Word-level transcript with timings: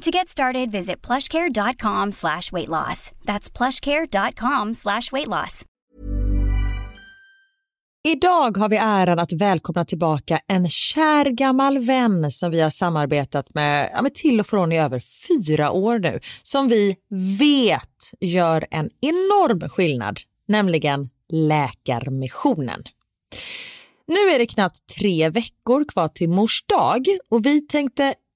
To 0.00 0.10
get 0.10 0.28
started, 0.28 0.70
visit 0.70 1.06
plushcare.com 1.06 2.12
slash 2.12 2.52
weight 2.52 2.68
loss. 2.68 3.10
That's 3.24 3.50
plushcare.com 3.56 4.74
slash 4.74 5.12
weight 5.12 5.28
loss. 5.28 5.64
Idag 8.08 8.56
har 8.56 8.68
vi 8.68 8.76
äran 8.76 9.18
att 9.18 9.32
välkomna 9.32 9.84
tillbaka 9.84 10.40
en 10.46 10.68
kär 10.68 11.24
gammal 11.24 11.78
vän 11.78 12.30
som 12.30 12.50
vi 12.50 12.60
har 12.60 12.70
samarbetat 12.70 13.54
med, 13.54 13.90
ja, 13.94 14.02
med 14.02 14.14
till 14.14 14.40
och 14.40 14.46
från 14.46 14.72
i 14.72 14.78
över 14.78 15.02
fyra 15.28 15.70
år 15.70 15.98
nu, 15.98 16.20
som 16.42 16.68
vi 16.68 16.96
vet 17.38 18.10
gör 18.20 18.66
en 18.70 18.90
enorm 19.00 19.68
skillnad, 19.68 20.20
nämligen 20.48 21.08
Läkarmissionen. 21.32 22.82
Nu 24.06 24.30
är 24.34 24.38
det 24.38 24.46
knappt 24.46 24.86
tre 24.98 25.28
veckor 25.28 25.84
kvar 25.88 26.08
till 26.08 26.28
mors 26.28 26.64
dag 26.66 27.06
och 27.28 27.46
vi 27.46 27.60
tänkte 27.60 28.14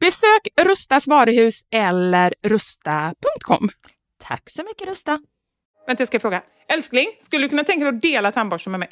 Besök 0.00 0.48
Rustas 0.60 1.06
varuhus 1.08 1.60
eller 1.70 2.34
rusta.com. 2.42 3.68
Tack 4.28 4.42
så 4.50 4.62
mycket 4.64 4.88
Rusta. 4.88 5.18
Vänta, 5.86 6.00
jag 6.00 6.08
ska 6.08 6.20
fråga. 6.20 6.42
Älskling, 6.68 7.06
skulle 7.26 7.44
du 7.44 7.48
kunna 7.48 7.64
tänka 7.64 7.84
dig 7.84 7.94
att 7.96 8.02
dela 8.02 8.32
tandborsten 8.32 8.70
med 8.70 8.80
mig? 8.80 8.88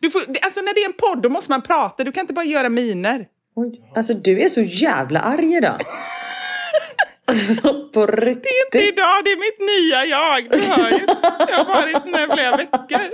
Du 0.00 0.10
får, 0.10 0.20
det- 0.28 0.40
alltså 0.40 0.60
när 0.60 0.74
det 0.74 0.80
är 0.80 0.86
en 0.86 0.92
podd 0.92 1.22
då 1.22 1.28
måste 1.28 1.50
man 1.50 1.62
prata. 1.62 2.04
Du 2.04 2.12
kan 2.12 2.20
inte 2.20 2.32
bara 2.32 2.44
göra 2.44 2.68
miner. 2.68 3.26
Oj, 3.56 3.92
alltså 3.96 4.14
du 4.14 4.40
är 4.40 4.48
så 4.48 4.60
jävla 4.62 5.20
arg 5.20 5.56
idag. 5.56 5.80
alltså 7.24 7.88
på 7.88 8.06
riktigt. 8.06 8.42
Det 8.72 8.78
är 8.78 8.86
inte 8.86 8.88
idag, 9.00 9.24
det 9.24 9.30
är 9.30 9.36
mitt 9.36 9.60
nya 9.60 10.04
jag. 10.04 10.50
Du 10.50 10.62
hör 10.72 10.90
ju. 10.90 11.06
Jag 11.48 11.64
har 11.64 11.80
varit 11.82 12.02
sån 12.02 12.14
här 12.14 12.28
flera 12.34 12.56
veckor. 12.56 13.10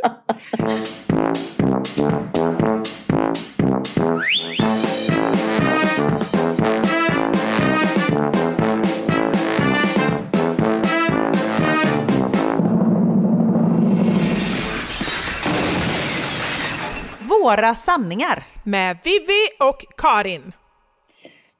Våra 17.45 17.75
sanningar. 17.75 18.43
Med 18.63 18.97
Vivi 19.05 19.49
och 19.59 19.85
Karin. 19.97 20.53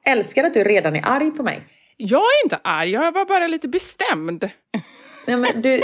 Älskar 0.05 0.43
att 0.43 0.53
du 0.53 0.63
redan 0.63 0.95
är 0.95 1.01
arg 1.05 1.31
på 1.31 1.43
mig. 1.43 1.61
Jag 1.97 2.21
är 2.21 2.43
inte 2.45 2.59
arg, 2.63 2.91
jag 2.91 3.11
var 3.11 3.25
bara 3.25 3.47
lite 3.47 3.67
bestämd. 3.67 4.49
Nej 5.27 5.37
men 5.37 5.61
du... 5.61 5.81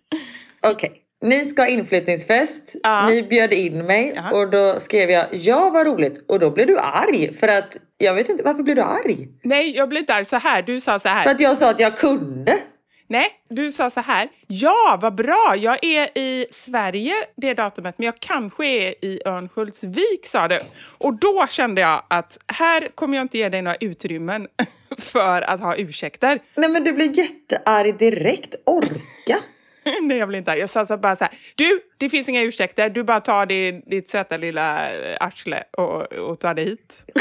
Okej. 0.66 0.92
Ni 1.22 1.44
ska 1.44 1.62
ha 1.62 1.68
inflyttningsfest. 1.68 2.74
Ja. 2.82 3.06
Ni 3.06 3.22
bjöd 3.22 3.52
in 3.52 3.86
mig 3.86 4.12
Ja. 4.16 4.30
och 4.38 4.50
då 4.50 4.80
skrev 4.80 5.10
jag 5.10 5.26
ja 5.30 5.70
vad 5.72 5.86
roligt 5.86 6.24
och 6.28 6.38
då 6.40 6.50
blev 6.50 6.66
du 6.66 6.78
arg 6.78 7.34
för 7.34 7.48
att 7.48 7.76
jag 7.98 8.14
vet 8.14 8.28
inte 8.28 8.42
varför 8.42 8.62
blev 8.62 8.76
du 8.76 8.82
arg? 8.82 9.28
Nej, 9.42 9.76
jag 9.76 9.88
blir 9.88 10.00
inte 10.00 10.14
arg 10.14 10.24
så 10.24 10.36
här. 10.36 10.62
Du 10.62 10.80
sa 10.80 10.98
så 10.98 11.08
här. 11.08 11.22
För 11.22 11.30
att 11.30 11.40
jag 11.40 11.56
sa 11.56 11.70
att 11.70 11.80
jag 11.80 11.96
kunde. 11.98 12.58
Nej, 13.08 13.26
du 13.48 13.72
sa 13.72 13.90
så 13.90 14.00
här. 14.00 14.28
Ja, 14.46 14.98
vad 15.02 15.14
bra. 15.14 15.54
Jag 15.58 15.84
är 15.84 16.18
i 16.18 16.46
Sverige 16.52 17.14
det 17.36 17.54
datumet, 17.54 17.98
men 17.98 18.06
jag 18.06 18.20
kanske 18.20 18.66
är 18.66 19.04
i 19.04 19.20
Örnsköldsvik, 19.24 20.26
sa 20.26 20.48
du. 20.48 20.60
Och 20.98 21.14
då 21.14 21.46
kände 21.50 21.80
jag 21.80 22.02
att 22.08 22.38
här 22.46 22.88
kommer 22.94 23.16
jag 23.16 23.24
inte 23.24 23.38
ge 23.38 23.48
dig 23.48 23.62
några 23.62 23.76
utrymmen 23.76 24.48
för 24.98 25.42
att 25.42 25.60
ha 25.60 25.76
ursäkter. 25.76 26.40
Nej 26.54 26.70
men 26.70 26.84
du 26.84 26.92
blir 26.92 27.18
jättearg 27.18 27.98
direkt. 27.98 28.54
Orka. 28.66 29.38
Nej, 30.02 30.18
jag 30.18 30.28
blir 30.28 30.38
inte 30.38 30.52
arg. 30.52 30.60
Jag 30.60 30.70
sa 30.70 30.86
så 30.86 30.96
bara 30.96 31.16
så 31.16 31.24
här. 31.24 31.34
Du, 31.54 31.80
det 31.98 32.08
finns 32.08 32.28
inga 32.28 32.42
ursäkter. 32.42 32.90
Du 32.90 33.04
bara 33.04 33.20
tar 33.20 33.46
din, 33.46 33.82
ditt 33.86 34.08
söta 34.08 34.36
lilla 34.36 34.92
eh, 34.94 35.16
arsle 35.20 35.62
och, 35.70 36.12
och 36.12 36.40
tar 36.40 36.54
det 36.54 36.62
hit. 36.62 37.04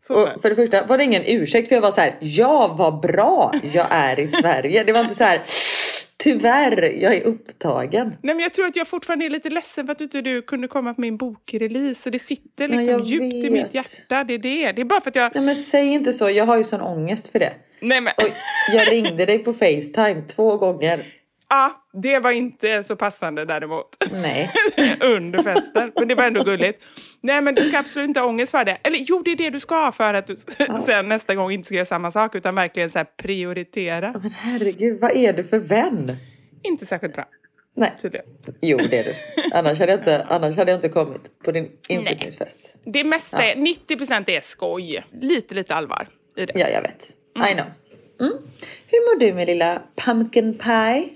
Så, 0.00 0.14
så. 0.14 0.22
Och 0.22 0.42
för 0.42 0.48
det 0.48 0.54
första 0.54 0.86
var 0.86 0.98
det 0.98 1.04
ingen 1.04 1.22
ursäkt 1.26 1.68
för 1.68 1.74
jag 1.74 1.82
var 1.82 1.90
så 1.90 2.00
här. 2.00 2.14
Ja 2.20 2.74
vad 2.78 3.00
bra 3.00 3.52
jag 3.72 3.86
är 3.90 4.20
i 4.20 4.28
Sverige. 4.28 4.84
Det 4.84 4.92
var 4.92 5.00
inte 5.00 5.14
så 5.14 5.24
här. 5.24 5.40
Tyvärr, 6.16 6.82
jag 6.82 7.14
är 7.14 7.22
upptagen. 7.22 8.06
Nej, 8.22 8.34
men 8.34 8.40
jag 8.40 8.52
tror 8.52 8.66
att 8.66 8.76
jag 8.76 8.88
fortfarande 8.88 9.24
är 9.24 9.30
lite 9.30 9.50
ledsen 9.50 9.86
för 9.86 9.92
att 9.92 10.00
inte 10.00 10.20
du 10.20 10.42
kunde 10.42 10.68
komma 10.68 10.94
på 10.94 11.00
min 11.00 11.16
bokrelease. 11.16 12.08
Och 12.08 12.12
det 12.12 12.18
sitter 12.18 12.68
liksom 12.68 12.90
jag 12.92 13.04
djupt 13.04 13.34
i 13.34 13.42
vet. 13.42 13.52
mitt 13.52 13.74
hjärta. 13.74 14.24
Det 14.24 14.34
är 14.34 14.38
det. 14.38 14.72
Det 14.72 14.80
är 14.80 14.84
bara 14.84 15.00
för 15.00 15.10
att 15.10 15.16
jag... 15.16 15.34
Nej 15.34 15.44
men 15.44 15.54
säg 15.54 15.86
inte 15.86 16.12
så. 16.12 16.30
Jag 16.30 16.44
har 16.44 16.56
ju 16.56 16.64
sån 16.64 16.80
ångest 16.80 17.28
för 17.28 17.38
det. 17.38 17.52
Nej, 17.80 18.00
men... 18.00 18.12
Och 18.16 18.32
jag 18.72 18.92
ringde 18.92 19.26
dig 19.26 19.38
på 19.38 19.52
Facetime 19.52 20.22
två 20.22 20.56
gånger. 20.56 21.02
Ja, 21.52 21.82
det 21.92 22.18
var 22.18 22.30
inte 22.30 22.82
så 22.82 22.96
passande 22.96 23.44
däremot. 23.44 23.88
Nej. 24.12 24.50
Under 25.00 25.42
festen. 25.42 25.92
Men 25.96 26.08
det 26.08 26.14
var 26.14 26.24
ändå 26.24 26.44
gulligt. 26.44 26.82
Nej, 27.20 27.42
men 27.42 27.54
du 27.54 27.64
ska 27.64 27.78
absolut 27.78 28.08
inte 28.08 28.20
ha 28.20 28.26
ångest 28.26 28.50
för 28.50 28.64
det. 28.64 28.78
Eller 28.82 28.98
jo, 28.98 29.22
det 29.24 29.32
är 29.32 29.36
det 29.36 29.50
du 29.50 29.60
ska 29.60 29.74
ha 29.74 29.92
för 29.92 30.14
att 30.14 30.26
du 30.26 30.36
sen 30.86 31.08
nästa 31.08 31.34
gång 31.34 31.52
inte 31.52 31.66
ska 31.66 31.74
göra 31.74 31.86
samma 31.86 32.10
sak 32.10 32.34
utan 32.34 32.54
verkligen 32.54 32.90
så 32.90 33.04
prioritera. 33.16 34.12
Men 34.22 34.30
herregud, 34.30 35.00
vad 35.00 35.16
är 35.16 35.32
du 35.32 35.44
för 35.44 35.58
vän? 35.58 36.16
Inte 36.62 36.86
särskilt 36.86 37.14
bra, 37.14 37.24
Nej. 37.76 37.92
tydligen. 38.02 38.26
Jo 38.60 38.78
det 38.90 38.98
är 38.98 39.04
du. 39.04 39.12
Annars 39.52 39.78
hade 39.78 39.92
jag 39.92 40.00
inte, 40.00 40.26
annars 40.28 40.56
hade 40.56 40.70
jag 40.70 40.78
inte 40.78 40.88
kommit 40.88 41.42
på 41.44 41.52
din 41.52 41.70
inflyttningsfest. 41.88 42.76
Det 42.84 43.04
mesta, 43.04 43.44
är, 43.44 43.56
90 43.56 43.96
procent 43.96 44.28
är 44.28 44.40
skoj. 44.40 45.04
Lite, 45.20 45.54
lite 45.54 45.74
allvar 45.74 46.08
i 46.36 46.46
det. 46.46 46.52
Ja 46.56 46.68
jag 46.68 46.82
vet. 46.82 47.10
I 47.50 47.54
know. 47.54 47.66
Mm. 48.20 48.32
Hur 48.86 49.14
mår 49.14 49.20
du 49.20 49.34
med 49.34 49.46
lilla 49.46 49.82
pumpkin 49.96 50.58
pie? 50.58 51.08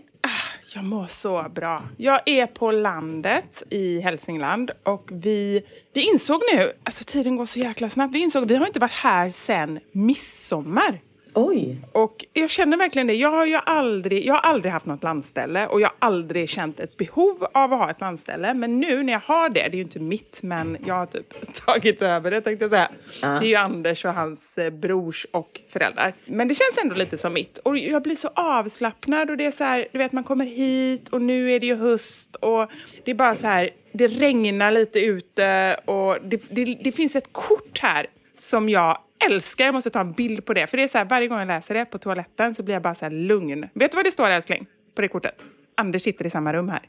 Jag 0.76 0.85
mår 0.85 1.06
så 1.06 1.47
bra. 1.54 1.83
Jag 1.97 2.21
är 2.26 2.47
på 2.47 2.71
landet 2.71 3.62
i 3.71 4.00
Hälsingland 4.00 4.71
och 4.83 5.09
vi, 5.12 5.62
vi 5.92 6.09
insåg 6.12 6.40
nu, 6.54 6.73
alltså 6.85 7.04
tiden 7.04 7.37
går 7.37 7.47
så 7.47 7.59
jäkla 7.59 7.90
snabbt, 7.90 8.14
vi 8.14 8.18
insåg 8.18 8.42
att 8.42 8.50
vi 8.50 8.56
har 8.56 8.66
inte 8.66 8.80
varit 8.80 8.92
här 8.92 9.30
sedan 9.30 9.80
midsommar. 9.92 11.00
Oj. 11.38 11.76
Och 11.93 12.25
jag 12.33 12.50
känner 12.50 12.76
verkligen 12.76 13.07
det. 13.07 13.14
Jag 13.14 13.31
har 13.31 13.47
ju 13.47 13.55
aldrig, 13.55 14.26
jag 14.26 14.35
har 14.35 14.40
aldrig 14.40 14.73
haft 14.73 14.87
något 14.87 15.02
landställe 15.02 15.66
och 15.66 15.81
jag 15.81 15.88
har 15.88 15.97
aldrig 15.99 16.49
känt 16.49 16.81
ett 16.81 16.97
behov 16.97 17.47
av 17.52 17.73
att 17.73 17.78
ha 17.78 17.90
ett 17.90 18.00
landställe. 18.00 18.55
Men 18.55 18.81
nu 18.81 19.02
när 19.02 19.12
jag 19.12 19.21
har 19.21 19.49
det, 19.49 19.61
det 19.61 19.66
är 19.66 19.73
ju 19.76 19.81
inte 19.81 19.99
mitt 19.99 20.40
men 20.43 20.76
jag 20.87 20.95
har 20.95 21.07
typ 21.07 21.52
tagit 21.66 22.02
över 22.02 22.31
det 22.31 22.40
tänkte 22.40 22.64
jag 22.64 22.71
säga. 22.71 22.90
Ja. 23.23 23.28
Det 23.28 23.47
är 23.47 23.49
ju 23.49 23.55
Anders 23.55 24.05
och 24.05 24.14
hans 24.14 24.59
eh, 24.59 24.71
brors 24.71 25.26
och 25.31 25.61
föräldrar. 25.73 26.14
Men 26.25 26.49
det 26.49 26.55
känns 26.55 26.78
ändå 26.83 26.95
lite 26.95 27.19
som 27.19 27.33
mitt. 27.33 27.59
Och 27.59 27.78
jag 27.78 28.02
blir 28.02 28.16
så 28.16 28.28
avslappnad 28.35 29.31
och 29.31 29.37
det 29.37 29.47
är 29.47 29.50
så 29.50 29.64
här, 29.64 29.88
du 29.93 29.99
vet 29.99 30.12
man 30.12 30.25
kommer 30.25 30.47
hit 30.47 31.09
och 31.09 31.23
nu 31.23 31.52
är 31.52 31.61
det 31.61 31.66
ju 31.66 31.76
höst 31.76 32.37
och 32.37 32.71
det 33.05 33.11
är 33.11 33.14
bara 33.14 33.37
så 33.37 33.47
här, 33.47 33.71
det 33.93 34.09
regnar 34.09 34.71
lite 34.71 35.00
ute 35.00 35.76
och 35.85 36.19
det, 36.23 36.43
det, 36.50 36.64
det 36.85 36.93
finns 36.93 37.16
ett 37.16 37.28
kort 37.33 37.78
här 37.78 38.07
som 38.38 38.69
jag 38.69 38.99
älskar. 39.26 39.64
Jag 39.64 39.75
måste 39.75 39.90
ta 39.90 40.00
en 40.00 40.12
bild 40.12 40.45
på 40.45 40.55
det. 40.55 40.66
För 40.66 40.76
det 40.76 40.83
är 40.83 40.88
så 40.88 40.99
här, 40.99 41.05
varje 41.05 41.28
gång 41.28 41.38
jag 41.38 41.49
läser 41.49 41.75
det 41.75 41.85
på 41.85 41.99
toaletten 41.99 42.55
så 42.55 42.62
blir 42.62 42.75
jag 42.75 42.83
bara 42.83 42.95
så 42.95 43.05
här 43.05 43.12
lugn. 43.12 43.69
Vet 43.75 43.90
du 43.90 43.97
vad 43.97 44.05
det 44.05 44.11
står 44.11 44.28
älskling? 44.28 44.66
På 44.95 45.02
det 45.02 45.09
kortet? 45.09 45.45
Anders 45.76 46.02
sitter 46.02 46.26
i 46.26 46.31
samma 46.31 46.52
rum 46.52 46.69
här. 46.69 46.88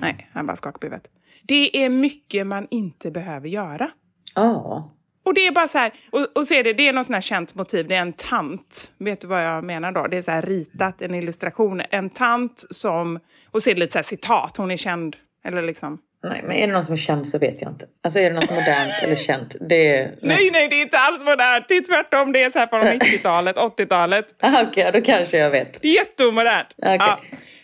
Nej, 0.00 0.30
han 0.32 0.46
bara 0.46 0.56
skakar 0.56 0.78
på 0.78 0.86
huvudet. 0.86 1.10
Det 1.42 1.84
är 1.84 1.88
mycket 1.88 2.46
man 2.46 2.66
inte 2.70 3.10
behöver 3.10 3.48
göra. 3.48 3.90
Ja. 4.34 4.92
Och 5.24 5.34
det 5.34 5.46
är 5.46 5.52
bara 5.52 5.68
så 5.68 5.78
här, 5.78 5.92
och, 6.10 6.26
och 6.34 6.46
så 6.46 6.54
är 6.54 6.64
det, 6.64 6.72
det 6.72 6.88
är 6.88 6.92
något 6.92 7.06
sånt 7.06 7.14
här 7.14 7.20
känt 7.20 7.54
motiv, 7.54 7.88
det 7.88 7.94
är 7.94 8.00
en 8.00 8.12
tant. 8.12 8.92
Vet 8.98 9.20
du 9.20 9.26
vad 9.26 9.44
jag 9.44 9.64
menar 9.64 9.92
då? 9.92 10.06
Det 10.06 10.18
är 10.18 10.22
så 10.22 10.30
här 10.30 10.42
ritat, 10.42 11.02
en 11.02 11.14
illustration. 11.14 11.82
En 11.90 12.10
tant 12.10 12.64
som, 12.70 13.18
och 13.50 13.62
så 13.62 13.70
är 13.70 13.74
det 13.74 13.80
lite 13.80 13.92
så 13.92 13.98
här 13.98 14.04
citat, 14.04 14.56
hon 14.56 14.70
är 14.70 14.76
känd, 14.76 15.16
eller 15.44 15.62
liksom. 15.62 15.98
Nej, 16.24 16.40
men 16.44 16.56
är 16.56 16.66
det 16.66 16.72
någon 16.72 16.84
som 16.84 16.92
är 16.92 16.98
känd 16.98 17.28
så 17.28 17.38
vet 17.38 17.62
jag 17.62 17.70
inte. 17.70 17.86
Alltså 18.04 18.18
är 18.20 18.30
det 18.30 18.34
något 18.40 18.50
modernt 18.50 19.02
eller 19.02 19.16
känt? 19.26 19.56
Det 19.60 19.96
är... 19.96 20.14
Nej, 20.22 20.50
nej, 20.52 20.68
det 20.68 20.76
är 20.76 20.82
inte 20.82 20.98
alls 20.98 21.24
modernt. 21.24 21.64
Det 21.68 21.76
är 21.76 21.82
tvärtom, 21.82 22.32
det 22.32 22.42
är 22.42 22.50
så 22.50 22.58
här 22.58 22.66
från 22.66 22.80
90-talet, 23.00 23.56
80-talet. 23.56 24.26
Ah, 24.40 24.62
Okej, 24.62 24.90
då 24.92 25.00
kanske 25.00 25.38
jag 25.38 25.50
vet. 25.50 25.82
Det 25.82 25.88
är 25.88 25.94
jätteomodernt. 25.94 26.74
Okej. 26.76 26.96
Ja, 27.00 27.20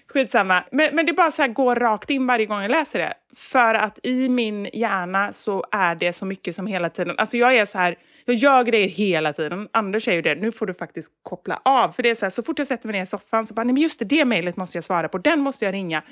skitsamma. 0.09 0.65
Men, 0.73 0.95
men 0.95 1.07
det 1.07 1.13
bara 1.13 1.31
så 1.31 1.43
här, 1.43 1.49
går 1.49 1.77
rakt 1.77 2.11
in 2.11 2.27
varje 2.27 2.47
gång 2.47 2.63
jag 2.63 2.71
läser 2.71 2.99
det. 2.99 3.15
För 3.37 3.75
att 3.75 3.99
i 4.03 4.29
min 4.29 4.69
hjärna 4.73 5.33
så 5.33 5.65
är 5.73 5.95
det 5.95 6.13
så 6.13 6.25
mycket 6.25 6.55
som 6.55 6.67
hela 6.67 6.91
tiden... 6.91 7.15
Alltså 7.19 7.37
jag 7.37 7.57
är 7.57 7.65
så 7.65 7.79
här, 7.79 7.95
jag 8.33 8.37
gör 8.37 8.65
grejer 8.65 8.89
hela 8.89 9.33
tiden. 9.33 9.69
Anders 9.73 10.05
säger 10.05 10.17
ju 10.17 10.23
det, 10.23 10.35
nu 10.35 10.53
får 10.53 10.67
du 10.67 10.75
faktiskt 10.75 11.13
koppla 11.23 11.61
av. 11.65 11.93
För 11.93 12.03
det 12.03 12.11
är 12.11 12.15
så 12.15 12.25
här, 12.25 12.31
så 12.31 12.43
fort 12.43 12.59
jag 12.59 12.69
sätter 12.69 12.87
mig 12.89 12.97
ner 12.97 13.03
i 13.03 13.07
soffan 13.07 13.47
så 13.47 13.55
bara, 13.55 13.65
nej 13.65 13.73
men 13.73 13.83
just 13.83 13.99
det, 13.99 14.05
det 14.05 14.25
mejlet 14.25 14.57
måste 14.57 14.77
jag 14.77 14.85
svara 14.85 15.09
på. 15.09 15.19
Den 15.19 15.41
måste 15.41 15.65
jag 15.65 15.75
ringa. 15.75 16.03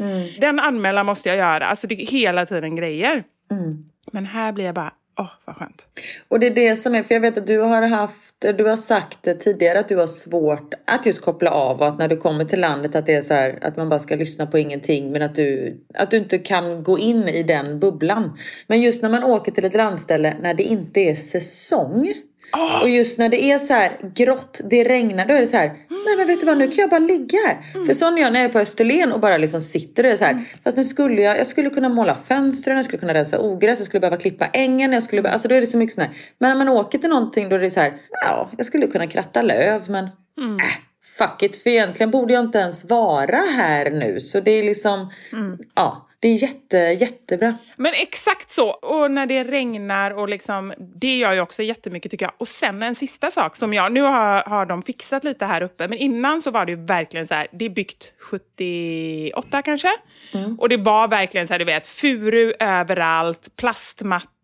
Den 0.40 0.58
anmälan 0.60 1.06
måste 1.06 1.28
jag 1.28 1.38
göra. 1.38 1.66
Alltså 1.66 1.86
det 1.86 2.02
är 2.02 2.06
hela 2.06 2.46
tiden 2.46 2.76
grejer. 2.76 3.24
Men 4.12 4.26
här 4.26 4.52
blir 4.52 4.64
jag 4.64 4.74
bara, 4.74 4.92
åh 5.18 5.30
vad 5.44 5.56
skönt. 5.56 5.88
Och 6.28 6.40
det 6.40 6.46
är 6.46 6.54
det 6.54 6.76
som 6.76 6.94
är, 6.94 7.02
för 7.02 7.14
jag 7.14 7.20
vet 7.20 7.38
att 7.38 7.46
du 7.46 7.58
har 7.58 7.82
haft, 7.82 8.34
du 8.56 8.64
har 8.64 8.76
sagt 8.76 9.40
tidigare 9.40 9.78
att 9.78 9.88
du 9.88 9.96
har 9.96 10.06
svårt 10.06 10.74
att 10.86 11.06
just 11.06 11.20
koppla 11.20 11.50
av 11.50 11.80
och 11.80 11.88
att 11.88 11.98
när 11.98 12.08
du 12.08 12.16
kommer 12.16 12.44
till 12.44 12.60
landet 12.60 12.94
att 12.94 13.06
det 13.06 13.14
är 13.14 13.22
så 13.22 13.34
här 13.34 13.58
att 13.62 13.76
man 13.76 13.88
bara 13.88 13.98
ska 13.98 14.16
lyssna 14.16 14.46
på 14.46 14.58
ingenting 14.58 15.12
men 15.12 15.22
att 15.22 15.34
du, 15.34 15.80
att 15.94 16.10
du 16.10 16.16
inte 16.16 16.38
kan 16.38 16.82
gå 16.82 16.98
in 16.98 17.28
i 17.28 17.42
den 17.42 17.80
bubblan. 17.80 18.38
Men 18.66 18.80
just 18.80 19.02
när 19.02 19.10
man 19.10 19.24
åker 19.24 19.52
till 19.52 19.64
ett 19.64 19.74
landställe 19.74 20.36
när 20.40 20.54
det 20.54 20.62
inte 20.62 21.00
är 21.00 21.14
säsong 21.14 22.14
och 22.82 22.88
just 22.88 23.18
när 23.18 23.28
det 23.28 23.44
är 23.44 23.58
så 23.58 23.72
här 23.72 23.92
grått, 24.14 24.60
det 24.70 24.84
regnar, 24.84 25.26
då 25.26 25.34
är 25.34 25.40
det 25.40 25.46
så 25.46 25.56
här, 25.56 25.72
nej 26.06 26.16
men 26.16 26.26
vet 26.26 26.40
du 26.40 26.46
vad, 26.46 26.58
nu 26.58 26.66
kan 26.66 26.76
jag 26.76 26.90
bara 26.90 26.98
ligga 26.98 27.38
här. 27.46 27.84
För 27.86 27.94
sån 27.94 28.18
är 28.18 28.22
jag 28.22 28.32
när 28.32 28.40
jag 28.40 28.48
är 28.48 28.52
på 28.52 28.58
Österlen 28.58 29.12
och 29.12 29.20
bara 29.20 29.36
liksom 29.36 29.60
sitter 29.60 30.04
och 30.04 30.10
är 30.10 30.16
så 30.16 30.24
här, 30.24 30.44
fast 30.64 30.76
nu 30.76 30.84
skulle 30.84 31.22
jag, 31.22 31.38
jag 31.38 31.46
skulle 31.46 31.70
kunna 31.70 31.88
måla 31.88 32.18
fönstren, 32.28 32.76
jag 32.76 32.84
skulle 32.84 33.00
kunna 33.00 33.14
rensa 33.14 33.38
ogräs, 33.40 33.78
jag 33.78 33.86
skulle 33.86 34.00
behöva 34.00 34.16
klippa 34.16 34.46
ängen, 34.46 34.92
jag 34.92 35.02
skulle, 35.02 35.30
alltså 35.30 35.48
då 35.48 35.54
är 35.54 35.60
det 35.60 35.66
så 35.66 35.78
mycket 35.78 35.94
sån 35.94 36.04
här. 36.04 36.12
Men 36.38 36.50
när 36.50 36.64
man 36.64 36.68
åker 36.68 36.98
till 36.98 37.10
någonting 37.10 37.48
då 37.48 37.56
är 37.56 37.60
det 37.60 37.70
så 37.70 37.80
här, 37.80 37.92
ja, 38.22 38.50
jag 38.56 38.66
skulle 38.66 38.86
kunna 38.86 39.06
kratta 39.06 39.42
löv 39.42 39.90
men 39.90 40.04
äh, 40.04 40.10
fuck 41.18 41.42
it, 41.42 41.62
för 41.62 41.70
egentligen 41.70 42.10
borde 42.10 42.34
jag 42.34 42.44
inte 42.44 42.58
ens 42.58 42.84
vara 42.84 43.36
här 43.56 43.90
nu. 43.90 44.20
Så 44.20 44.40
det 44.40 44.50
är 44.50 44.62
liksom, 44.62 45.10
ja, 45.74 46.05
det 46.20 46.28
är 46.28 46.42
jätte, 46.42 46.76
jättebra. 46.76 47.58
Men 47.76 47.92
exakt 47.94 48.50
så. 48.50 48.68
Och 48.70 49.10
när 49.10 49.26
det 49.26 49.44
regnar 49.44 50.10
och 50.10 50.28
liksom, 50.28 50.74
det 50.78 51.16
gör 51.16 51.32
ju 51.32 51.40
också 51.40 51.62
jättemycket 51.62 52.10
tycker 52.10 52.26
jag. 52.26 52.32
Och 52.38 52.48
sen 52.48 52.82
en 52.82 52.94
sista 52.94 53.30
sak 53.30 53.56
som 53.56 53.74
jag, 53.74 53.92
nu 53.92 54.00
har, 54.02 54.42
har 54.42 54.66
de 54.66 54.82
fixat 54.82 55.24
lite 55.24 55.44
här 55.44 55.62
uppe, 55.62 55.88
men 55.88 55.98
innan 55.98 56.42
så 56.42 56.50
var 56.50 56.66
det 56.66 56.72
ju 56.72 56.84
verkligen 56.84 57.26
så 57.26 57.34
här, 57.34 57.46
det 57.52 57.64
är 57.64 57.70
byggt 57.70 58.14
78 58.18 59.62
kanske. 59.62 59.88
Och 60.58 60.68
det 60.68 60.76
var 60.76 61.08
verkligen 61.08 61.46
så 61.46 61.54
här, 61.54 61.58
du 61.58 61.64
vet, 61.64 61.86
furu 61.86 62.52
överallt, 62.60 63.56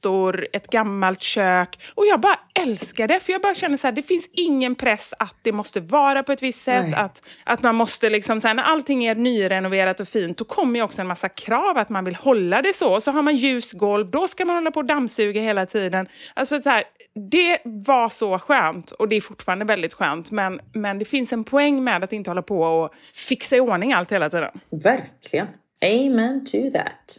plastmattor, 0.02 0.46
ett 0.52 0.70
gammalt 0.70 1.22
kök. 1.22 1.78
Och 1.94 2.06
jag 2.06 2.20
bara 2.20 2.38
älskar 2.62 3.08
det, 3.08 3.20
för 3.20 3.32
jag 3.32 3.42
bara 3.42 3.54
känner 3.54 3.76
så 3.76 3.86
här, 3.86 3.92
det 3.92 4.02
finns 4.02 4.28
ingen 4.32 4.74
press 4.74 5.14
att 5.18 5.36
det 5.42 5.52
måste 5.52 5.80
vara 5.80 6.22
på 6.22 6.32
ett 6.32 6.42
visst 6.42 6.62
sätt, 6.62 6.84
Nej. 6.84 6.94
att, 6.94 7.22
att 7.44 7.62
man 7.62 7.74
måste 7.74 8.10
liksom, 8.10 8.40
så 8.40 8.48
här, 8.48 8.54
när 8.54 8.62
allting 8.62 9.04
är 9.04 9.14
nyrenoverat 9.14 10.00
och 10.00 10.08
fint, 10.08 10.38
då 10.38 10.44
kommer 10.44 10.78
ju 10.78 10.84
också 10.84 11.00
en 11.00 11.06
massa 11.06 11.28
krav 11.28 11.78
att 11.78 11.88
man 11.88 12.04
vill 12.04 12.14
hålla 12.14 12.62
det 12.62 12.74
så. 12.74 12.94
Och 12.94 13.02
så 13.02 13.10
har 13.10 13.22
man 13.22 13.36
ljusgolv, 13.36 14.10
då 14.10 14.28
ska 14.28 14.44
man 14.44 14.56
hålla 14.56 14.70
på 14.70 14.80
och 14.80 14.86
dammsuga 14.86 15.40
hela 15.40 15.66
tiden. 15.66 16.08
Alltså 16.34 16.62
så 16.62 16.70
här, 16.70 16.84
det 17.30 17.58
var 17.64 18.08
så 18.08 18.38
skönt 18.38 18.90
och 18.90 19.08
det 19.08 19.16
är 19.16 19.20
fortfarande 19.20 19.64
väldigt 19.64 19.94
skönt. 19.94 20.30
Men, 20.30 20.60
men 20.72 20.98
det 20.98 21.04
finns 21.04 21.32
en 21.32 21.44
poäng 21.44 21.84
med 21.84 22.04
att 22.04 22.12
inte 22.12 22.30
hålla 22.30 22.42
på 22.42 22.62
och 22.62 22.94
fixa 23.14 23.56
i 23.56 23.60
ordning 23.60 23.92
allt 23.92 24.12
hela 24.12 24.30
tiden. 24.30 24.50
Verkligen. 24.70 25.46
Amen 25.84 26.44
to 26.44 26.70
that. 26.72 27.16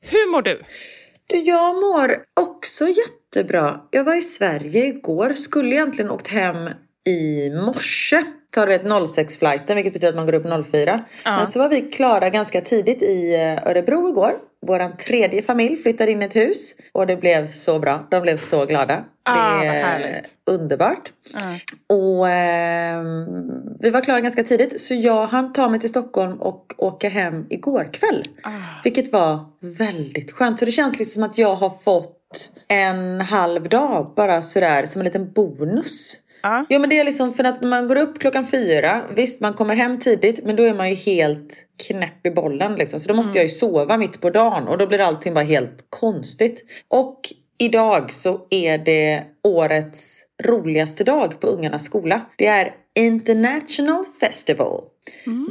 Hur 0.00 0.32
mår 0.32 0.42
du? 0.42 0.62
Du, 1.28 1.38
jag 1.38 1.74
mår 1.74 2.24
också 2.40 2.88
jättebra. 2.88 3.80
Jag 3.90 4.04
var 4.04 4.14
i 4.14 4.22
Sverige 4.22 4.86
igår. 4.86 5.34
Skulle 5.34 5.74
egentligen 5.74 6.10
åkt 6.10 6.28
hem 6.28 6.70
i 7.08 7.50
morse. 7.50 8.24
Tar 8.56 8.66
du 8.66 8.72
vet 8.72 8.82
06-flighten, 8.82 9.76
vilket 9.76 9.92
betyder 9.92 10.08
att 10.08 10.16
man 10.16 10.26
går 10.26 10.34
upp 10.34 10.66
04. 10.66 11.04
Men 11.24 11.46
så 11.46 11.58
var 11.58 11.68
vi 11.68 11.80
klara 11.80 12.30
ganska 12.30 12.60
tidigt 12.60 13.02
i 13.02 13.34
eh, 13.34 13.70
Örebro 13.70 14.08
igår. 14.08 14.32
Vår 14.66 14.96
tredje 14.96 15.42
familj 15.42 15.76
flyttade 15.76 16.10
in 16.10 16.22
i 16.22 16.24
ett 16.24 16.36
hus. 16.36 16.74
Och 16.92 17.06
det 17.06 17.16
blev 17.16 17.50
så 17.50 17.78
bra. 17.78 18.06
De 18.10 18.20
blev 18.20 18.38
så 18.38 18.64
glada. 18.64 19.04
Ah, 19.22 19.58
det 19.60 19.66
är 19.66 20.22
underbart. 20.46 21.12
Och 21.88 22.28
ehm, 22.28 23.26
vi 23.80 23.90
var 23.90 24.00
klara 24.00 24.20
ganska 24.20 24.42
tidigt. 24.42 24.80
Så 24.80 24.94
jag 24.94 25.26
hann 25.26 25.52
ta 25.52 25.68
mig 25.68 25.80
till 25.80 25.90
Stockholm 25.90 26.40
och 26.40 26.74
åka 26.76 27.08
hem 27.08 27.46
igår 27.50 27.88
kväll. 27.92 28.22
Vilket 28.84 29.12
var 29.12 29.44
väldigt 29.60 30.32
skönt. 30.32 30.58
Så 30.58 30.64
det 30.64 30.70
känns 30.70 30.98
liksom 30.98 31.22
som 31.22 31.30
att 31.30 31.38
jag 31.38 31.54
har 31.54 31.72
fått 31.84 32.50
en 32.68 33.20
halv 33.20 33.68
dag 33.68 34.12
bara 34.16 34.42
sådär 34.42 34.86
som 34.86 35.00
en 35.00 35.04
liten 35.04 35.32
bonus. 35.32 36.20
Ja. 36.46 36.66
Jo 36.68 36.80
men 36.80 36.90
det 36.90 36.98
är 36.98 37.04
liksom 37.04 37.34
för 37.34 37.44
att 37.44 37.62
man 37.62 37.88
går 37.88 37.96
upp 37.96 38.18
klockan 38.18 38.46
fyra. 38.46 39.02
Visst 39.16 39.40
man 39.40 39.54
kommer 39.54 39.76
hem 39.76 39.98
tidigt 39.98 40.44
men 40.44 40.56
då 40.56 40.62
är 40.62 40.74
man 40.74 40.88
ju 40.88 40.94
helt 40.94 41.56
knäpp 41.88 42.26
i 42.26 42.30
bollen 42.30 42.74
liksom. 42.74 43.00
Så 43.00 43.08
då 43.08 43.14
måste 43.14 43.38
jag 43.38 43.44
ju 43.44 43.48
sova 43.48 43.96
mitt 43.96 44.20
på 44.20 44.30
dagen 44.30 44.68
och 44.68 44.78
då 44.78 44.86
blir 44.86 44.98
allting 44.98 45.34
bara 45.34 45.44
helt 45.44 45.86
konstigt. 45.90 46.64
Och 46.88 47.20
idag 47.58 48.12
så 48.12 48.40
är 48.50 48.78
det 48.78 49.22
årets 49.44 50.22
roligaste 50.44 51.04
dag 51.04 51.40
på 51.40 51.46
ungarnas 51.46 51.84
skola. 51.84 52.20
Det 52.36 52.46
är 52.46 52.74
International 52.98 54.04
Festival. 54.20 54.80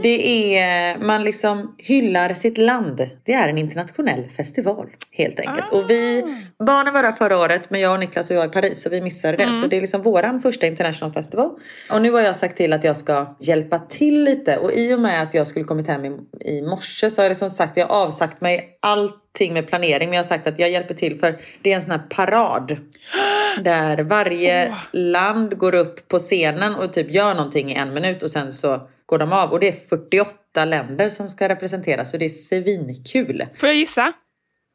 Det 0.04 0.58
är, 0.58 0.98
man 1.00 1.24
liksom 1.24 1.76
hyllar 1.78 2.34
sitt 2.34 2.58
land. 2.58 3.10
Det 3.24 3.34
är 3.34 3.50
en 3.50 3.58
internationell 3.58 4.30
festival 4.38 4.90
helt 5.12 5.40
enkelt. 5.40 5.72
Och 5.72 5.90
vi, 5.90 6.24
barnen 6.66 6.94
var 6.94 7.04
där 7.04 7.12
förra 7.12 7.38
året 7.38 7.70
men 7.70 7.82
jag 7.82 7.94
och 7.94 8.00
Niklas 8.00 8.32
var 8.32 8.46
i 8.46 8.50
Paris 8.50 8.86
och 8.86 8.92
vi 8.94 9.02
missade 9.02 9.38
det. 9.38 9.60
Så 9.60 9.68
det 9.68 9.78
är 9.78 9.82
liksom 9.82 10.02
våran 10.02 10.42
första 10.42 10.68
international 10.68 11.14
festival. 11.14 11.50
Och 11.92 12.02
nu 12.02 12.12
har 12.12 12.22
jag 12.22 12.36
sagt 12.36 12.58
till 12.58 12.74
att 12.74 12.84
jag 12.84 12.98
ska 12.98 13.36
hjälpa 13.40 13.80
till 13.80 14.24
lite. 14.24 14.58
Och 14.58 14.74
i 14.74 14.94
och 14.94 15.00
med 15.00 15.24
att 15.24 15.34
jag 15.34 15.48
skulle 15.48 15.66
kommit 15.66 15.88
hem 15.88 16.06
i, 16.06 16.12
i 16.46 16.62
morse 16.62 17.10
så 17.10 17.22
har 17.22 17.28
jag 17.28 17.38
som 17.38 17.50
sagt, 17.50 17.78
jag 17.78 17.92
avsagt 17.92 18.42
mig 18.42 18.78
allting 18.80 19.54
med 19.54 19.68
planering. 19.68 20.10
Men 20.10 20.16
jag 20.16 20.24
har 20.24 20.28
sagt 20.28 20.48
att 20.48 20.60
jag 20.60 20.70
hjälper 20.70 20.94
till 20.94 21.20
för 21.20 21.40
det 21.62 21.72
är 21.72 21.76
en 21.76 21.82
sån 21.82 21.92
här 21.92 22.04
parad. 22.10 22.78
Där 23.64 24.04
varje 24.04 24.74
land 24.92 25.58
går 25.58 25.76
upp 25.76 26.08
på 26.08 26.20
scenen 26.20 26.76
och 26.76 26.94
typ 26.94 27.12
gör 27.12 27.36
någonting 27.36 27.72
i 27.72 27.76
en 27.76 27.94
minut 27.94 28.24
och 28.24 28.32
sen 28.32 28.52
så 28.52 28.88
går 29.06 29.18
de 29.18 29.34
av. 29.34 29.52
Och 29.52 29.60
det 29.60 29.68
är 29.68 29.88
48 29.90 30.66
länder 30.66 31.10
som 31.10 31.28
ska 31.28 31.50
representeras 31.50 32.14
och 32.14 32.20
det 32.20 32.26
är 32.26 32.30
svinkul. 32.30 33.46
Får 33.60 33.70
jag 33.70 33.76
gissa? 33.76 34.14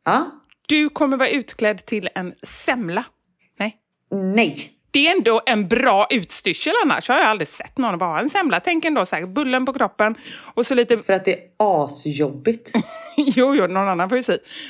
Ja, 0.04 0.30
Du 0.68 0.88
kommer 0.88 1.16
vara 1.16 1.28
utklädd 1.28 1.84
till 1.84 2.08
en 2.14 2.34
semla. 2.42 3.04
Nej. 3.58 3.76
nej. 4.10 4.56
Det 4.92 5.08
är 5.08 5.16
ändå 5.16 5.40
en 5.46 5.68
bra 5.68 6.06
utstyrsel 6.10 6.72
annars. 6.84 7.08
har 7.08 7.16
jag 7.16 7.26
aldrig 7.26 7.48
sett 7.48 7.78
någon 7.78 7.98
bara 7.98 8.10
ha 8.10 8.20
en 8.20 8.30
semla. 8.30 8.60
Tänk 8.60 8.84
ändå 8.84 9.06
så 9.06 9.16
här, 9.16 9.26
bullen 9.26 9.66
på 9.66 9.72
kroppen 9.72 10.14
och 10.54 10.66
så 10.66 10.74
lite... 10.74 10.96
För 10.96 11.12
att 11.12 11.24
det 11.24 11.34
är 11.34 11.40
asjobbigt. 11.58 12.72
jo, 13.16 13.54
jo, 13.54 13.66
någon 13.66 13.88
annan 13.88 14.08
får. 14.08 14.22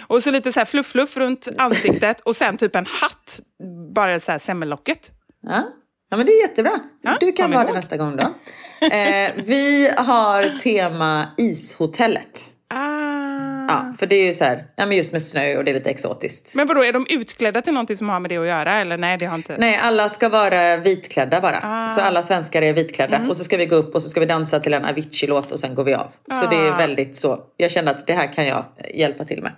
Och 0.06 0.22
så 0.22 0.30
lite 0.30 0.52
så 0.52 0.60
här 0.60 0.64
fluff-fluff 0.64 1.16
runt 1.16 1.48
ansiktet 1.58 2.20
och 2.20 2.36
sen 2.36 2.56
typ 2.56 2.76
en 2.76 2.86
hatt. 2.86 3.40
Bara 3.94 4.20
så 4.20 4.32
här 4.32 4.38
semmellocket. 4.38 5.10
Ja. 5.42 5.68
ja, 6.10 6.16
men 6.16 6.26
det 6.26 6.32
är 6.32 6.40
jättebra. 6.42 6.72
Ja, 7.02 7.16
du 7.20 7.32
kan 7.32 7.50
vara 7.50 7.64
det 7.64 7.72
nästa 7.72 7.96
gång 7.96 8.16
då. 8.16 8.24
Eh, 8.80 9.32
vi 9.44 9.90
har 9.96 10.58
tema 10.58 11.26
ishotellet. 11.36 12.40
Ah. 12.74 12.99
Ja, 13.70 13.94
för 13.98 14.06
det 14.06 14.14
är 14.16 14.26
ju 14.26 14.34
så 14.34 14.44
här, 14.44 14.64
ja, 14.76 14.86
men 14.86 14.96
just 14.96 15.12
med 15.12 15.22
snö 15.22 15.56
och 15.56 15.64
det 15.64 15.70
är 15.70 15.74
lite 15.74 15.90
exotiskt. 15.90 16.54
Men 16.56 16.66
vadå, 16.66 16.84
är 16.84 16.92
de 16.92 17.06
utklädda 17.10 17.62
till 17.62 17.72
någonting 17.72 17.96
som 17.96 18.08
har 18.08 18.20
med 18.20 18.30
det 18.30 18.36
att 18.36 18.46
göra? 18.46 18.72
Eller 18.72 18.96
nej, 18.96 19.16
det 19.18 19.26
har 19.26 19.36
inte... 19.36 19.56
Nej, 19.58 19.78
alla 19.82 20.08
ska 20.08 20.28
vara 20.28 20.76
vitklädda 20.76 21.40
bara. 21.40 21.60
Ah. 21.62 21.88
Så 21.88 22.00
alla 22.00 22.22
svenskar 22.22 22.62
är 22.62 22.72
vitklädda. 22.72 23.16
Mm. 23.16 23.30
Och 23.30 23.36
så 23.36 23.44
ska 23.44 23.56
vi 23.56 23.66
gå 23.66 23.76
upp 23.76 23.94
och 23.94 24.02
så 24.02 24.08
ska 24.08 24.20
vi 24.20 24.26
dansa 24.26 24.60
till 24.60 24.74
en 24.74 24.84
Avicii-låt 24.84 25.50
och 25.50 25.60
sen 25.60 25.74
går 25.74 25.84
vi 25.84 25.94
av. 25.94 26.12
Så 26.32 26.46
det 26.50 26.56
är 26.56 26.72
Ah. 26.72 26.76
väldigt 26.76 27.16
så. 27.16 27.38
Jag 27.56 27.70
kände 27.70 27.90
att 27.90 28.06
det 28.06 28.12
här 28.12 28.32
kan 28.32 28.46
jag 28.46 28.64
hjälpa 28.94 29.24
till 29.24 29.42
med. 29.42 29.52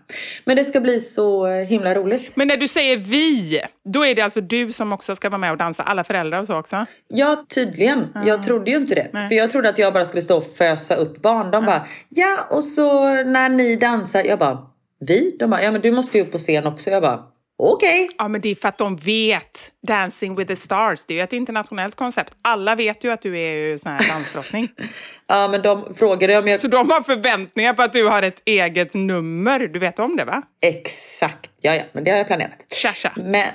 Men 0.44 0.56
det 0.56 0.64
ska 0.64 0.80
bli 0.80 1.00
så 1.00 1.46
himla 1.46 1.94
roligt. 1.94 2.36
Men 2.36 2.48
när 2.48 2.56
du 2.56 2.68
säger 2.68 2.96
vi, 2.96 3.60
då 3.84 4.06
är 4.06 4.14
det 4.14 4.22
alltså 4.22 4.40
du 4.40 4.72
som 4.72 4.92
också 4.92 5.16
ska 5.16 5.28
vara 5.28 5.38
med 5.38 5.50
och 5.50 5.56
dansa? 5.58 5.82
Alla 5.82 6.04
föräldrar 6.04 6.40
och 6.40 6.46
så 6.46 6.58
också? 6.58 6.86
Ja, 7.08 7.44
tydligen. 7.54 8.06
Jag 8.26 8.42
trodde 8.42 8.70
ju 8.70 8.76
inte 8.76 8.94
det. 8.94 9.02
Ah. 9.02 9.08
Nej. 9.12 9.28
För 9.28 9.34
jag 9.34 9.50
trodde 9.50 9.68
att 9.68 9.78
jag 9.78 9.92
bara 9.92 10.04
skulle 10.04 10.22
stå 10.22 10.36
och 10.36 10.56
fösa 10.56 10.94
upp 10.94 11.22
barn. 11.22 11.50
De 11.50 11.66
bara, 11.66 11.86
ja 12.08 12.38
och 12.50 12.64
så 12.64 13.04
när 13.24 13.48
ni 13.48 13.76
dansar. 13.76 14.01
Jag 14.14 14.38
bara, 14.38 14.58
vi? 15.00 15.36
De 15.38 15.50
bara, 15.50 15.62
ja 15.62 15.70
men 15.70 15.80
du 15.80 15.92
måste 15.92 16.18
ju 16.18 16.24
upp 16.24 16.32
på 16.32 16.38
scen 16.38 16.66
också. 16.66 16.90
Jag 16.90 17.02
bara, 17.02 17.22
okej. 17.58 18.08
Ja, 18.18 18.28
men 18.28 18.40
det 18.40 18.48
är 18.48 18.54
för 18.54 18.68
att 18.68 18.78
de 18.78 18.96
vet 18.96 19.72
Dancing 19.86 20.34
with 20.36 20.48
the 20.48 20.56
stars. 20.56 21.04
Det 21.04 21.14
är 21.14 21.16
ju 21.16 21.22
ett 21.22 21.32
internationellt 21.32 21.96
koncept. 21.96 22.36
Alla 22.42 22.74
vet 22.74 23.04
ju 23.04 23.12
att 23.12 23.22
du 23.22 23.38
är 23.38 23.52
ju 23.52 23.78
sån 23.78 23.92
här 23.92 24.08
dansdrottning. 24.08 24.68
Ja 25.26 25.48
men 25.48 25.62
de 25.62 25.94
frågade 25.94 26.38
om 26.38 26.48
jag... 26.48 26.60
Så 26.60 26.68
de 26.68 26.90
har 26.90 27.02
förväntningar 27.02 27.74
på 27.74 27.82
att 27.82 27.92
du 27.92 28.08
har 28.08 28.22
ett 28.22 28.42
eget 28.44 28.94
nummer. 28.94 29.58
Du 29.58 29.78
vet 29.78 29.98
om 29.98 30.16
det 30.16 30.24
va? 30.24 30.42
Exakt. 30.62 31.50
Ja, 31.60 31.74
ja, 31.74 31.82
men 31.92 32.04
det 32.04 32.10
har 32.10 32.18
jag 32.18 32.26
planerat. 32.26 32.66
Tja, 32.74 32.92
tja. 32.92 33.12
Men... 33.16 33.48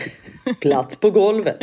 Plats 0.60 1.00
på 1.00 1.10
golvet. 1.10 1.58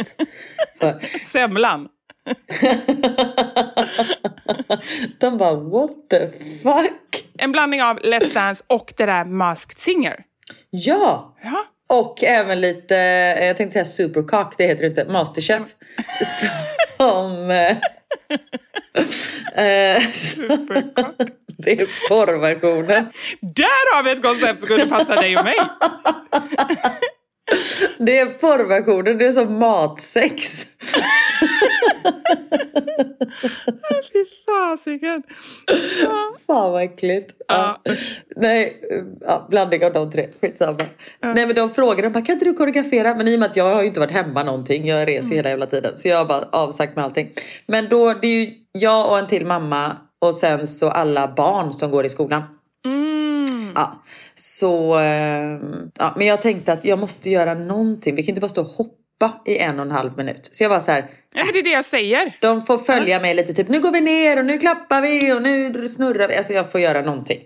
Semlan. 1.23 1.87
de 5.19 5.37
bara, 5.37 5.55
what 5.55 6.09
the 6.09 6.27
fuck? 6.63 7.25
En 7.37 7.51
blandning 7.51 7.83
av 7.83 7.99
Let's 7.99 8.33
Dance 8.33 8.63
och 8.67 8.93
det 8.97 9.05
där 9.05 9.25
Masked 9.25 9.77
Singer. 9.77 10.23
Ja! 10.69 11.35
Ja. 11.43 11.65
Och 11.89 12.23
även 12.23 12.61
lite, 12.61 12.97
eh, 12.97 13.45
jag 13.45 13.57
tänkte 13.57 13.73
säga 13.73 13.85
supercock, 13.85 14.55
det 14.57 14.67
heter 14.67 14.81
det 14.81 14.87
inte, 14.87 15.05
masterchef. 15.05 15.61
Som... 16.97 17.51
eh, 17.51 17.77
eh, 19.65 20.01
Supercock. 20.11 21.15
det 21.57 21.71
är 21.71 22.09
porrversionen. 22.09 23.05
Där 23.41 23.95
har 23.95 24.03
vi 24.03 24.11
ett 24.11 24.21
koncept 24.21 24.59
som 24.59 24.67
kunde 24.67 24.85
passa 24.85 25.15
dig 25.15 25.37
och 25.37 25.45
mig. 25.45 25.55
Det 27.97 28.17
är 28.17 28.25
porrversionen, 28.25 29.17
det 29.17 29.25
är 29.25 29.31
som 29.31 29.59
matsex. 29.59 30.65
Fy 34.13 34.25
fasiken. 34.45 35.23
Ja. 36.03 36.31
Fan 36.47 36.71
vad 36.71 36.83
äckligt. 36.83 37.31
Ja. 37.47 37.81
Nej, 38.35 38.81
ja, 39.21 39.47
blandning 39.49 39.85
av 39.85 39.93
de 39.93 40.11
tre. 40.11 40.29
Skitsamma. 40.41 40.85
Nej 41.21 41.47
men 41.47 41.55
de 41.55 41.69
frågade, 41.69 42.01
de 42.01 42.13
bara, 42.13 42.25
kan 42.25 42.33
inte 42.33 42.45
du 42.45 42.53
koreografera? 42.53 43.15
Men 43.15 43.27
i 43.27 43.35
och 43.35 43.39
med 43.39 43.49
att 43.49 43.55
jag 43.55 43.73
har 43.73 43.81
ju 43.81 43.87
inte 43.87 43.99
varit 43.99 44.11
hemma 44.11 44.43
någonting. 44.43 44.87
Jag 44.87 45.07
reser 45.07 45.29
ju 45.29 45.35
hela 45.35 45.49
jävla 45.49 45.65
tiden. 45.65 45.97
Så 45.97 46.07
jag 46.07 46.17
har 46.17 46.25
bara 46.25 46.43
avsagt 46.51 46.95
med 46.95 47.05
allting. 47.05 47.31
Men 47.65 47.89
då, 47.89 48.13
det 48.13 48.27
är 48.27 48.45
ju 48.45 48.51
jag 48.71 49.09
och 49.09 49.19
en 49.19 49.27
till 49.27 49.45
mamma. 49.45 49.97
Och 50.21 50.35
sen 50.35 50.67
så 50.67 50.89
alla 50.89 51.33
barn 51.35 51.73
som 51.73 51.91
går 51.91 52.05
i 52.05 52.09
skolan. 52.09 52.43
Mm. 52.85 53.71
Ja, 53.75 54.03
så, 54.35 54.99
eh, 54.99 55.59
ja, 55.97 56.13
men 56.17 56.27
jag 56.27 56.41
tänkte 56.41 56.73
att 56.73 56.85
jag 56.85 56.99
måste 56.99 57.29
göra 57.29 57.53
någonting. 57.53 58.15
Vi 58.15 58.23
kan 58.23 58.29
inte 58.29 58.41
bara 58.41 58.47
stå 58.47 58.61
och 58.61 58.67
hoppa 58.67 59.02
i 59.45 59.57
en 59.57 59.79
och 59.79 59.85
en 59.85 59.91
halv 59.91 60.17
minut. 60.17 60.49
Så 60.51 60.63
jag 60.63 60.69
var 60.69 60.79
så 60.79 60.91
här, 60.91 61.05
Ja, 61.35 61.43
det 61.53 61.59
är 61.59 61.63
det 61.63 61.69
jag 61.69 61.85
säger. 61.85 62.37
de 62.41 62.65
får 62.65 62.77
följa 62.77 63.19
mig 63.19 63.35
lite 63.35 63.53
typ, 63.53 63.67
nu 63.69 63.79
går 63.79 63.91
vi 63.91 64.01
ner 64.01 64.39
och 64.39 64.45
nu 64.45 64.57
klappar 64.57 65.01
vi 65.01 65.33
och 65.33 65.41
nu 65.41 65.87
snurrar 65.87 66.27
vi. 66.27 66.35
Alltså 66.37 66.53
jag 66.53 66.71
får 66.71 66.81
göra 66.81 67.01
någonting. 67.01 67.39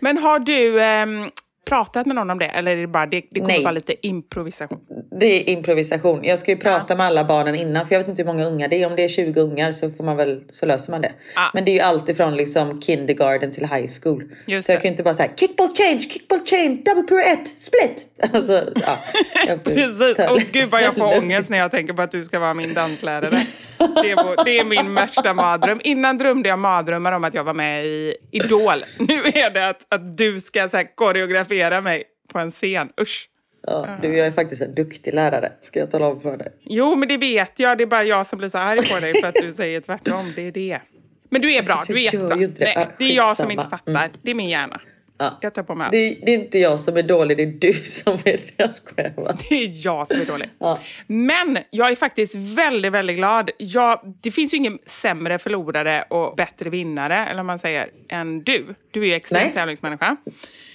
Men 0.00 0.18
har 0.18 0.38
du 0.38 0.82
ehm, 0.82 1.30
pratat 1.68 2.06
med 2.06 2.16
någon 2.16 2.30
om 2.30 2.38
det? 2.38 2.46
Eller 2.46 2.76
är 2.76 2.80
det 2.80 2.86
bara 2.86 3.06
det, 3.06 3.22
det 3.30 3.40
kommer 3.40 3.52
Nej. 3.54 3.62
vara 3.62 3.72
lite 3.72 4.06
improvisation? 4.06 4.80
Det 5.20 5.26
är 5.26 5.48
improvisation. 5.48 6.24
Jag 6.24 6.38
ska 6.38 6.50
ju 6.50 6.56
prata 6.56 6.96
med 6.96 7.06
alla 7.06 7.24
barnen 7.24 7.54
innan 7.54 7.86
för 7.86 7.94
jag 7.94 8.00
vet 8.00 8.08
inte 8.08 8.22
hur 8.22 8.26
många 8.26 8.44
ungar 8.44 8.68
det 8.68 8.82
är. 8.82 8.86
Om 8.86 8.96
det 8.96 9.04
är 9.04 9.08
20 9.08 9.40
ungar 9.40 9.72
så, 9.72 9.90
får 9.90 10.04
man 10.04 10.16
väl, 10.16 10.40
så 10.50 10.66
löser 10.66 10.90
man 10.90 11.00
det. 11.00 11.12
Ja. 11.34 11.50
Men 11.54 11.64
det 11.64 11.70
är 11.70 11.74
ju 11.74 11.80
allt 11.80 12.08
ifrån 12.08 12.36
liksom 12.36 12.80
kindergarten 12.80 13.52
till 13.52 13.66
high 13.66 13.86
school. 14.02 14.24
Just 14.46 14.66
så 14.66 14.72
jag 14.72 14.78
det. 14.78 14.82
kan 14.82 14.88
ju 14.88 14.92
inte 14.92 15.02
bara 15.02 15.14
säga 15.14 15.30
kickball 15.36 15.68
change, 15.68 16.00
kickball 16.00 16.40
change, 16.46 16.78
double 16.84 17.02
pirouette, 17.02 17.46
split. 17.46 18.06
Alltså, 18.32 18.72
ja. 18.74 18.98
Jag 19.46 19.64
Precis. 19.74 20.18
Och 20.30 20.40
gud 20.52 20.70
vad 20.70 20.82
jag 20.82 20.94
får 20.94 21.18
ångest 21.18 21.50
när 21.50 21.58
jag 21.58 21.70
tänker 21.70 21.92
på 21.92 22.02
att 22.02 22.12
du 22.12 22.24
ska 22.24 22.38
vara 22.38 22.54
min 22.54 22.74
danslärare. 22.74 23.30
Det 23.78 24.10
är, 24.10 24.24
vår, 24.24 24.44
det 24.44 24.58
är 24.58 24.64
min 24.64 24.94
värsta 24.94 25.34
mardröm. 25.34 25.80
Innan 25.84 26.18
drömde 26.18 26.48
jag 26.48 26.58
mardrömmar 26.58 27.12
om 27.12 27.24
att 27.24 27.34
jag 27.34 27.44
var 27.44 27.54
med 27.54 27.86
i 27.86 28.16
Idol. 28.30 28.84
Nu 28.98 29.22
är 29.24 29.50
det 29.50 29.68
att, 29.68 29.94
att 29.94 30.16
du 30.16 30.40
ska 30.40 30.68
så 30.68 30.82
koreografera 30.94 31.80
mig 31.80 32.04
på 32.32 32.38
en 32.38 32.50
scen. 32.50 32.88
Usch. 33.00 33.28
Ja, 33.66 33.88
du, 34.02 34.16
jag 34.16 34.26
är 34.26 34.32
faktiskt 34.32 34.62
en 34.62 34.74
duktig 34.74 35.14
lärare, 35.14 35.52
ska 35.60 35.80
jag 35.80 35.90
tala 35.90 36.06
om 36.06 36.20
för 36.20 36.36
dig. 36.36 36.52
Jo, 36.62 36.96
men 36.96 37.08
det 37.08 37.16
vet 37.16 37.58
jag. 37.58 37.78
Det 37.78 37.84
är 37.84 37.86
bara 37.86 38.04
jag 38.04 38.26
som 38.26 38.38
blir 38.38 38.48
så 38.48 38.58
arg 38.58 38.88
på 38.94 39.00
dig 39.00 39.20
för 39.20 39.28
att 39.28 39.34
du 39.34 39.52
säger 39.62 39.80
tvärtom. 39.80 40.32
Det 40.36 40.42
är 40.46 40.52
det. 40.52 40.80
Men 41.28 41.42
du 41.42 41.54
är 41.54 41.62
bra. 41.62 41.74
Fast 41.76 41.88
Du 41.88 41.94
är 41.94 41.98
jättebra. 41.98 42.36
Nej, 42.36 42.88
det 42.98 43.04
är 43.04 43.16
jag 43.16 43.36
som 43.36 43.50
inte 43.50 43.66
fattar. 43.70 44.10
Det 44.22 44.30
är 44.30 44.34
min 44.34 44.48
hjärna. 44.48 44.80
Ja. 45.18 45.38
Jag 45.40 45.54
tar 45.54 45.62
på 45.62 45.74
mig 45.74 45.84
allt. 45.84 45.92
Det, 45.92 46.18
det 46.22 46.34
är 46.34 46.38
inte 46.38 46.58
jag 46.58 46.80
som 46.80 46.96
är 46.96 47.02
dålig, 47.02 47.36
det 47.36 47.42
är 47.42 47.46
du 47.46 47.72
som 47.72 48.12
är 48.12 48.22
det. 48.24 48.52
Jag 48.56 48.74
skojar 48.74 49.10
bara. 49.16 49.36
Det 49.48 49.54
är 49.54 49.84
jag 49.86 50.08
som 50.08 50.20
är 50.20 50.24
dålig. 50.24 50.50
Ja. 50.58 50.78
Men 51.06 51.58
jag 51.70 51.90
är 51.90 51.96
faktiskt 51.96 52.34
väldigt, 52.34 52.92
väldigt 52.92 53.16
glad. 53.16 53.50
Jag, 53.58 54.14
det 54.22 54.30
finns 54.30 54.54
ju 54.54 54.56
ingen 54.58 54.78
sämre 54.86 55.38
förlorare 55.38 56.02
och 56.02 56.36
bättre 56.36 56.70
vinnare, 56.70 57.26
eller 57.26 57.36
vad 57.36 57.46
man 57.46 57.58
säger, 57.58 57.90
än 58.08 58.42
du. 58.42 58.64
Du 58.90 59.00
är 59.02 59.06
ju 59.06 59.14
extrem 59.14 59.42
Nej. 59.42 59.52
tävlingsmänniska. 59.52 60.16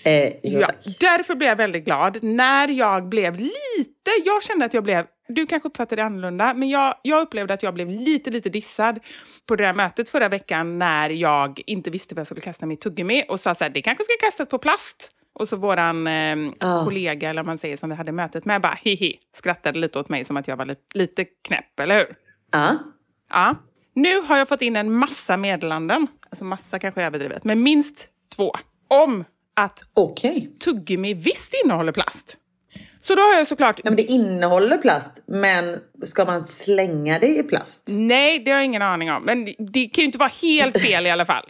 Eh, 0.04 0.34
jo, 0.44 0.60
Ja, 0.60 0.70
därför 1.00 1.36
blev 1.36 1.50
jag 1.50 1.56
väldigt 1.56 1.86
glad 1.86 2.24
när 2.24 2.68
jag 2.68 3.10
blev 3.10 3.36
lite... 3.36 4.12
Jag 4.26 4.44
kände 4.44 4.66
att 4.66 4.74
jag 4.74 4.84
blev... 4.84 5.06
Du 5.28 5.46
kanske 5.48 5.68
uppfattade 5.70 6.02
det 6.02 6.06
annorlunda, 6.06 6.54
men 6.54 6.70
jag, 6.70 6.96
jag 7.02 7.22
upplevde 7.22 7.54
att 7.54 7.64
jag 7.64 7.74
blev 7.74 7.90
lite, 7.90 8.30
lite 8.30 8.50
dissad 8.50 9.00
på 9.46 9.56
det 9.56 9.64
där 9.64 9.74
mötet 9.74 10.10
förra 10.10 10.30
veckan 10.30 10.80
när 10.80 11.10
jag 11.10 11.62
inte 11.68 11.90
visste 11.90 12.16
vad 12.16 12.20
jag 12.20 12.28
skulle 12.28 12.42
kasta 12.42 12.66
mitt 12.66 12.82
tuggummi 12.82 13.24
och 13.30 13.40
sa 13.40 13.56
så 13.56 13.64
här, 13.64 13.72
det 13.72 13.82
kanske 13.82 14.04
ska 14.04 14.14
kastas 14.26 14.48
på 14.50 14.58
plast. 14.58 15.12
Och 15.40 15.48
så 15.48 15.58
våran 15.58 16.08
eh, 16.08 16.36
Ah. 16.60 16.84
kollega, 16.84 17.30
eller 17.30 17.44
man 17.44 17.58
säger, 17.58 17.78
som 17.78 17.90
vi 17.90 17.96
hade 17.96 18.12
mötet 18.12 18.46
med, 18.46 18.62
bara 18.62 18.78
hihi, 18.82 19.16
skrattade 19.36 19.80
lite 19.80 20.00
åt 20.00 20.10
mig 20.10 20.24
som 20.24 20.38
att 20.38 20.48
jag 20.48 20.58
var 20.58 20.66
lite, 20.66 20.82
lite 20.98 21.26
knäpp, 21.26 21.80
eller 21.80 21.98
hur? 21.98 22.16
Ja. 22.52 22.78
Ja. 23.30 23.56
Nu 23.94 24.22
har 24.22 24.38
jag 24.38 24.48
fått 24.48 24.62
in 24.62 24.76
en 24.76 24.94
massa 24.94 25.38
meddelanden, 25.38 26.08
alltså 26.30 26.46
massa 26.46 26.80
kanske 26.80 27.02
är 27.02 27.06
överdrivet, 27.06 27.44
men 27.44 27.64
minst 27.64 28.08
två, 28.36 28.52
om 28.88 29.24
att 29.56 29.84
Okej. 29.94 30.50
tuggummi 30.64 31.14
visst 31.14 31.54
innehåller 31.64 31.92
plast. 31.92 32.38
Så 33.08 33.16
då 33.16 33.22
har 33.22 33.34
jag 33.34 33.48
såklart... 33.48 33.80
Ja, 33.84 33.90
men 33.90 33.96
det 33.96 34.04
innehåller 34.04 34.78
plast, 34.78 35.24
men 35.26 35.80
ska 36.04 36.26
man 36.26 36.44
slänga 36.44 37.20
det 37.20 37.38
i 37.38 37.44
plast? 37.44 37.84
Nej, 37.92 38.40
det 38.40 38.52
har 38.52 38.58
jag 38.58 38.66
ingen 38.66 38.82
aning 38.82 39.12
om. 39.12 39.24
Men 39.24 39.46
det 39.46 39.88
kan 39.88 40.02
ju 40.02 40.06
inte 40.06 40.18
vara 40.18 40.32
helt 40.42 40.82
fel 40.82 41.06
i 41.06 41.10
alla 41.10 41.26
fall. 41.26 41.46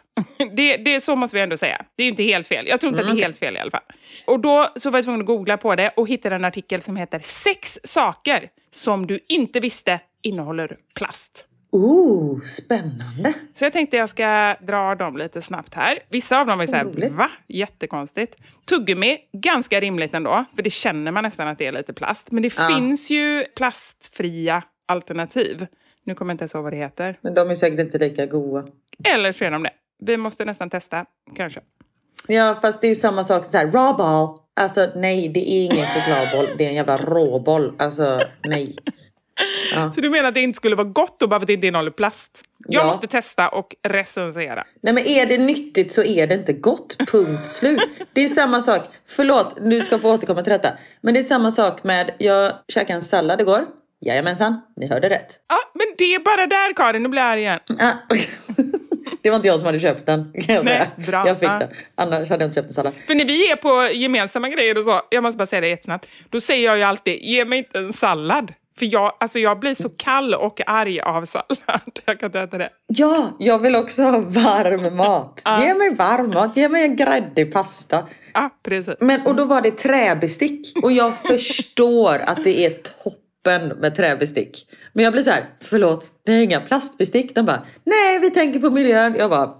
Det, 0.58 0.78
det, 0.78 1.02
så 1.02 1.15
måste 1.15 1.38
vi 1.38 1.41
ändå 1.41 1.58
säga. 1.58 1.86
Det 1.96 2.04
är 2.04 2.06
ju 2.06 2.12
inte 2.12 2.24
helt 2.24 2.48
fel. 2.48 2.67
Jag 2.67 2.82
tror 2.82 2.93
inte 2.93 3.04
att 3.04 3.15
det 3.15 3.20
är 3.20 3.24
helt 3.24 3.38
fel 3.38 3.56
i 3.56 3.60
alla 3.60 3.72
fall. 3.72 3.82
Och 4.26 4.39
då 4.39 4.67
så 4.76 4.89
var 4.89 4.98
jag 4.98 5.06
tvungen 5.06 5.22
att 5.22 5.28
googla 5.28 5.58
på 5.58 5.76
det 5.76 5.89
och 5.96 6.08
hittade 6.08 6.36
en 6.36 6.46
artikel 6.46 6.82
som 6.82 6.96
heter 6.96 7.20
Sex 7.20 7.80
saker 7.84 8.50
som 8.72 9.08
du 9.08 9.20
inte 9.28 9.60
visste 9.60 10.00
innehåller 10.22 10.78
plast. 10.96 11.46
Oh, 11.72 12.40
spännande. 12.42 13.34
Så 13.54 13.66
jag 13.66 13.74
tänkte 13.74 13.98
jag 13.98 14.10
ska 14.10 14.56
dra 14.62 14.96
dem 14.96 15.18
lite 15.18 15.42
snabbt 15.42 15.74
här. 15.74 16.00
Vissa 16.10 16.42
av 16.42 16.48
dem 16.48 16.60
är 16.62 16.66
så 16.66 16.76
här, 16.76 16.84
Roligt. 16.84 17.12
va? 17.12 17.30
Jättekonstigt. 17.48 18.36
Tuggummi, 18.66 19.18
ganska 19.34 19.80
rimligt 19.80 20.14
ändå, 20.14 20.46
för 20.56 20.62
det 20.64 20.70
känner 20.70 21.12
man 21.12 21.24
nästan 21.24 21.48
att 21.48 21.58
det 21.58 21.68
är 21.68 21.72
lite 21.72 21.94
plast. 21.94 22.32
Men 22.32 22.44
det 22.44 22.54
Ja. 22.58 22.68
finns 22.76 23.10
ju 23.10 23.46
plastfria 23.56 24.64
alternativ. 24.88 25.68
Nu 26.06 26.16
kommer 26.16 26.32
jag 26.32 26.34
inte 26.34 26.42
ens 26.44 26.56
ihåg 26.56 26.64
vad 26.64 26.74
det 26.74 26.78
heter. 26.78 27.18
Men 27.22 27.34
de 27.34 27.50
är 27.50 27.56
säkert 27.56 27.80
inte 27.80 27.98
lika 27.98 28.26
goda. 28.26 28.68
Eller 29.14 29.32
så 29.32 29.44
är 29.46 29.52
de 29.52 29.64
det. 29.64 29.72
Vi 30.00 30.18
måste 30.18 30.46
nästan 30.46 30.70
testa, 30.70 31.06
kanske. 31.36 31.60
Ja, 32.28 32.58
fast 32.62 32.82
det 32.82 32.88
är 32.88 32.90
ju 32.90 32.96
samma 32.96 33.24
sak 33.24 33.46
så 33.46 33.58
här, 33.58 33.66
raw 33.66 33.98
ball. 33.98 34.40
Alltså 34.56 34.88
nej, 34.96 35.30
det 35.30 35.40
är 35.52 35.66
ingen 35.66 35.86
chokladboll. 35.86 36.58
Det 36.58 36.66
är 36.66 36.70
en 36.70 36.76
jävla 36.76 36.98
råboll. 36.98 37.74
Alltså 37.80 38.20
nej. 38.46 38.76
Så 39.95 40.02
du 40.02 40.10
menar 40.10 40.30
att 40.30 40.36
det 40.36 40.41
inte 40.41 40.58
skulle 40.58 40.76
vara 40.76 40.88
gott 40.88 41.19
då 41.19 41.28
bara 41.28 41.39
för 41.39 41.43
att 41.43 41.47
det 41.47 41.54
inte 41.54 41.67
innehåller 41.67 41.91
plast? 41.91 42.43
Jag 42.67 42.82
Ja. 42.84 42.88
måste 42.88 43.08
testa 43.08 43.50
och 43.50 43.76
recensera. 43.88 44.63
Nej 44.84 44.93
men 44.93 45.06
är 45.06 45.26
det 45.26 45.38
nyttigt 45.38 45.91
så 45.91 46.04
är 46.04 46.28
det 46.28 46.34
inte 46.36 46.54
gott. 46.54 46.97
Punkt 47.12 47.45
slut. 47.45 47.82
Det 48.13 48.21
är 48.23 48.28
samma 48.28 48.62
sak. 48.62 48.82
Förlåt, 49.08 49.58
du 49.62 49.82
ska 49.82 50.00
få 50.00 50.13
återkomma 50.13 50.43
till 50.43 50.52
detta. 50.54 50.69
Men 51.02 51.13
det 51.13 51.19
är 51.19 51.23
samma 51.23 51.52
sak 51.52 51.84
med, 51.84 52.12
jag 52.17 52.54
käkade 52.67 52.93
en 52.93 53.02
sallad 53.02 53.41
igår. 53.41 53.65
Jajamensan, 54.06 54.62
ni 54.76 54.88
hörde 54.88 55.10
rätt. 55.10 55.39
Ja, 55.50 55.58
men 55.73 55.88
det 55.97 56.15
är 56.15 56.19
bara 56.19 56.45
där 56.47 56.73
Karin, 56.73 57.04
nu 57.04 57.10
blir 57.10 57.21
jag 57.21 57.32
arg 57.32 57.39
igen. 57.41 57.60
Ah. 57.80 57.91
Det 59.21 59.30
var 59.30 59.36
inte 59.36 59.47
jag 59.47 59.60
som 59.60 59.65
hade 59.65 59.80
köpt 59.80 60.06
den. 60.06 60.32
Kan 60.41 60.56
jag, 60.56 60.65
Nej, 60.65 60.89
bra. 61.08 61.28
jag 61.28 61.39
fick 61.39 61.50
Ja. 61.50 61.60
den. 61.60 61.69
Annars 61.95 62.30
hade 62.30 62.43
jag 62.43 62.50
inte 62.50 62.56
köpt 62.56 62.67
en 62.67 62.73
sallad. 62.73 62.93
För 63.08 63.15
när 63.15 63.26
vi 63.26 63.52
är 63.52 63.56
på 63.56 63.89
gemensamma 63.93 64.50
grejer 64.50 64.78
och 64.80 64.86
så, 64.86 65.02
jag 65.10 65.23
måste 65.23 65.38
bara 65.38 65.45
säga 65.47 65.62
det 65.62 65.67
jättesnabbt, 65.67 66.08
då 66.30 66.41
säger 66.41 66.65
jag 66.65 66.78
ju 66.78 66.84
alltid, 66.84 67.19
ge 67.21 67.45
mig 67.45 67.58
inte 67.58 67.80
en 67.80 67.93
sallad. 67.93 68.54
För 68.80 68.86
jag, 68.86 69.12
alltså 69.20 69.40
jag 69.40 69.60
blir 69.60 69.76
så 69.76 69.90
kall 69.90 70.34
och 70.34 70.62
arg 70.66 71.00
av 71.00 71.26
sallad. 71.26 71.82
Jag 72.06 72.20
kan 72.20 72.28
inte 72.28 72.40
äta 72.40 72.58
det. 72.58 72.70
Ja, 72.88 73.36
jag 73.40 73.60
vill 73.60 73.76
också 73.76 74.04
ha 74.04 74.20
varm 74.20 74.96
mat. 74.96 75.42
Ge 75.62 75.74
mig 75.74 75.96
varm 75.96 76.30
mat, 76.30 76.58
ge 76.58 76.70
mig 76.70 76.84
en 76.84 76.96
gräddig 76.96 77.54
pasta. 77.54 78.04
Ja, 78.34 78.50
precis. 78.63 78.96
Men, 79.00 79.28
och 79.28 79.36
då 79.36 79.46
var 79.46 79.62
det 79.62 79.72
träbestick. 79.72 80.84
Och 80.84 80.92
jag 80.92 81.18
förstår 81.28 82.18
att 82.18 82.44
det 82.44 82.66
är 82.66 82.70
toppen 82.70 83.68
med 83.80 83.96
träbestick. 83.96 84.68
Men 84.94 85.04
jag 85.04 85.13
blir 85.13 85.24
så 85.24 85.30
här, 85.30 85.44
förlåt, 85.62 86.10
det 86.26 86.32
är 86.32 86.42
inga 86.42 86.60
plastbestick. 86.60 87.36
De 87.36 87.46
bara, 87.46 87.62
nej 87.84 88.20
vi 88.20 88.32
tänker 88.32 88.60
på 88.60 88.70
miljön. 88.70 89.16
Jag 89.18 89.30
bara, 89.30 89.54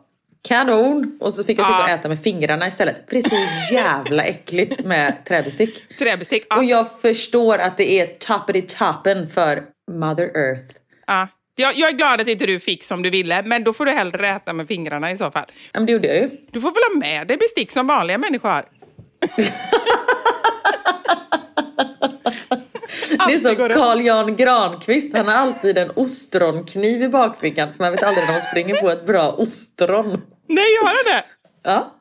kanon. 0.48 1.18
Och 1.22 1.34
så 1.34 1.44
fick 1.44 1.60
jag 1.60 1.66
sitta 1.66 1.84
och 1.84 1.90
Ja. 1.90 1.94
äta 1.96 2.10
med 2.10 2.24
fingrarna 2.24 2.68
istället. 2.68 2.96
För 2.96 3.16
det 3.16 3.18
är 3.18 3.30
så 3.30 3.74
jävla 3.74 4.24
äckligt 4.24 4.86
med 4.86 5.26
träbestick. 5.26 5.98
Träbestick. 6.00 6.46
Ja, 6.50 6.58
Och 6.58 6.64
jag 6.64 7.02
förstår 7.02 7.58
att 7.58 7.78
det 7.78 8.00
är 8.00 8.06
toppity 8.06 8.62
toppen 8.62 9.30
för 9.30 9.64
Mother 9.92 10.38
Earth. 10.38 10.76
ja. 11.08 11.28
Jag, 11.60 11.76
jag 11.76 11.90
är 11.90 11.94
glad 11.94 12.22
att 12.22 12.28
inte 12.28 12.46
du 12.46 12.60
fick 12.60 12.84
som 12.84 13.04
du 13.04 13.10
ville, 13.10 13.42
men 13.44 13.64
då 13.64 13.74
får 13.74 13.86
du 13.86 13.92
hellre 13.92 14.28
äta 14.30 14.54
med 14.54 14.68
fingrarna 14.68 15.12
i 15.12 15.18
så 15.18 15.32
fall. 15.32 15.46
Ja, 15.48 15.54
men 15.80 15.86
det 15.86 15.92
gjorde 15.92 16.08
jag 16.08 16.18
ju. 16.18 16.30
Du 16.52 16.62
får 16.62 16.72
väl 16.72 16.84
ha 16.94 17.00
med 17.00 17.28
dig 17.28 17.38
bestick 17.38 17.72
som 17.72 17.88
vanliga 17.88 18.18
människor 18.18 18.50
har. 18.50 18.66
Det 23.28 23.34
är 23.34 23.40
som. 23.40 23.56
Carl 23.56 24.02
Jan 24.02 24.36
Granqvist. 24.36 25.18
Han 25.18 25.28
har 25.28 25.34
alltid 25.34 25.78
en 25.78 25.92
ostronkniv 25.96 27.02
i 27.04 27.10
bakfickan. 27.10 27.70
För 27.74 27.84
man 27.84 27.92
vet 27.92 28.04
aldrig 28.04 28.26
när 28.26 28.32
man 28.34 28.42
springer 28.42 28.76
på 28.82 28.90
ett 28.90 29.06
bra 29.06 29.32
ostron. 29.32 30.22
Nej, 30.48 30.66
har 30.84 31.14
det! 31.14 31.24
Ja, 31.64 31.94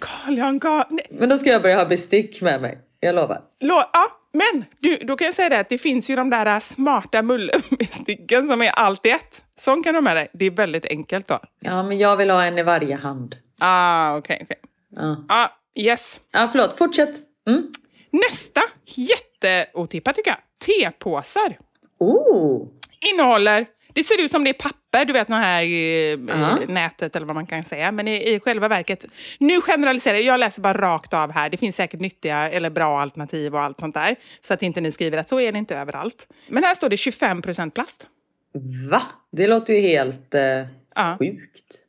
Carl 0.00 0.38
Jan 0.38 0.60
nej. 0.90 1.06
men 1.10 1.28
då 1.28 1.38
ska 1.38 1.50
jag 1.50 1.62
börja 1.62 1.76
ha 1.76 1.84
bestick 1.84 2.42
med 2.42 2.60
mig. 2.62 2.78
Jag 3.00 3.14
lovar. 3.14 3.40
Lå- 3.64 3.84
Ja, 3.92 4.06
men 4.32 4.64
du, 4.80 4.96
då 4.96 5.16
kan 5.16 5.24
jag 5.24 5.34
säga 5.34 5.48
det 5.48 5.58
att 5.60 5.68
det 5.68 5.78
finns 5.78 6.10
ju 6.10 6.16
de 6.16 6.30
där 6.30 6.60
smarta 6.60 7.22
mullbesticken 7.22 8.48
som 8.48 8.62
är 8.62 8.70
allt 8.70 9.06
i 9.06 9.10
ett. 9.10 9.44
Sån 9.58 9.82
kan 9.82 9.92
du 9.94 9.96
ha 9.96 10.02
med 10.02 10.16
dig. 10.16 10.28
Det 10.32 10.44
är 10.46 10.50
väldigt 10.50 10.86
enkelt 10.86 11.28
då. 11.28 11.38
Ja, 11.60 11.82
men 11.82 11.98
jag 11.98 12.16
vill 12.16 12.30
ha 12.30 12.44
en 12.44 12.58
i 12.58 12.62
varje 12.62 12.96
hand. 12.96 13.34
Ah, 13.60 14.16
okej, 14.16 14.40
okej. 14.44 14.56
Ja, 14.96 15.24
Ah, 15.28 15.48
yes. 15.74 16.20
ja 16.32 16.48
förlåt. 16.52 16.78
Fortsätt. 16.78 17.16
Mm. 17.48 17.62
Nästa, 18.12 18.60
jätteotippat 18.84 20.16
tycker 20.16 20.30
jag. 20.30 20.38
Tepåsar. 20.66 21.58
Oh, 21.98 22.68
Innehåller, 23.12 23.66
det 23.92 24.02
ser 24.02 24.20
ut 24.24 24.30
som 24.30 24.44
det 24.44 24.50
är 24.50 24.54
papper, 24.54 25.04
du 25.04 25.12
vet 25.12 25.26
den 25.28 25.36
här 25.36 25.62
Ja. 25.62 26.58
nätet 26.68 27.16
eller 27.16 27.26
vad 27.26 27.34
man 27.34 27.46
kan 27.46 27.64
säga. 27.64 27.92
Men 27.92 28.08
i, 28.08 28.34
i 28.34 28.40
själva 28.40 28.68
verket, 28.68 29.04
nu 29.38 29.60
generaliserar 29.60 30.14
jag, 30.14 30.24
jag 30.24 30.40
läser 30.40 30.62
bara 30.62 30.78
rakt 30.80 31.14
av 31.14 31.32
här. 31.32 31.50
Det 31.50 31.56
finns 31.56 31.76
säkert 31.76 32.00
nyttiga 32.00 32.50
eller 32.50 32.70
bra 32.70 33.00
alternativ 33.00 33.54
och 33.54 33.62
allt 33.62 33.80
sånt 33.80 33.94
där. 33.94 34.16
Så 34.40 34.54
att 34.54 34.62
inte 34.62 34.80
ni 34.80 34.92
skriver 34.92 35.18
att 35.18 35.28
så 35.28 35.40
är 35.40 35.52
det 35.52 35.58
inte 35.58 35.76
överallt. 35.76 36.28
Men 36.48 36.64
här 36.64 36.74
står 36.74 36.88
det 36.88 36.96
25% 36.96 37.70
plast. 37.70 38.06
va? 38.90 39.02
Det 39.32 39.46
låter 39.46 39.74
ju 39.74 39.80
helt 39.80 40.34
eh, 40.34 40.42
Ja. 40.94 41.16
sjukt. 41.18 41.86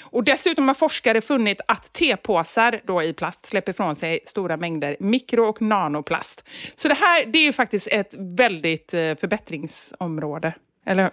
Och 0.00 0.24
dessutom 0.24 0.68
har 0.68 0.74
forskare 0.74 1.20
funnit 1.20 1.60
att 1.68 1.92
tepåsar 1.92 2.80
då 2.84 3.02
i 3.02 3.12
plast 3.12 3.46
släpper 3.46 3.72
ifrån 3.72 3.96
sig 3.96 4.20
stora 4.24 4.56
mängder 4.56 4.96
mikro 5.00 5.44
och 5.44 5.62
nanoplast. 5.62 6.48
Så 6.74 6.88
det 6.88 6.94
här 6.94 7.26
det 7.26 7.38
är 7.38 7.44
ju 7.44 7.52
faktiskt 7.52 7.88
ett 7.90 8.14
väldigt 8.18 8.94
eh, 8.94 9.14
förbättringsområde. 9.14 10.54
Eller 10.86 11.10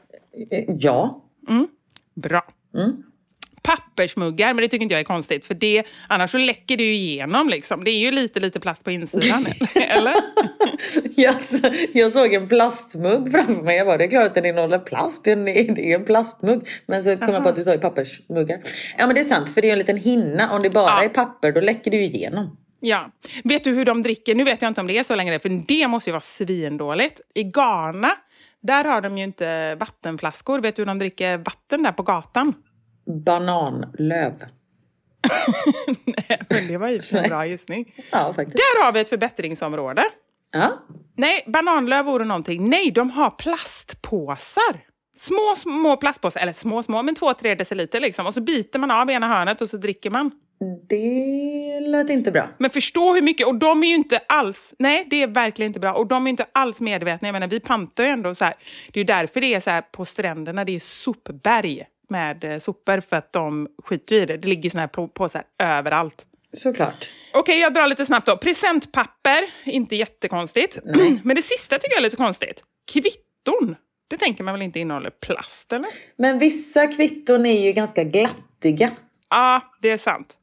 Ja. 0.68 1.22
Bra. 2.14 2.46
Mm. 2.74 3.04
Pappersmuggar, 3.66 4.54
men 4.54 4.62
det 4.62 4.68
tycker 4.68 4.84
inte 4.84 4.94
jag 4.94 5.00
är 5.00 5.04
konstigt. 5.06 5.46
För 5.46 5.54
det, 5.54 5.84
annars 6.10 6.32
så 6.32 6.38
läcker 6.38 6.78
det 6.78 6.84
ju 6.84 6.94
igenom. 6.96 7.50
Liksom. 7.50 7.84
Det 7.84 7.92
är 7.92 8.00
ju 8.00 8.12
lite, 8.12 8.40
lite 8.40 8.60
plast 8.60 8.84
på 8.84 8.92
insidan. 8.92 9.46
eller? 9.90 10.14
Jag, 11.16 11.36
jag 11.94 12.12
såg 12.12 12.34
en 12.34 12.48
plastmugg 12.48 13.32
framför 13.32 13.64
mig. 13.64 13.78
Jag 13.78 13.88
bara, 13.88 13.98
det 13.98 14.04
är 14.04 14.10
klart 14.10 14.26
att 14.26 14.36
den 14.36 14.46
innehåller 14.46 14.80
plast. 14.80 15.24
Det 15.24 15.32
är 15.32 15.80
en, 15.80 16.06
plastmugg. 16.06 16.68
Men 16.86 17.04
så 17.04 17.18
kom 17.18 17.34
jag 17.34 17.44
på 17.44 17.50
att 17.50 17.56
du 17.56 17.64
sa 17.64 17.72
ju 17.72 17.80
pappersmuggar. 17.80 18.60
Ja 18.98 19.06
men 19.06 19.16
det 19.16 19.22
är 19.22 19.24
sant, 19.24 19.50
för 19.50 19.62
det 19.62 19.68
är 19.68 19.72
en 19.74 19.80
liten 19.80 19.98
hinna. 19.98 20.52
Om 20.52 20.62
det 20.62 20.70
bara 20.70 20.90
Ja. 20.90 21.04
är 21.04 21.10
papper, 21.10 21.52
då 21.52 21.62
läcker 21.62 21.92
det 21.92 21.98
ju 21.98 22.04
igenom. 22.04 22.58
Ja. 22.80 23.12
Vet 23.44 23.64
du 23.64 23.72
hur 23.72 23.86
de 23.86 24.04
dricker? 24.04 24.36
Nu 24.36 24.44
vet 24.44 24.62
jag 24.62 24.70
inte 24.70 24.82
om 24.82 24.88
det 24.88 24.98
är 24.98 25.04
så 25.04 25.16
längre, 25.16 25.40
för 25.40 25.50
det 25.68 25.88
måste 25.88 26.10
ju 26.10 26.12
vara 26.12 26.22
svindåligt. 26.22 27.22
I 27.36 27.44
Ghana, 27.44 28.12
där 28.64 28.84
har 28.84 29.02
de 29.02 29.18
ju 29.18 29.24
inte 29.24 29.76
vattenflaskor. 29.76 30.60
Vet 30.60 30.76
du 30.76 30.82
hur 30.82 30.88
de 30.88 31.00
dricker 31.00 31.38
vatten 31.38 31.84
där 31.84 31.92
på 31.92 32.04
gatan? 32.04 32.54
Bananlöv. 33.06 34.34
Nej, 36.06 36.42
men 36.50 36.68
det 36.68 36.78
var 36.78 36.90
ju 36.90 37.02
en 37.12 37.30
bra 37.30 37.46
gissning. 37.46 37.94
Ja, 38.12 38.34
faktiskt. 38.34 38.58
Där 38.58 38.84
har 38.84 38.92
vi 38.92 39.00
ett 39.00 39.10
förbättringsområde. 39.10 40.04
Ja. 40.52 40.74
Nej, 41.18 41.44
bananlöv 41.48 42.06
vore 42.06 42.26
någonting. 42.26 42.70
Nej, 42.70 42.92
de 42.92 43.10
har 43.10 43.30
plastpåsar. 43.30 44.80
Små, 45.16 45.56
små 45.58 45.98
plastpåsar. 45.98 46.42
Eller 46.42 46.54
små, 46.54 46.84
små, 46.84 47.04
men 47.04 47.16
två, 47.16 47.34
tre 47.34 47.56
deciliter 47.56 48.00
liksom. 48.00 48.26
Och 48.26 48.34
så 48.34 48.42
biter 48.42 48.80
man 48.80 48.92
av 48.92 49.10
ena 49.10 49.28
hörnet 49.28 49.62
och 49.62 49.70
så 49.70 49.78
dricker 49.78 50.10
man. 50.10 50.32
Det 50.90 51.80
lät 51.80 52.10
inte 52.10 52.32
bra. 52.32 52.50
Men 52.58 52.70
förstå 52.70 53.14
hur 53.14 53.22
mycket, 53.22 53.48
och 53.48 53.56
de 53.56 53.84
är 53.84 53.88
ju 53.88 53.96
inte 53.96 54.20
alls, 54.30 54.74
nej 54.80 55.08
det 55.10 55.24
är 55.24 55.28
verkligen 55.28 55.70
inte 55.70 55.80
bra. 55.80 55.94
Och 55.94 56.08
de 56.08 56.28
är 56.28 56.30
inte 56.30 56.46
alls 56.52 56.82
medvetna, 56.82 57.28
jag 57.28 57.34
menar 57.34 57.48
vi 57.48 57.60
pantar 57.60 58.04
ju 58.04 58.10
ändå 58.10 58.36
så 58.36 58.46
här. 58.46 58.54
Det 58.92 59.00
är 59.00 59.02
ju 59.02 59.06
därför 59.06 59.42
det 59.42 59.54
är 59.54 59.60
så 59.60 59.70
här 59.70 59.82
på 59.82 60.06
stränderna, 60.06 60.66
det 60.66 60.76
är 60.76 60.80
sopberg 60.80 61.86
med 62.10 62.44
eh, 62.44 62.58
sopor 62.58 63.00
för 63.10 63.16
att 63.16 63.34
de 63.34 63.68
skiter 63.84 64.16
i 64.16 64.26
det. 64.26 64.38
Det 64.38 64.48
ligger 64.48 64.70
såna 64.70 64.82
här 64.82 64.88
på- 64.88 65.08
påsar 65.08 65.44
överallt. 65.64 66.26
Såklart. 66.54 67.10
Okej, 67.34 67.60
jag 67.60 67.74
drar 67.74 67.88
lite 67.88 68.06
snabbt 68.06 68.28
då. 68.28 68.38
Presentpapper, 68.38 69.44
inte 69.66 69.96
jättekonstigt. 69.96 70.80
Men 71.24 71.36
det 71.36 71.42
sista 71.42 71.76
tycker 71.78 71.92
jag 71.94 72.00
är 72.00 72.04
lite 72.04 72.16
konstigt. 72.18 72.64
Kvitton. 72.94 73.76
Det 74.08 74.18
tänker 74.18 74.44
man 74.44 74.54
väl 74.54 74.62
inte 74.62 74.80
innehåller 74.80 75.10
plast, 75.10 75.74
eller? 75.74 75.88
Men 76.18 76.40
vissa 76.40 76.88
kvitton 76.88 77.46
är 77.46 77.66
ju 77.66 77.72
ganska 77.72 78.04
glattiga. 78.04 78.92
Ja, 79.30 79.62
det 79.82 79.90
är 79.90 79.98
sant. 79.98 80.36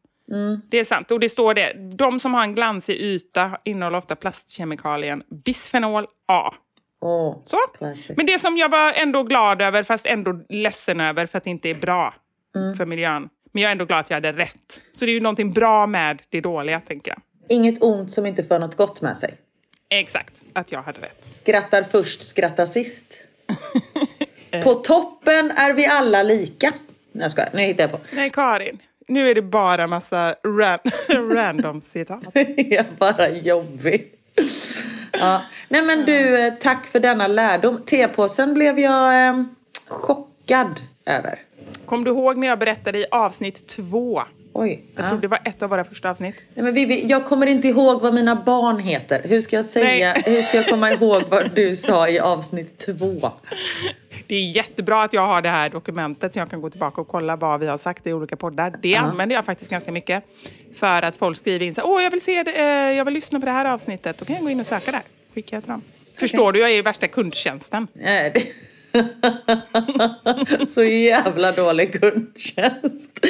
Det 0.71 0.79
är 0.79 0.85
sant. 0.85 1.11
Och 1.11 1.21
det 1.21 1.29
står 1.29 1.55
det. 1.55 1.73
De 1.97 2.21
som 2.21 2.35
har 2.35 2.43
en 2.43 2.55
glansig 2.55 2.97
yta 3.01 3.59
innehåller 3.65 3.99
ofta 3.99 4.17
plastkemikalien 4.17 5.23
bisfenol 5.45 6.07
A. 6.29 6.55
Åh, 7.03 7.37
Så. 7.45 7.57
classic. 7.79 8.17
Men 8.17 8.27
det 8.27 8.39
som 8.39 8.57
jag 8.57 8.69
var 8.69 8.93
ändå 8.93 9.23
glad 9.23 9.63
över, 9.63 9.83
fast 9.83 10.07
ändå 10.07 10.41
ledsen 10.49 11.01
över 11.01 11.27
för 11.27 11.39
att 11.39 11.45
det 11.45 11.51
inte 11.51 11.71
är 11.71 11.75
bra 11.75 12.15
för 12.77 12.87
miljön. 12.87 13.29
Men 13.53 13.63
jag 13.63 13.69
är 13.69 13.73
ändå 13.73 13.85
glad 13.85 14.01
att 14.01 14.11
jag 14.11 14.17
hade 14.17 14.33
rätt. 14.33 14.83
Så 14.93 15.05
det 15.05 15.11
är 15.11 15.15
ju 15.15 15.21
någonting 15.21 15.53
bra 15.53 15.87
med 15.87 16.23
det 16.29 16.41
dåliga, 16.41 16.81
tänker 16.81 17.11
jag. 17.11 17.21
Inget 17.49 17.83
ont 17.83 18.11
som 18.11 18.27
inte 18.27 18.43
för 18.43 18.59
något 18.59 18.77
gott 18.77 19.03
med 19.03 19.17
sig. 19.17 19.35
Exakt, 19.89 20.43
att 20.53 20.73
jag 20.73 20.83
hade 20.83 21.01
rätt. 21.01 21.25
Skrattar 21.25 21.83
först, 21.83 22.23
skrattar 22.23 22.67
sist. 22.67 23.29
På 24.65 24.75
toppen 24.75 25.51
är 25.51 25.75
vi 25.75 25.87
alla 25.87 26.23
lika. 26.23 26.73
Nej 27.13 27.23
jag 27.23 27.31
skojar, 27.31 27.51
nu 27.55 27.61
hittar 27.63 27.85
jag 27.85 27.91
på. 27.91 27.99
Nej, 28.13 28.31
Karin. 28.31 28.79
Nu 29.09 29.31
är 29.31 29.35
det 29.35 29.43
bara 29.43 29.87
massa 29.87 30.35
ran 30.45 30.79
random 31.35 31.81
citat. 31.81 32.23
Jag 32.35 32.73
är 32.73 32.97
bara 32.99 33.31
jobbig. 33.31 34.13
Ja. 35.13 35.43
Nej 35.69 35.83
men 35.83 36.05
du, 36.05 36.47
eh, 36.47 36.55
tack 36.55 36.87
för 36.87 37.01
denna 37.01 37.27
lärdom. 37.27 37.83
Tepåsen 37.83 38.55
blev 38.55 38.79
jag 38.79 39.29
eh, 39.29 39.45
chockad 39.89 40.81
över. 41.07 41.39
Kom 41.87 42.05
du 42.05 42.11
ihåg 42.11 42.37
när 42.37 42.47
jag 42.47 42.59
berättade 42.59 42.99
i 42.99 43.07
avsnitt 43.11 43.67
två? 43.67 44.23
Oj. 44.55 44.85
Jag 44.95 45.05
ja. 45.05 45.09
tror 45.09 45.21
det 45.21 45.29
var 45.29 45.41
ett 45.45 45.63
av 45.63 45.71
våra 45.71 45.85
första 45.85 46.11
avsnitt. 46.11 46.35
Nej, 46.55 46.65
men 46.65 46.75
Vivi, 46.75 47.07
jag 47.07 47.25
kommer 47.25 47.47
inte 47.47 47.69
ihåg 47.69 48.01
vad 48.01 48.15
mina 48.15 48.37
barn 48.37 48.79
heter. 48.79 49.23
Hur 49.25 49.41
ska 49.41 49.57
jag 49.57 49.65
säga? 49.65 50.13
Nej. 50.13 50.23
Hur 50.37 50.43
ska 50.43 50.57
jag 50.57 50.67
komma 50.67 50.93
ihåg 50.93 51.23
vad 51.29 51.55
du 51.55 51.77
sa 51.77 52.09
i 52.09 52.19
avsnitt 52.19 52.79
två? 52.79 53.33
Det 54.27 54.35
är 54.35 54.51
jättebra 54.51 55.03
att 55.03 55.13
jag 55.13 55.27
har 55.27 55.43
det 55.43 55.49
här 55.49 55.71
dokumentet 55.71 56.33
så 56.33 56.39
jag 56.39 56.51
kan 56.51 56.61
gå 56.61 56.71
tillbaka 56.71 57.01
och 57.01 57.09
kolla 57.09 57.37
vad 57.37 57.61
vi 57.61 57.67
har 57.67 57.77
sagt 57.77 58.07
i 58.07 58.13
olika 58.13 58.37
poddar. 58.37 58.75
Det 58.83 58.97
använder 58.97 59.37
jag 59.37 59.45
faktiskt 59.45 59.71
ganska 59.71 59.93
mycket. 59.93 60.25
För 60.77 61.03
att 61.03 61.17
folk 61.17 61.39
skriver 61.39 61.67
in 61.67 61.75
så 61.75 61.83
åh 61.83 62.03
jag 62.03 62.11
vill 62.11 62.21
se 62.21 62.43
det, 62.43 62.53
eh, 62.53 62.97
jag 62.97 63.05
vill 63.05 63.15
lyssna 63.15 63.41
på 63.41 63.47
det 63.47 63.53
här 63.53 63.73
avsnittet. 63.73 64.19
Då 64.19 64.25
kan 64.25 64.37
jag 64.37 64.45
gå 64.45 64.51
in 64.51 64.61
och 64.61 64.67
söka 64.67 64.93
där. 64.93 65.03
Skickar 65.35 65.57
jag 65.57 65.65
till 65.65 65.71
dem. 65.71 65.83
Förstår 66.17 66.53
du, 66.53 66.61
jag 66.61 66.71
är 66.71 66.75
ju 66.75 66.83
värsta 66.83 67.09
kundtjänsten. 67.09 67.89
Så 70.71 70.85
jävla 70.85 71.53
dålig 71.53 72.01
kundtjänst. 72.01 73.21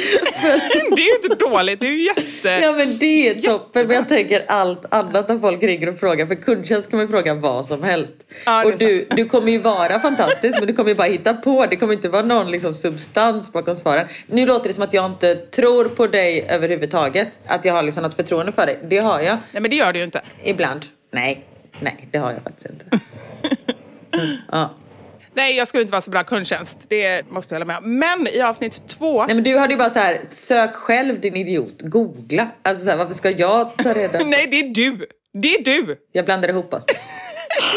Det 0.95 1.01
är 1.01 1.05
ju 1.05 1.15
inte 1.23 1.35
dåligt, 1.35 1.79
det 1.79 1.85
är 1.85 1.91
ju 1.91 2.03
jätte... 2.03 2.49
Ja 2.49 2.71
men 2.71 2.97
det 2.97 3.29
är 3.29 3.41
toppen. 3.41 3.87
Men 3.87 3.95
jag 3.95 4.09
tänker 4.09 4.45
allt 4.47 4.93
annat 4.93 5.27
när 5.27 5.39
folk 5.39 5.63
ringer 5.63 5.89
och 5.89 5.99
frågar. 5.99 6.25
För 6.25 6.35
kundtjänst 6.35 6.89
kan 6.89 6.97
man 6.97 7.05
ju 7.07 7.11
fråga 7.11 7.33
vad 7.33 7.65
som 7.65 7.83
helst. 7.83 8.15
Ja, 8.45 8.65
och 8.65 8.77
du, 8.77 9.07
du 9.09 9.25
kommer 9.25 9.51
ju 9.51 9.57
vara 9.57 9.99
fantastisk 9.99 10.59
men 10.59 10.67
du 10.67 10.73
kommer 10.73 10.89
ju 10.89 10.95
bara 10.95 11.07
hitta 11.07 11.33
på. 11.33 11.65
Det 11.69 11.75
kommer 11.75 11.93
inte 11.93 12.09
vara 12.09 12.21
någon 12.21 12.51
liksom, 12.51 12.73
substans 12.73 13.53
bakom 13.53 13.75
svaren. 13.75 14.07
Nu 14.27 14.45
låter 14.45 14.67
det 14.67 14.73
som 14.73 14.83
att 14.83 14.93
jag 14.93 15.05
inte 15.05 15.35
tror 15.35 15.85
på 15.85 16.07
dig 16.07 16.45
överhuvudtaget. 16.49 17.39
Att 17.45 17.65
jag 17.65 17.73
har 17.73 17.83
liksom 17.83 18.03
något 18.03 18.15
förtroende 18.15 18.51
för 18.51 18.65
dig. 18.65 18.79
Det 18.89 18.97
har 18.99 19.19
jag. 19.19 19.37
Nej 19.51 19.61
men 19.61 19.71
det 19.71 19.75
gör 19.75 19.93
du 19.93 19.99
ju 19.99 20.05
inte. 20.05 20.21
Ibland. 20.43 20.85
Nej, 21.11 21.45
nej 21.79 22.07
det 22.11 22.17
har 22.17 22.31
jag 22.31 22.43
faktiskt 22.43 22.69
inte. 22.69 22.99
Mm, 24.13 24.37
ja. 24.51 24.69
Nej, 25.33 25.55
jag 25.57 25.67
skulle 25.67 25.81
inte 25.81 25.91
vara 25.91 26.01
så 26.01 26.11
bra 26.11 26.23
kundtjänst. 26.23 26.85
Det 26.89 27.29
måste 27.31 27.55
jag 27.55 27.59
hålla 27.59 27.65
med 27.65 27.77
om. 27.77 27.99
Men 27.99 28.27
i 28.27 28.41
avsnitt 28.41 28.87
två... 28.87 29.25
Nej 29.25 29.35
men 29.35 29.43
du 29.43 29.57
hade 29.57 29.73
ju 29.73 29.77
bara 29.77 29.89
så 29.89 29.99
här, 29.99 30.19
sök 30.27 30.75
själv 30.75 31.21
din 31.21 31.35
idiot, 31.35 31.81
googla. 31.81 32.47
Alltså 32.63 32.83
så 32.83 32.89
här, 32.89 32.97
varför 32.97 33.13
ska 33.13 33.29
jag 33.29 33.77
ta 33.77 33.93
reda 33.93 34.17
på? 34.19 34.25
Nej, 34.25 34.47
det 34.51 34.59
är 34.59 34.67
du! 34.67 35.05
Det 35.33 35.55
är 35.55 35.63
du! 35.63 35.97
Jag 36.11 36.25
blandar 36.25 36.49
ihop 36.49 36.73
oss. 36.73 36.85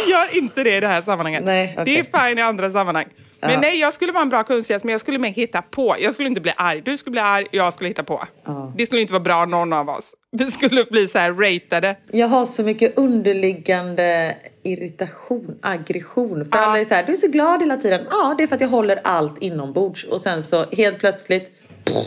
Gör 0.08 0.38
inte 0.38 0.62
det 0.62 0.76
i 0.76 0.80
det 0.80 0.88
här 0.88 1.02
sammanhanget. 1.02 1.44
Nej, 1.44 1.74
okej. 1.78 1.84
Det 2.12 2.18
är 2.18 2.28
fine 2.28 2.38
i 2.38 2.42
andra 2.42 2.70
sammanhang. 2.70 3.06
Men 3.46 3.54
Ja. 3.54 3.61
nej, 3.61 3.80
jag 3.80 3.94
skulle 3.94 4.12
vara 4.12 4.22
en 4.22 4.28
bra 4.28 4.42
kundtjänst, 4.44 4.85
men 4.85 4.92
jag 4.92 5.00
skulle 5.00 5.18
mer 5.18 5.30
hitta 5.30 5.62
på. 5.62 5.96
Jag 6.00 6.14
skulle 6.14 6.28
inte 6.28 6.40
bli 6.40 6.52
arg. 6.56 6.82
Du 6.85 6.96
skulle 6.96 7.12
bli 7.12 7.20
arg, 7.20 7.46
jag 7.50 7.74
skulle 7.74 7.88
hitta 7.88 8.04
på. 8.04 8.24
Ja. 8.44 8.72
Det 8.76 8.87
skulle 8.87 9.00
inte 9.00 9.12
vara 9.12 9.22
bra 9.22 9.44
någon 9.44 9.72
av 9.72 9.88
oss. 9.88 10.14
Vi 10.32 10.50
skulle 10.50 10.85
bli 10.85 11.09
så 11.09 11.18
här 11.18 11.32
ratade. 11.32 11.96
Jag 12.12 12.28
har 12.28 12.46
så 12.46 12.62
mycket 12.62 12.98
underliggande 12.98 14.37
irritation, 14.62 15.59
aggression. 15.62 16.44
För 16.52 16.59
Ja. 16.59 16.64
alla 16.64 16.78
är 16.80 16.85
så 16.85 16.94
här, 16.94 17.04
du 17.06 17.12
är 17.12 17.16
så 17.16 17.28
glad 17.28 17.61
hela 17.62 17.76
tiden. 17.76 18.06
Ja, 18.11 18.35
det 18.38 18.42
är 18.42 18.46
för 18.46 18.54
att 18.54 18.61
jag 18.61 18.68
håller 18.68 19.00
allt 19.04 19.42
inombords. 19.42 20.04
Och 20.04 20.20
sen 20.20 20.42
så 20.42 20.64
helt 20.72 20.98
plötsligt 20.98 21.50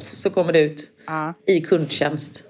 så 0.04 0.30
kommer 0.30 0.54
det 0.54 0.60
ut 0.60 0.82
i 1.48 1.62
kundtjänst. 1.62 2.44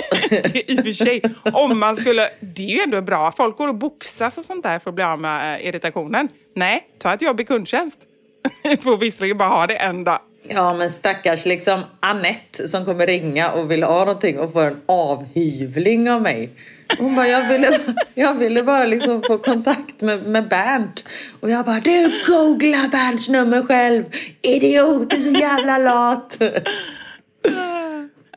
I 0.66 0.80
och 0.80 0.84
för 0.84 0.92
sig, 0.92 1.22
om 1.52 1.78
man 1.78 1.96
skulle... 1.96 2.28
Det 2.40 2.62
är 2.62 2.68
ju 2.68 2.80
ändå 2.80 3.00
bra. 3.00 3.32
Folk 3.36 3.56
går 3.56 3.68
och 3.68 3.74
boxas 3.74 4.38
och 4.38 4.44
sånt 4.44 4.62
där 4.62 4.78
för 4.78 4.90
att 4.90 4.94
bli 4.94 5.04
av 5.04 5.20
med 5.20 5.60
eh, 5.60 5.66
irritationen. 5.66 6.28
Nej, 6.56 6.82
ta 6.98 7.14
ett 7.14 7.22
jobb 7.22 7.40
i 7.40 7.44
kundtjänst. 7.44 7.98
Får 8.82 8.96
visserligen 8.96 9.38
bara 9.38 9.48
ha 9.48 9.66
det 9.66 9.76
en 9.76 10.04
dag. 10.04 10.20
Ja, 10.48 10.74
men 10.74 10.90
stackars 10.90 11.46
liksom 11.46 11.82
Annette 12.00 12.68
som 12.68 12.84
kommer 12.84 13.06
ringa 13.06 13.50
och 13.50 13.70
vill 13.70 13.82
ha 13.82 13.98
någonting 13.98 14.38
och 14.38 14.52
får 14.52 14.62
en 14.62 14.80
avhyvling 14.86 16.10
av 16.10 16.22
mig. 16.22 16.50
Hon 16.98 17.16
bara, 17.16 17.28
jag 17.28 17.48
ville, 17.48 17.78
jag 18.14 18.34
ville 18.34 18.62
bara 18.62 18.84
liksom 18.84 19.22
få 19.22 19.38
kontakt 19.38 20.00
med, 20.00 20.22
med 20.22 20.48
Bernt. 20.48 21.04
Och 21.40 21.50
jag 21.50 21.64
bara, 21.64 21.80
du 21.80 22.12
googla 22.26 22.88
Bernts 22.92 23.28
nummer 23.28 23.62
själv. 23.62 24.04
Idiot, 24.42 25.10
du 25.10 25.16
är 25.16 25.20
så 25.20 25.30
jävla 25.30 25.78
lat. 25.78 26.38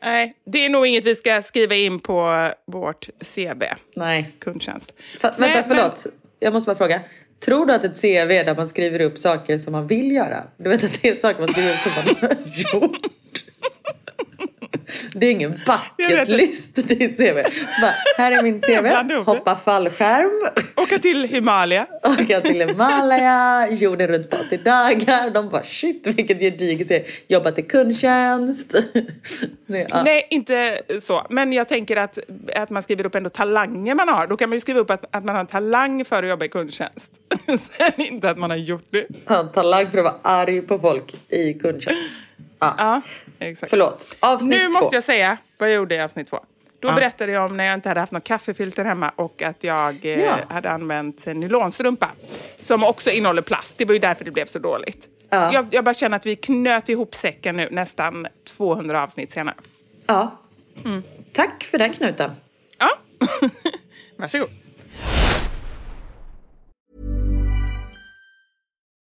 Nej, 0.04 0.34
det 0.46 0.66
är 0.66 0.70
nog 0.70 0.88
inget 0.88 1.06
vi 1.06 1.16
ska 1.16 1.42
skriva 1.42 1.76
in 1.76 2.00
på 2.00 2.50
vårt 2.68 3.10
CB, 3.22 3.66
Nej. 3.96 4.32
kundtjänst. 4.40 4.94
Fa- 5.22 5.22
vänta, 5.22 5.36
Nej, 5.38 5.50
men- 5.56 5.64
förlåt. 5.78 6.06
Jag 6.40 6.54
måste 6.54 6.68
bara 6.68 6.78
fråga. 6.78 7.02
Tror 7.46 7.66
du 7.66 7.74
att 7.74 7.84
ett 7.84 8.02
CV 8.02 8.08
är 8.32 8.44
där 8.46 8.56
man 8.56 8.68
skriver 8.68 9.00
upp 9.00 9.18
saker 9.20 9.58
som 9.58 9.72
man 9.72 9.88
vill 9.88 10.12
göra? 10.12 10.44
Du 10.58 10.70
vet 10.70 10.84
att 10.84 11.02
det 11.02 11.10
är 11.10 11.16
saker 11.16 11.40
man 11.40 11.50
skriver 11.50 11.74
upp 11.74 11.80
som 11.80 11.92
man 11.92 12.16
har 12.22 12.38
gjort. 12.82 12.98
Det 15.14 15.28
är 15.28 15.32
ingen 15.32 15.52
bucket 15.52 16.28
det. 16.28 16.38
list 16.38 16.78
i 16.78 17.10
CV. 17.10 17.36
Bara, 17.82 17.94
här 18.18 18.32
är 18.32 18.44
min 18.44 18.62
CV. 18.62 19.08
det. 19.08 19.16
Hoppa 19.26 19.56
fallskärm. 19.56 20.50
Åka 20.76 21.00
till 21.00 21.24
Himalaya. 21.24 21.88
Åka 22.04 22.42
till 22.42 22.68
Himalaya. 22.68 23.68
Jorden 23.72 24.08
runt 24.08 24.30
på 24.30 24.38
80 24.48 24.58
dagar. 24.58 25.30
De 25.30 25.50
bara 25.50 25.64
shit 25.64 26.08
vilket 26.08 26.40
gediget 26.40 26.88
CV. 26.88 27.10
Jobbat 27.28 27.60
i 27.60 27.62
kundtjänst. 27.62 28.76
Nej, 29.66 29.88
ja. 29.90 30.04
Nej, 30.04 30.28
inte 30.30 30.82
så. 31.02 31.28
Men 31.30 31.54
jag 31.54 31.68
tänker 31.68 31.98
att, 31.98 32.20
att 32.56 32.70
man 32.70 32.84
skriver 32.84 33.06
upp 33.06 33.16
ändå 33.16 33.30
talanger 33.30 33.96
man 33.96 34.10
har. 34.10 34.28
Då 34.28 34.38
kan 34.38 34.50
man 34.50 34.56
ju 34.56 34.60
skriva 34.60 34.80
upp 34.80 34.90
att, 34.90 35.16
att 35.16 35.24
man 35.24 35.36
har 35.36 35.40
en 35.42 35.48
talang 35.48 36.06
för 36.06 36.24
att 36.24 36.30
jobba 36.30 36.46
i 36.46 36.50
kundtjänst. 36.50 37.12
Sen 37.48 37.92
inte 37.98 38.30
att 38.30 38.38
man 38.38 38.50
har 38.50 38.58
gjort 38.58 38.88
det. 38.90 39.06
En 39.28 39.52
talang 39.52 39.92
för 39.92 39.98
att 39.98 40.04
vara 40.04 40.16
arg 40.24 40.62
på 40.62 40.80
folk 40.80 41.16
i 41.30 41.54
kundtjänst. 41.54 42.06
Ja. 42.78 43.02
Ja, 43.40 43.46
exakt. 43.48 43.70
Förlåt. 43.70 44.18
Avsnitt 44.20 44.50
Nu 44.60 44.66
två. 44.66 44.72
måste 44.80 44.96
jag 44.96 45.04
säga 45.04 45.38
vad 45.58 45.70
jag 45.70 45.76
gjorde 45.76 45.96
i 45.96 46.02
avsnitt 46.02 46.30
två. 46.30 46.40
Då 46.80 46.88
Ja. 46.90 46.94
berättade 46.96 47.32
jag 47.32 47.46
om 47.46 47.58
när 47.58 47.64
jag 47.64 47.74
inte 47.74 47.90
hade 47.90 48.00
haft 48.00 48.12
något 48.12 48.24
kaffefilter 48.24 48.86
hemma 48.86 49.12
och 49.16 49.42
att 49.42 49.64
jag 49.64 50.06
eh, 50.06 50.20
Ja. 50.22 50.38
hade 50.50 50.70
använt 50.72 51.26
nylonstrumpa 51.26 52.10
som 52.60 52.84
också 52.84 53.12
innehåller 53.12 53.42
plast. 53.42 53.78
Det 53.78 53.86
var 53.86 53.94
ju 53.94 54.00
därför 54.00 54.26
det 54.26 54.32
blev 54.32 54.46
så 54.46 54.60
dåligt. 54.60 55.08
Ja. 55.30 55.54
Jag, 55.54 55.68
jag 55.72 55.84
bara 55.84 55.94
känner 55.94 56.18
att 56.18 56.26
vi 56.26 56.36
knöt 56.36 56.90
ihop 56.90 57.16
säcken 57.16 57.58
nu 57.58 57.68
nästan 57.72 58.28
200 58.58 59.04
avsnitt 59.04 59.32
senare. 59.32 59.56
Ja. 60.08 60.40
Mm. 60.86 61.04
Tack 61.34 61.64
för 61.64 61.78
den 61.78 61.94
knuten. 61.94 62.32
Ja, 62.78 62.90
varsågod. 64.18 64.50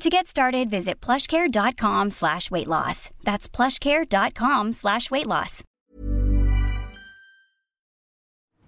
To 0.00 0.08
get 0.10 0.26
started, 0.26 0.70
visit 0.70 1.00
plushcare.com 1.00 2.10
slash 2.10 2.50
weight 2.50 2.66
loss. 2.66 3.10
That's 3.24 3.48
plushcare.com 3.56 4.72
slash 4.72 5.10
weight 5.10 5.26
loss. 5.26 5.62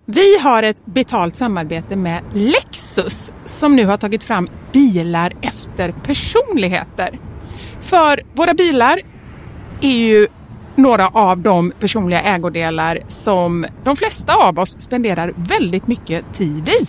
Vi 0.07 0.39
har 0.39 0.63
ett 0.63 0.87
betalt 0.87 1.37
samarbete 1.37 1.97
med 1.97 2.23
Lexus 2.33 3.33
som 3.45 3.77
nu 3.77 3.87
har 3.87 3.97
tagit 3.97 4.25
fram 4.25 4.47
bilar 4.73 5.33
efter 5.43 5.93
personligheter. 5.93 7.19
För 7.81 8.23
våra 8.35 8.55
bilar 8.55 9.01
är 9.81 9.99
ju 9.99 10.27
några 10.77 11.09
av 11.09 11.39
de 11.39 11.73
personliga 11.81 12.21
ägodelar 12.21 12.99
som 13.07 13.67
de 13.85 13.97
flesta 13.97 14.35
av 14.35 14.59
oss 14.59 14.81
spenderar 14.81 15.35
väldigt 15.37 15.87
mycket 15.87 16.35
tid 16.35 16.69
i. 16.69 16.89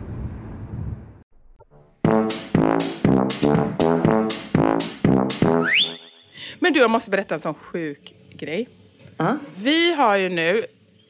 Men 6.59 6.73
du, 6.73 6.79
jag 6.79 6.91
måste 6.91 7.09
berätta 7.09 7.35
en 7.35 7.41
sån 7.41 7.53
sjuk 7.53 8.13
grej. 8.33 8.69
Ja. 9.17 9.37
Vi 9.57 9.93
har 9.93 10.15
ju 10.15 10.29
nu, 10.29 10.65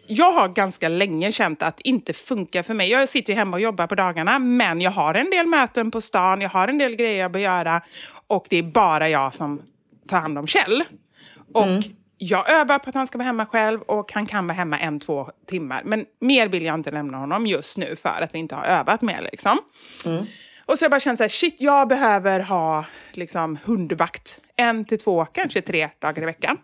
jag 0.07 0.31
har 0.31 0.49
ganska 0.49 0.89
länge 0.89 1.31
känt 1.31 1.63
att 1.63 1.77
det 1.77 1.87
inte 1.87 2.13
funkar 2.13 2.63
för 2.63 2.73
mig. 2.73 2.89
Jag 2.89 3.09
sitter 3.09 3.33
ju 3.33 3.39
hemma 3.39 3.57
och 3.57 3.61
jobbar 3.61 3.87
på 3.87 3.95
dagarna, 3.95 4.39
men 4.39 4.81
jag 4.81 4.91
har 4.91 5.13
en 5.13 5.29
del 5.29 5.47
möten 5.47 5.91
på 5.91 6.01
stan, 6.01 6.41
jag 6.41 6.49
har 6.49 6.67
en 6.67 6.77
del 6.77 6.95
grejer 6.95 7.21
jag 7.21 7.31
bör 7.31 7.39
göra 7.39 7.81
och 8.27 8.45
det 8.49 8.57
är 8.57 8.63
bara 8.63 9.09
jag 9.09 9.35
som 9.35 9.61
tar 10.07 10.19
hand 10.19 10.37
om 10.37 10.47
Kjell. 10.47 10.83
Och 11.53 11.67
jag 12.17 12.49
övar 12.51 12.79
på 12.79 12.89
att 12.89 12.95
han 12.95 13.07
ska 13.07 13.17
vara 13.17 13.25
hemma 13.25 13.45
själv 13.45 13.81
och 13.81 14.13
han 14.13 14.25
kan 14.25 14.47
vara 14.47 14.55
hemma 14.55 14.79
en, 14.79 14.99
två 14.99 15.29
timmar. 15.47 15.81
Men 15.85 16.05
mer 16.19 16.47
vill 16.47 16.63
jag 16.65 16.75
inte 16.75 16.91
lämna 16.91 17.17
honom 17.17 17.47
just 17.47 17.77
nu 17.77 17.95
för 17.95 18.21
att 18.21 18.33
vi 18.33 18.39
inte 18.39 18.55
har 18.55 18.63
övat 18.63 19.01
mer. 19.01 19.29
Liksom. 19.31 19.57
Och 20.71 20.79
så 20.79 20.85
jag 20.85 20.91
bara 20.91 20.99
känt 20.99 21.17
så 21.17 21.23
här, 21.23 21.29
shit, 21.29 21.55
jag 21.59 21.87
behöver 21.87 22.39
ha 22.39 22.85
liksom, 23.11 23.57
hundvakt 23.63 24.41
en 24.55 24.85
till 24.85 24.99
två, 24.99 25.25
kanske 25.25 25.61
tre 25.61 25.89
dagar 25.99 26.23
i 26.23 26.25
veckan. 26.25 26.57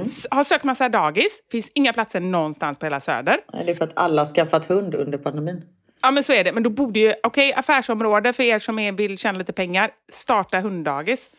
S- 0.00 0.26
Har 0.30 0.44
sökt 0.44 0.64
massa 0.64 0.88
dagis, 0.88 1.40
finns 1.50 1.70
inga 1.74 1.92
platser 1.92 2.20
någonstans 2.20 2.78
på 2.78 2.86
hela 2.86 3.00
Söder. 3.00 3.36
Nej, 3.52 3.64
Det 3.64 3.70
är 3.72 3.76
för 3.76 3.84
att 3.84 3.92
alla 3.98 4.26
skaffat 4.26 4.64
hund 4.66 4.94
under 4.94 5.18
pandemin. 5.18 5.62
Ja 6.04 6.10
men 6.10 6.24
så 6.24 6.32
är 6.32 6.44
det, 6.44 6.52
men 6.52 6.62
då 6.62 6.70
borde 6.70 7.00
ju, 7.00 7.14
okej 7.22 7.52
affärsområde 7.52 8.32
för 8.32 8.42
er 8.42 8.58
som 8.58 8.78
är, 8.78 8.92
vill 8.92 9.18
tjäna 9.18 9.38
lite 9.38 9.52
pengar, 9.52 9.90
starta 10.12 10.60
hunddagis. 10.60 11.30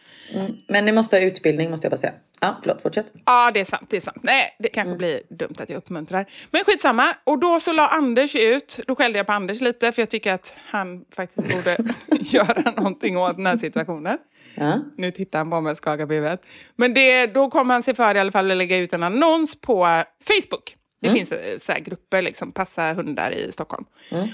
Men 0.68 0.86
ni 0.86 0.92
måste 0.92 1.16
ha 1.16 1.24
utbildning 1.24 1.70
måste 1.72 1.86
jag 1.86 1.92
bara 1.92 1.98
säga. 1.98 2.14
Ja, 2.42 2.58
förlåt, 2.62 2.82
fortsätt. 2.82 3.14
Ja, 3.26 3.52
det 3.54 3.60
är 3.60 3.66
sant. 3.66 3.88
Det 3.90 3.98
är 3.98 4.02
sant. 4.02 4.18
Nej, 4.22 4.56
det 4.60 4.70
kanske 4.70 4.96
blir 4.96 5.22
dumt 5.30 5.56
att 5.60 5.70
jag 5.70 5.78
uppmuntrar. 5.78 6.26
Men 6.52 6.64
skitsamma. 6.66 7.06
Och 7.24 7.40
då 7.40 7.60
så 7.60 7.74
la 7.74 7.88
Anders 7.88 8.36
ut, 8.36 8.80
då 8.88 8.96
skällde 8.96 9.20
jag 9.20 9.26
på 9.26 9.34
Anders 9.34 9.62
lite 9.62 9.92
för 9.92 10.02
jag 10.02 10.10
tycker 10.10 10.34
att 10.34 10.56
han 10.58 11.06
faktiskt 11.16 11.56
borde 11.56 11.78
göra 12.20 12.72
någonting 12.72 13.18
åt 13.18 13.36
den 13.36 13.46
här 13.46 13.58
situationen. 13.58 14.18
Ja. 14.56 14.80
Nu 14.98 15.12
tittar 15.12 15.40
han 15.40 15.50
på 15.50 15.62
mig 15.62 15.72
och 15.72 15.78
skakar 15.78 16.06
på 16.06 16.14
huvudet. 16.14 16.42
Men 16.76 16.94
det, 16.94 17.28
då 17.28 17.50
kommer 17.50 17.74
han 17.74 17.84
sig 17.84 17.96
för 17.96 18.16
i 18.16 18.20
alla 18.20 18.32
fall 18.32 18.52
att 18.52 18.58
lägga 18.58 18.78
ut 18.78 18.94
en 18.94 19.04
annons 19.04 19.62
på 19.62 20.04
Facebook. 20.24 20.76
Det 21.08 21.12
finns 21.14 21.32
eh, 21.32 21.58
så 21.58 21.72
här 21.72 21.80
grupper, 21.80 22.22
liksom, 22.22 22.52
passa 22.52 22.94
hundar 22.94 23.32
i 23.32 23.52
Stockholm. 23.52 23.86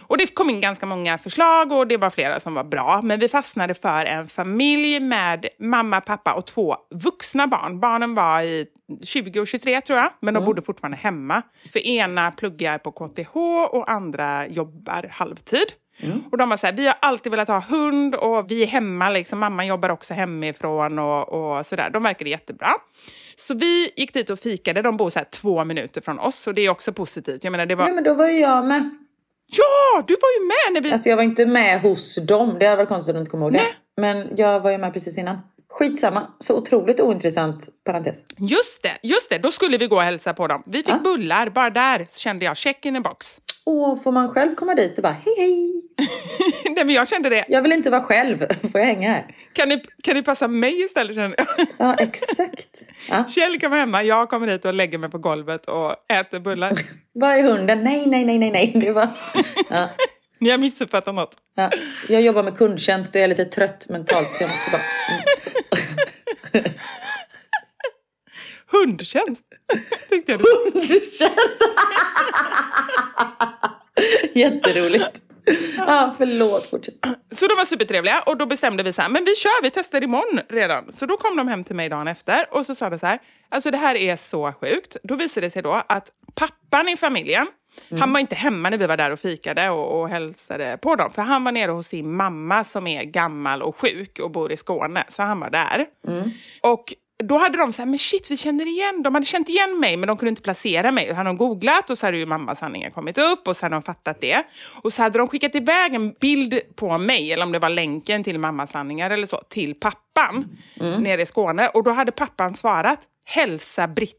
Och 0.07 0.17
det 0.17 0.27
kom 0.35 0.49
in 0.49 0.61
ganska 0.61 0.85
många 0.85 1.17
förslag 1.17 1.71
och 1.71 1.87
det 1.87 1.97
var 1.97 2.09
flera 2.09 2.39
som 2.39 2.53
var 2.53 2.63
bra. 2.63 3.01
Men 3.03 3.19
vi 3.19 3.29
fastnade 3.29 3.73
för 3.73 4.05
en 4.05 4.27
familj 4.27 4.99
med 4.99 5.45
mamma, 5.59 6.01
pappa 6.01 6.33
och 6.33 6.45
två 6.47 6.75
vuxna 6.89 7.47
barn. 7.47 7.79
Barnen 7.79 8.15
var 8.15 8.41
i 8.41 8.65
20 9.03 9.39
och 9.39 9.47
23 9.47 9.81
tror 9.81 9.99
jag, 9.99 10.09
men 10.19 10.33
de 10.33 10.39
bodde 10.45 10.61
fortfarande 10.61 10.97
hemma. 10.97 11.41
För 11.73 11.79
ena 11.87 12.31
pluggar 12.31 12.77
på 12.77 12.91
KTH 12.91 13.35
och 13.71 13.91
andra 13.91 14.47
jobbar 14.47 15.07
halvtid. 15.11 15.65
Och 16.31 16.37
de 16.37 16.49
var 16.49 16.57
så 16.57 16.67
här, 16.67 16.73
vi 16.73 16.87
har 16.87 16.95
alltid 16.99 17.31
velat 17.31 17.47
ha 17.47 17.59
hund 17.59 18.15
och 18.15 18.51
vi 18.51 18.63
är 18.63 18.67
hemma, 18.67 19.09
liksom. 19.09 19.39
mamma 19.39 19.65
jobbar 19.65 19.89
också 19.89 20.13
hemifrån 20.13 20.99
och, 20.99 21.29
och 21.33 21.65
sådär. 21.65 21.89
De 21.89 22.03
verkade 22.03 22.29
jättebra. 22.29 22.73
Så 23.35 23.53
vi 23.53 23.91
gick 23.95 24.13
dit 24.13 24.29
och 24.29 24.39
fikade, 24.39 24.81
de 24.81 24.97
bor 24.97 25.09
så 25.09 25.19
här 25.19 25.25
två 25.25 25.65
minuter 25.65 26.01
från 26.01 26.19
oss 26.19 26.47
och 26.47 26.53
det 26.53 26.61
är 26.61 26.69
också 26.69 26.93
positivt. 26.93 27.43
Jag 27.43 27.51
menar, 27.51 27.65
det 27.65 27.75
var... 27.75 27.85
Nej 27.85 27.93
men 27.93 28.03
då 28.03 28.13
var 28.13 28.27
ju 28.27 28.39
jag 28.39 28.65
med. 28.65 28.89
Ja, 29.47 30.03
du 30.07 30.13
var 30.13 30.29
ju 30.39 30.47
med 30.47 30.73
när 30.73 30.81
vi... 30.81 30.93
Alltså 30.93 31.09
jag 31.09 31.15
var 31.15 31.23
inte 31.23 31.45
med 31.45 31.81
hos 31.81 32.25
dem. 32.25 32.55
Det 32.59 32.65
hade 32.65 32.77
varit 32.77 32.89
konstigt 32.89 33.13
du 33.13 33.19
inte 33.19 33.31
kommer 33.31 33.45
ihåg 33.45 33.53
det. 33.53 33.59
Nej. 33.59 33.75
Men 33.97 34.37
jag 34.37 34.59
var 34.59 34.71
ju 34.71 34.77
med 34.77 34.93
precis 34.93 35.17
innan. 35.17 35.37
Skitsamma. 35.71 36.27
Så 36.39 36.57
otroligt 36.57 36.99
ointressant 37.01 37.69
parentes. 37.85 38.23
Just 38.37 38.83
det, 38.83 38.97
just 39.03 39.29
det, 39.29 39.37
då 39.37 39.51
skulle 39.51 39.77
vi 39.77 39.87
gå 39.87 39.95
och 39.95 40.01
hälsa 40.01 40.33
på 40.33 40.47
dem. 40.47 40.63
Vi 40.65 40.77
fick 40.77 40.87
Ja. 40.87 40.99
bullar, 41.03 41.49
bara 41.49 41.69
där 41.69 42.05
så 42.09 42.19
kände 42.19 42.45
jag 42.45 42.57
check 42.57 42.85
in 42.85 42.95
a 42.95 43.01
box. 43.01 43.39
Åh, 43.65 44.01
får 44.03 44.11
man 44.11 44.29
själv 44.33 44.55
komma 44.55 44.75
dit 44.75 44.97
och 44.97 45.03
bara 45.03 45.13
hej 45.25 45.35
hej. 45.37 45.81
Nej 46.75 46.85
men 46.85 46.95
jag 46.95 47.07
kände 47.07 47.29
det, 47.29 47.45
Jag 47.47 47.61
vill 47.61 47.71
inte 47.71 47.89
vara 47.89 48.01
själv. 48.01 48.37
Får 48.71 48.79
jag 48.81 48.87
hänga 48.87 49.11
här? 49.11 49.35
kan 49.53 49.69
ni, 49.69 49.83
kan 50.03 50.15
ni 50.15 50.23
passa 50.23 50.47
mig 50.47 50.81
istället 50.81 51.15
kände 51.15 51.35
jag. 51.37 51.67
Ja, 51.77 51.95
exakt. 51.99 52.81
Ja. 53.09 53.25
Kjell 53.29 53.59
kommer 53.59 53.77
hemma, 53.77 54.03
jag 54.03 54.29
kommer 54.29 54.47
hit 54.47 54.65
och 54.65 54.73
lägger 54.73 54.97
mig 54.97 55.09
på 55.09 55.17
golvet 55.17 55.65
och 55.65 55.95
äter 56.13 56.39
bullar. 56.39 56.73
Vad 57.13 57.31
är 57.35 57.43
hunden? 57.43 57.83
Nej, 57.83 58.05
nej, 58.07 58.25
nej, 58.25 58.37
nej, 58.37 58.51
nej. 58.51 58.71
Det 58.75 58.91
var... 58.91 59.07
ja. 59.69 59.89
Ni 60.41 60.49
har 60.49 60.57
missuppfattat 60.57 61.15
något. 61.15 61.37
Ja. 61.55 61.71
Jag 62.09 62.21
jobbar 62.21 62.43
med 62.43 62.57
kundtjänst 62.57 63.15
och 63.15 63.19
jag 63.19 63.23
är 63.23 63.27
lite 63.27 63.45
trött 63.45 63.89
mentalt 63.89 64.33
så 64.33 64.43
jag 64.43 64.49
måste 64.49 64.71
bara... 64.71 64.81
Mm. 66.53 66.71
Hundtjänst, 68.71 69.43
tyckte 70.09 70.31
jag. 70.31 70.41
Kundtjänst! 70.41 71.61
Jätteroligt. 74.33 75.21
Ja, 75.77 76.15
förlåt. 76.17 76.69
Fortsätt. 76.69 76.95
Så 77.31 77.47
de 77.47 77.55
var 77.55 77.65
supertrevliga 77.65 78.21
och 78.25 78.37
då 78.37 78.45
bestämde 78.45 78.83
vi 78.83 78.93
så 78.93 79.01
här, 79.01 79.09
men 79.09 79.25
vi 79.25 79.35
kör, 79.35 79.63
vi 79.63 79.69
testar 79.69 80.03
imorgon 80.03 80.39
redan. 80.49 80.93
Så 80.93 81.05
då 81.05 81.17
kom 81.17 81.37
de 81.37 81.47
hem 81.47 81.63
till 81.63 81.75
mig 81.75 81.89
dagen 81.89 82.07
efter 82.07 82.45
och 82.51 82.65
så 82.65 82.75
sa 82.75 82.89
de 82.89 82.99
så 82.99 83.05
här, 83.05 83.19
alltså 83.49 83.71
det 83.71 83.77
här 83.77 83.95
är 83.95 84.15
så 84.15 84.53
sjukt. 84.53 84.97
Då 85.03 85.15
visade 85.15 85.45
det 85.45 85.51
sig 85.51 85.61
då 85.61 85.83
att 85.89 86.11
pappan 86.35 86.89
i 86.89 86.97
familjen, 86.97 87.47
han 87.99 88.13
var 88.13 88.19
inte 88.19 88.35
hemma 88.35 88.69
när 88.69 88.77
vi 88.77 88.87
var 88.87 88.97
där 88.97 89.11
och 89.11 89.19
fikade 89.19 89.69
och, 89.69 90.01
och 90.01 90.09
hälsade 90.09 90.77
på 90.81 90.95
dem. 90.95 91.11
För 91.11 91.21
han 91.21 91.43
var 91.43 91.51
nere 91.51 91.71
hos 91.71 91.87
sin 91.87 92.15
mamma 92.15 92.63
som 92.63 92.87
är 92.87 93.03
gammal 93.03 93.61
och 93.61 93.77
sjuk 93.77 94.19
och 94.19 94.31
bor 94.31 94.51
i 94.51 94.57
Skåne. 94.57 95.03
Så 95.09 95.23
han 95.23 95.39
var 95.39 95.49
där. 95.49 95.85
Och 96.61 96.93
då 97.23 97.37
hade 97.37 97.57
de 97.57 97.73
så 97.73 97.81
här, 97.81 97.89
men 97.89 97.99
shit 97.99 98.31
vi 98.31 98.37
känner 98.37 98.67
igen, 98.67 99.01
de 99.03 99.13
hade 99.15 99.25
känt 99.25 99.49
igen 99.49 99.79
mig 99.79 99.97
men 99.97 100.07
de 100.07 100.17
kunde 100.17 100.29
inte 100.29 100.41
placera 100.41 100.91
mig. 100.91 101.13
Hade 101.13 101.29
de 101.29 101.37
googlat 101.37 101.89
och 101.89 101.97
så 101.97 102.07
hade 102.07 102.17
ju 102.17 102.25
mammas 102.25 102.61
handlingar 102.61 102.89
kommit 102.89 103.17
upp 103.17 103.47
och 103.47 103.57
så 103.57 103.65
hade 103.65 103.75
de 103.75 103.81
fattat 103.81 104.21
det. 104.21 104.43
Och 104.83 104.93
så 104.93 105.01
hade 105.01 105.17
de 105.17 105.27
skickat 105.27 105.55
iväg 105.55 105.95
en 105.95 106.13
bild 106.13 106.59
på 106.75 106.97
mig, 106.97 107.33
eller 107.33 107.43
om 107.45 107.51
det 107.51 107.59
var 107.59 107.69
länken 107.69 108.23
till 108.23 108.39
mammas 108.39 108.73
handlingar 108.73 109.09
eller 109.09 109.25
så, 109.25 109.41
till 109.49 109.75
pappan 109.75 110.57
nere 110.99 111.21
i 111.21 111.25
Skåne. 111.25 111.67
Och 111.67 111.83
då 111.83 111.91
hade 111.91 112.11
pappan 112.11 112.55
svarat, 112.55 112.99
hälsa 113.25 113.87
Britta. 113.87 114.17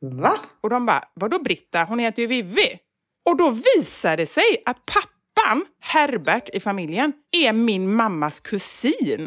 Va? 0.00 0.40
Och 0.60 0.70
de 0.70 0.86
bara, 0.86 1.04
vadå 1.14 1.38
Britta? 1.38 1.84
Hon 1.84 1.98
heter 1.98 2.22
ju 2.22 2.28
Vivi. 2.28 2.78
Och 3.28 3.36
då 3.36 3.50
visade 3.50 4.16
det 4.16 4.26
sig 4.26 4.62
att 4.66 4.76
pappan, 4.86 5.64
Herbert 5.80 6.48
i 6.52 6.60
familjen, 6.60 7.12
är 7.32 7.52
min 7.52 7.94
mammas 7.94 8.40
kusin. 8.40 9.26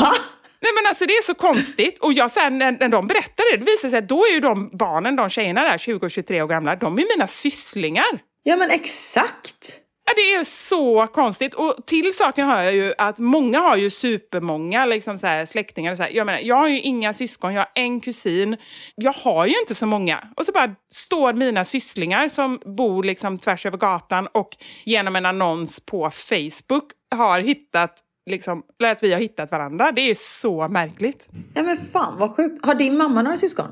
Va? 0.00 0.12
Nej 0.60 0.72
men 0.74 0.86
alltså 0.88 1.06
det 1.06 1.12
är 1.12 1.22
så 1.22 1.34
konstigt. 1.34 1.98
Och 1.98 2.12
jag, 2.12 2.30
så 2.30 2.40
här, 2.40 2.50
när, 2.50 2.72
när 2.72 2.88
de 2.88 3.06
berättade 3.06 3.50
det, 3.50 3.56
det 3.56 3.64
visade 3.64 3.90
sig 3.90 3.98
att 3.98 4.08
då 4.08 4.24
är 4.26 4.32
ju 4.34 4.40
de 4.40 4.70
barnen, 4.72 5.16
de 5.16 5.28
tjejerna 5.30 5.62
där, 5.62 5.78
20 5.78 6.06
och 6.06 6.10
23 6.10 6.42
år 6.42 6.46
gamla, 6.46 6.76
de 6.76 6.98
är 6.98 7.16
mina 7.16 7.26
sysslingar. 7.26 8.18
Ja 8.42 8.56
men 8.56 8.70
exakt. 8.70 9.80
Ja, 10.06 10.12
det 10.16 10.34
är 10.34 10.44
så 10.44 11.06
konstigt. 11.06 11.54
Och 11.54 11.74
till 11.86 12.14
saken 12.14 12.46
hör 12.46 12.62
jag 12.62 12.74
ju 12.74 12.94
att 12.98 13.18
många 13.18 13.58
har 13.58 13.76
ju 13.76 13.90
supermånga 13.90 14.86
liksom 14.86 15.18
så 15.18 15.26
här, 15.26 15.46
släktingar. 15.46 15.92
Och 15.92 15.98
så 15.98 16.02
här. 16.02 16.10
Jag, 16.10 16.26
menar, 16.26 16.40
jag 16.40 16.56
har 16.56 16.68
ju 16.68 16.80
inga 16.80 17.14
syskon, 17.14 17.54
jag 17.54 17.60
har 17.60 17.70
en 17.74 18.00
kusin. 18.00 18.56
Jag 18.94 19.12
har 19.12 19.46
ju 19.46 19.58
inte 19.60 19.74
så 19.74 19.86
många. 19.86 20.28
Och 20.36 20.46
så 20.46 20.52
bara 20.52 20.74
står 20.94 21.32
mina 21.32 21.64
sysslingar 21.64 22.28
som 22.28 22.60
bor 22.76 23.04
liksom 23.04 23.38
tvärs 23.38 23.66
över 23.66 23.78
gatan 23.78 24.28
och 24.32 24.56
genom 24.84 25.16
en 25.16 25.26
annons 25.26 25.80
på 25.80 26.10
Facebook 26.10 26.90
har 27.14 27.40
hittat 27.40 28.00
Liksom, 28.30 28.62
eller 28.80 28.92
att 28.92 29.02
vi 29.02 29.12
har 29.12 29.20
hittat 29.20 29.50
varandra. 29.50 29.92
Det 29.92 30.10
är 30.10 30.14
så 30.14 30.68
märkligt. 30.68 31.28
Ja 31.54 31.62
men 31.62 31.76
fan 31.76 32.18
vad 32.18 32.36
sjukt. 32.36 32.66
Har 32.66 32.74
din 32.74 32.96
mamma 32.96 33.22
några 33.22 33.36
syskon? 33.36 33.66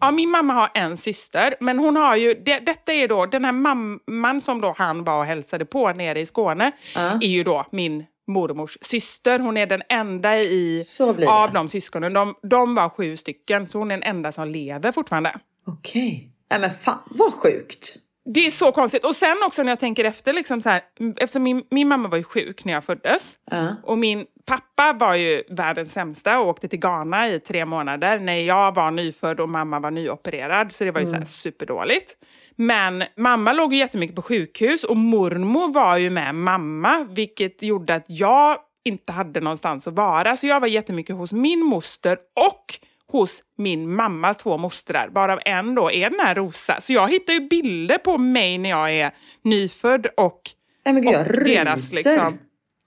Ja, 0.00 0.10
min 0.10 0.30
mamma 0.30 0.52
har 0.54 0.68
en 0.74 0.96
syster, 0.96 1.54
men 1.60 1.78
hon 1.78 1.96
har 1.96 2.16
ju, 2.16 2.34
det, 2.34 2.58
detta 2.58 2.92
är 2.92 3.08
då, 3.08 3.26
den 3.26 3.44
här 3.44 3.52
mamman 3.52 4.40
som 4.40 4.60
då 4.60 4.74
han 4.78 5.04
var 5.04 5.18
och 5.18 5.24
hälsade 5.24 5.64
på 5.64 5.92
nere 5.92 6.20
i 6.20 6.26
Skåne, 6.26 6.72
Ja. 6.94 7.00
är 7.00 7.26
ju 7.28 7.44
då 7.44 7.66
min 7.72 8.04
mormors 8.26 8.78
syster. 8.80 9.38
Hon 9.38 9.56
är 9.56 9.66
den 9.66 9.82
enda 9.88 10.38
i, 10.40 10.82
av 11.28 11.52
de 11.52 11.68
syskonen. 11.68 12.12
De, 12.12 12.34
de 12.42 12.74
var 12.74 12.88
sju 12.88 13.16
stycken, 13.16 13.66
så 13.68 13.78
hon 13.78 13.90
är 13.90 13.96
den 13.96 14.02
enda 14.16 14.32
som 14.32 14.48
lever 14.48 14.92
fortfarande. 14.92 15.34
Okej. 15.66 16.30
Nej 16.50 16.60
men 16.60 16.70
fan 16.70 16.98
vad 17.10 17.32
sjukt. 17.32 17.96
Det 18.34 18.46
är 18.46 18.50
så 18.50 18.72
konstigt. 18.72 19.04
Och 19.04 19.16
sen 19.16 19.36
också 19.46 19.62
när 19.62 19.72
jag 19.72 19.78
tänker 19.80 20.04
efter, 20.04 20.32
liksom 20.32 20.62
så 20.62 20.68
här, 20.70 20.80
eftersom 21.16 21.42
min, 21.42 21.62
min 21.70 21.88
mamma 21.88 22.08
var 22.08 22.18
ju 22.18 22.24
sjuk 22.24 22.64
när 22.64 22.72
jag 22.72 22.84
föddes. 22.84 23.38
Ja. 23.50 23.76
Och 23.82 23.98
min 23.98 24.26
pappa 24.48 24.92
var 24.92 25.14
ju 25.14 25.42
världens 25.48 25.92
sämsta 25.92 26.40
och 26.40 26.48
åkte 26.48 26.68
till 26.68 26.78
Ghana 26.78 27.28
i 27.28 27.40
tre 27.40 27.64
månader 27.64 28.18
när 28.18 28.40
jag 28.40 28.74
var 28.74 28.90
nyfödd 28.90 29.40
och 29.40 29.48
mamma 29.48 29.80
var 29.80 29.90
nyopererad. 29.90 30.72
Så 30.72 30.84
det 30.84 30.90
var 30.90 31.00
ju 31.00 31.06
så 31.06 31.16
här 31.16 31.24
superdåligt. 31.24 32.16
Men 32.56 33.04
mamma 33.16 33.52
låg 33.52 33.72
ju 33.72 33.78
jättemycket 33.78 34.16
på 34.16 34.22
sjukhus 34.22 34.84
och 34.84 34.96
mormor 34.96 35.72
var 35.72 35.96
ju 35.96 36.10
med 36.10 36.34
mamma, 36.34 37.06
vilket 37.10 37.62
gjorde 37.62 37.94
att 37.94 38.04
jag 38.06 38.58
inte 38.84 39.12
hade 39.12 39.40
någonstans 39.40 39.88
att 39.88 39.94
vara. 39.94 40.36
Så 40.36 40.46
jag 40.46 40.60
var 40.60 40.68
jättemycket 40.68 41.16
hos 41.16 41.32
min 41.32 41.64
moster 41.64 42.18
och 42.50 42.78
hos 43.12 43.42
min 43.58 43.94
mammas 43.94 44.36
två 44.36 44.58
mostrar, 44.58 45.08
varav 45.08 45.40
en 45.44 45.74
då 45.74 45.90
är 45.90 46.10
den 46.10 46.20
här 46.20 46.34
Rosa. 46.34 46.80
Så 46.80 46.92
jag 46.92 47.08
hittar 47.08 47.32
ju 47.32 47.40
bilder 47.40 47.98
på 47.98 48.18
mig 48.18 48.58
när 48.58 48.70
jag 48.70 48.90
är 48.90 49.10
nyfödd 49.44 50.06
och, 50.16 50.40
Nej 50.84 50.94
men 50.94 51.02
gud 51.02 51.12
jag 51.12 51.20
och 51.20 51.26
ryser. 51.26 51.64
deras 51.64 51.94
liksom. 51.94 52.38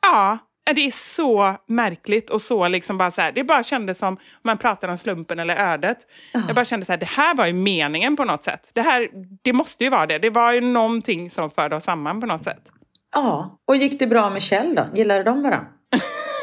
Ja, 0.01 0.37
det 0.73 0.87
är 0.87 0.91
så 0.91 1.55
märkligt 1.67 2.29
och 2.29 2.41
så 2.41 2.67
liksom 2.67 2.97
bara 2.97 3.11
så 3.11 3.21
här, 3.21 3.31
det 3.31 3.43
bara 3.43 3.63
kändes 3.63 3.97
som, 3.97 4.13
om 4.13 4.17
man 4.43 4.57
pratar 4.57 4.87
om 4.87 4.97
slumpen 4.97 5.39
eller 5.39 5.55
ödet, 5.55 5.97
jag 6.31 6.55
bara 6.55 6.65
kände 6.65 6.85
så 6.85 6.91
här, 6.91 6.99
det 6.99 7.05
här 7.05 7.35
var 7.35 7.45
ju 7.45 7.53
meningen 7.53 8.15
på 8.15 8.25
något 8.25 8.43
sätt. 8.43 8.71
Det 8.73 8.81
här, 8.81 9.09
det 9.41 9.53
måste 9.53 9.83
ju 9.83 9.89
vara 9.89 10.05
det. 10.05 10.19
Det 10.19 10.29
var 10.29 10.53
ju 10.53 10.61
någonting 10.61 11.29
som 11.29 11.51
förde 11.51 11.75
oss 11.75 11.83
samman 11.83 12.21
på 12.21 12.27
något 12.27 12.43
sätt. 12.43 12.71
Ja. 13.13 13.59
Och 13.67 13.75
gick 13.75 13.99
det 13.99 14.07
bra 14.07 14.29
med 14.29 14.41
Kjell 14.41 14.75
då? 14.75 14.85
Gillade 14.93 15.23
de 15.23 15.43
varandra? 15.43 15.67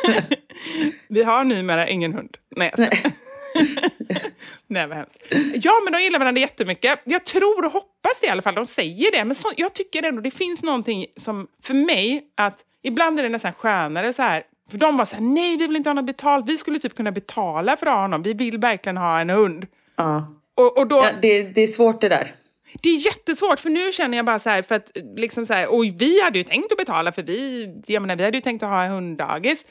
Vi 1.09 1.23
har 1.23 1.45
numera 1.45 1.89
ingen 1.89 2.13
hund. 2.15 2.37
Nej, 2.57 2.73
jag 2.77 2.87
skojar. 2.87 3.13
Nej, 4.67 4.87
vad 4.87 4.97
hemskt. 4.97 5.17
Ja, 5.55 5.73
men 5.85 5.93
de 5.93 6.03
gillar 6.03 6.19
varandra 6.19 6.41
jättemycket. 6.41 7.01
Jag 7.05 7.25
tror 7.27 7.65
och 7.65 7.73
hoppas 7.73 8.21
det 8.21 8.27
i 8.27 8.31
alla 8.31 8.43
fall. 8.43 8.55
De 8.55 8.67
säger 8.67 9.13
det. 9.13 9.25
Men 9.25 9.35
så, 9.35 9.49
jag 9.57 9.75
tycker 9.75 10.03
ändå 10.03 10.21
det 10.21 10.31
finns 10.31 10.63
någonting 10.63 11.07
som, 11.17 11.47
för 11.63 11.75
mig, 11.75 12.23
att 12.37 12.59
ibland 12.83 13.19
är 13.19 13.23
det 13.23 13.29
nästan 13.29 13.53
skönare 13.53 14.13
så 14.13 14.23
här. 14.23 14.43
För 14.71 14.79
de 14.79 14.97
var 14.97 15.05
så 15.05 15.17
här, 15.17 15.23
nej 15.23 15.57
vi 15.57 15.67
vill 15.67 15.77
inte 15.77 15.89
ha 15.89 15.95
något 15.95 16.07
betalt. 16.07 16.49
Vi 16.49 16.59
skulle 16.59 16.79
typ 16.79 16.97
kunna 16.97 17.13
betala 17.13 17.77
för 17.77 17.87
att 17.87 17.93
ha 17.93 18.01
honom. 18.01 18.23
Vi 18.23 18.35
vill 18.35 18.59
verkligen 18.59 18.97
ha 18.97 19.21
en 19.21 19.31
hund. 19.31 19.67
Ja. 19.97 20.35
Och, 20.55 20.79
och 20.79 20.87
då, 20.87 20.97
ja 20.97 21.11
det, 21.23 21.43
det 21.43 21.61
är 21.61 21.67
svårt 21.67 22.01
det 22.01 22.09
där. 22.09 22.35
Det 22.81 22.89
är 22.89 23.07
jättesvårt 23.07 23.61
för 23.61 23.71
nu 23.71 23.93
känner 23.93 24.17
jag 24.17 24.27
bara 24.27 24.39
så 24.39 24.51
här, 24.51 24.63
för 24.63 24.75
att 24.75 24.93
liksom 25.17 25.47
så 25.47 25.55
här, 25.55 25.73
och 25.73 25.85
vi 25.85 26.23
hade 26.23 26.39
ju 26.39 26.45
tänkt 26.45 26.73
att 26.73 26.79
betala 26.79 27.13
för 27.13 27.23
vi, 27.23 27.69
jag 27.87 28.01
menar, 28.03 28.17
vi 28.17 28.25
hade 28.25 28.37
ju 28.37 28.41
tänkt 28.41 28.63
att 28.63 28.69
ha 28.69 28.87
hunddagis. 28.89 29.67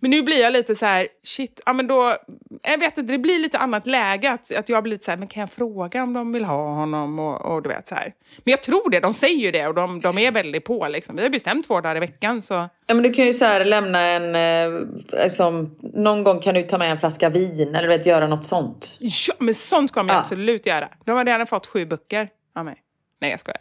Men 0.00 0.10
nu 0.10 0.22
blir 0.22 0.40
jag 0.40 0.52
lite 0.52 0.76
så 0.76 0.86
här, 0.86 1.08
shit, 1.24 1.60
ja 1.66 1.72
men 1.72 1.86
då, 1.86 2.16
jag 2.62 2.78
vet 2.78 2.98
inte, 2.98 3.12
det 3.12 3.18
blir 3.18 3.38
lite 3.38 3.58
annat 3.58 3.86
läge 3.86 4.30
att, 4.30 4.54
att 4.54 4.68
jag 4.68 4.82
blir 4.82 4.92
lite 4.92 5.04
så 5.04 5.10
här, 5.10 5.18
men 5.18 5.28
kan 5.28 5.40
jag 5.40 5.52
fråga 5.52 6.02
om 6.02 6.12
de 6.12 6.32
vill 6.32 6.44
ha 6.44 6.74
honom 6.74 7.18
och, 7.18 7.54
och 7.54 7.62
du 7.62 7.68
vet 7.68 7.88
så 7.88 7.94
här. 7.94 8.12
Men 8.44 8.50
jag 8.50 8.62
tror 8.62 8.90
det, 8.90 9.00
de 9.00 9.14
säger 9.14 9.38
ju 9.38 9.50
det 9.50 9.66
och 9.66 9.74
de, 9.74 10.00
de 10.00 10.18
är 10.18 10.32
väldigt 10.32 10.64
på 10.64 10.88
liksom. 10.88 11.16
Vi 11.16 11.22
har 11.22 11.30
bestämt 11.30 11.66
två 11.66 11.80
dagar 11.80 11.96
i 11.96 12.00
veckan 12.00 12.42
så. 12.42 12.68
Ja 12.90 12.94
men 12.94 13.02
du 13.02 13.10
kan 13.12 13.26
ju 13.26 13.32
så 13.32 13.44
här 13.44 13.64
lämna 13.64 14.00
en, 14.00 14.34
eh, 14.34 14.80
liksom, 15.24 15.76
någon 15.94 16.24
gång 16.24 16.40
kan 16.40 16.54
du 16.54 16.62
ta 16.62 16.78
med 16.78 16.90
en 16.90 16.98
flaska 16.98 17.28
vin 17.28 17.74
eller 17.74 17.88
vet, 17.88 18.06
göra 18.06 18.26
något 18.26 18.44
sånt. 18.44 18.98
Ja, 19.00 19.34
men 19.38 19.54
sånt 19.54 19.92
kommer 19.92 20.10
jag 20.10 20.18
Ja. 20.18 20.22
absolut 20.22 20.66
göra. 20.66 20.88
De 21.04 21.16
hade 21.16 21.30
gärna 21.30 21.46
fått 21.46 21.66
sju 21.66 21.86
böcker 21.86 22.28
av 22.54 22.64
mig. 22.64 22.76
Nej, 23.20 23.30
jag 23.30 23.40
skojar. 23.40 23.60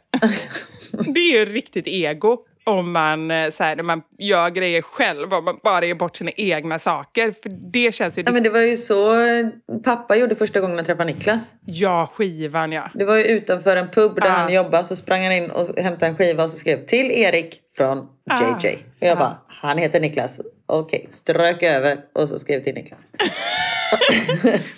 det 1.13 1.19
är 1.19 1.31
ju 1.39 1.45
riktigt 1.45 1.87
ego 1.87 2.37
om 2.63 2.91
man, 2.91 3.31
eh, 3.31 3.49
så 3.51 3.63
här, 3.63 3.75
när 3.75 3.83
man 3.83 4.01
gör 4.17 4.49
grejer 4.49 4.81
själv, 4.81 5.33
om 5.33 5.45
man 5.45 5.59
bara 5.63 5.85
ger 5.85 5.95
bort 5.95 6.17
sina 6.17 6.31
egna 6.31 6.79
saker. 6.79 7.33
För 7.43 7.49
det 7.71 7.91
känns 7.95 8.17
ju... 8.17 8.23
Ja 8.25 8.31
men 8.31 8.43
det 8.43 8.49
var 8.49 8.59
ju 8.59 8.75
så 8.75 9.21
eh, 9.25 9.47
pappa 9.83 10.15
gjorde 10.15 10.35
första 10.35 10.59
gången 10.59 10.77
jag 10.77 10.85
träffade 10.85 11.13
Niklas. 11.13 11.53
Ja, 11.65 12.11
skivan 12.15 12.71
ja. 12.71 12.89
Det 12.93 13.05
var 13.05 13.17
ju 13.17 13.23
utanför 13.23 13.75
en 13.77 13.87
pub 13.87 14.15
där 14.15 14.27
Ja. 14.27 14.31
han 14.31 14.53
jobbade 14.53 14.83
så 14.83 14.95
sprang 14.95 15.23
han 15.23 15.31
in 15.31 15.51
och 15.51 15.65
hämtade 15.77 16.05
en 16.11 16.17
skiva 16.17 16.43
och 16.43 16.49
så 16.49 16.57
skrev 16.57 16.85
till 16.85 17.11
Erik 17.11 17.61
från 17.77 18.07
Ah. 18.31 18.57
JJ. 18.63 18.73
Och 19.01 19.07
jag 19.07 19.17
bara, 19.17 19.37
han 19.47 19.77
heter 19.77 19.99
Niklas. 19.99 20.39
Okej, 20.69 21.07
strök 21.09 21.63
över 21.63 21.97
och 22.13 22.29
så 22.29 22.39
skrev 22.39 22.63
till 22.63 22.73
Niklas. 22.73 22.99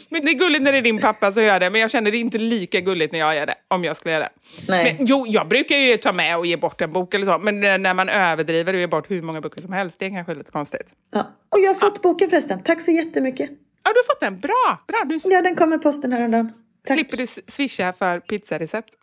Men 0.09 0.25
det 0.25 0.31
är 0.31 0.37
gulligt 0.39 0.63
när 0.63 0.71
det 0.71 0.77
är 0.77 0.81
din 0.81 0.99
pappa 0.99 1.31
som 1.31 1.43
gör 1.43 1.59
det, 1.59 1.69
men 1.69 1.81
jag 1.81 1.91
känner 1.91 2.11
det 2.11 2.17
inte 2.17 2.37
lika 2.37 2.79
gulligt 2.79 3.11
när 3.11 3.19
jag 3.19 3.35
gör 3.35 3.45
det, 3.45 3.55
om 3.67 3.83
jag 3.83 3.97
skulle 3.97 4.13
göra 4.13 4.23
det. 4.23 4.29
Nej. 4.67 4.95
Men, 4.97 5.05
jo, 5.05 5.25
jag 5.27 5.47
brukar 5.47 5.75
ju 5.75 5.97
ta 5.97 6.11
med 6.11 6.37
och 6.37 6.45
ge 6.45 6.57
bort 6.57 6.81
en 6.81 6.93
bok 6.93 7.13
eller 7.13 7.25
så, 7.25 7.39
men 7.39 7.59
när 7.59 7.93
man 7.93 8.09
överdriver 8.09 8.73
och 8.73 8.79
ger 8.79 8.87
bort 8.87 9.11
hur 9.11 9.21
många 9.21 9.41
böcker 9.41 9.61
som 9.61 9.73
helst, 9.73 9.99
det 9.99 10.05
är 10.05 10.09
kanske 10.09 10.35
lite 10.35 10.51
konstigt. 10.51 10.87
Ja. 11.11 11.19
Och 11.49 11.59
jag 11.59 11.69
har 11.69 11.75
fått 11.75 12.01
boken 12.01 12.29
förresten. 12.29 12.63
Tack 12.63 12.81
så 12.81 12.91
jättemycket. 12.91 13.49
Ja, 13.83 13.91
du 13.93 13.99
har 13.99 14.13
fått 14.13 14.21
den. 14.21 14.39
Bra! 14.39 14.79
Bra, 14.87 15.03
du 15.05 15.19
Ja, 15.23 15.41
den 15.41 15.55
kommer 15.55 15.77
posten 15.77 16.11
häromdagen. 16.13 16.51
Tack. 16.87 16.97
slipper 16.97 17.17
du 17.17 17.27
swisha 17.27 17.93
för 17.93 18.19
pizzarecept. 18.19 18.93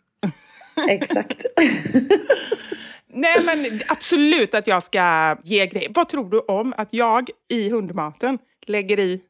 Exakt. 0.89 1.45
Nej, 3.13 3.43
men 3.45 3.81
absolut 3.87 4.53
att 4.53 4.67
jag 4.67 4.83
ska 4.83 5.35
ge 5.43 5.67
grejer. 5.67 5.89
Vad 5.93 6.09
tror 6.09 6.29
du 6.29 6.39
om 6.39 6.73
att 6.77 6.87
jag 6.91 7.29
i 7.49 7.69
hundmaten 7.69 8.37
lägger 8.65 8.99
i 8.99 9.21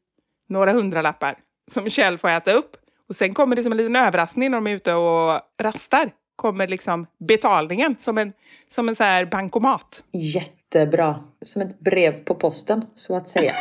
några 0.50 0.74
hundralappar 0.74 1.36
som 1.72 1.90
Kjell 1.90 2.18
får 2.18 2.30
äta 2.30 2.54
upp 2.54 2.76
och 3.10 3.16
sen 3.16 3.34
kommer 3.34 3.56
det 3.56 3.64
som 3.64 3.72
en 3.72 3.78
liten 3.78 3.96
överraskning 3.96 4.52
när 4.52 4.58
de 4.58 4.68
är 4.68 4.76
ute 4.76 4.94
och 4.94 5.42
rastar. 5.62 6.12
Kommer 6.36 6.68
liksom 6.68 7.08
betalningen 7.28 7.96
som 8.00 8.18
en, 8.18 8.34
som 8.68 8.90
en 8.90 8.96
så 8.96 9.04
här 9.04 9.26
bankomat. 9.26 10.04
Jättebra. 10.12 11.24
Som 11.42 11.62
ett 11.62 11.80
brev 11.80 12.24
på 12.24 12.36
posten, 12.36 12.86
så 12.96 13.16
att 13.16 13.28
säga. 13.28 13.54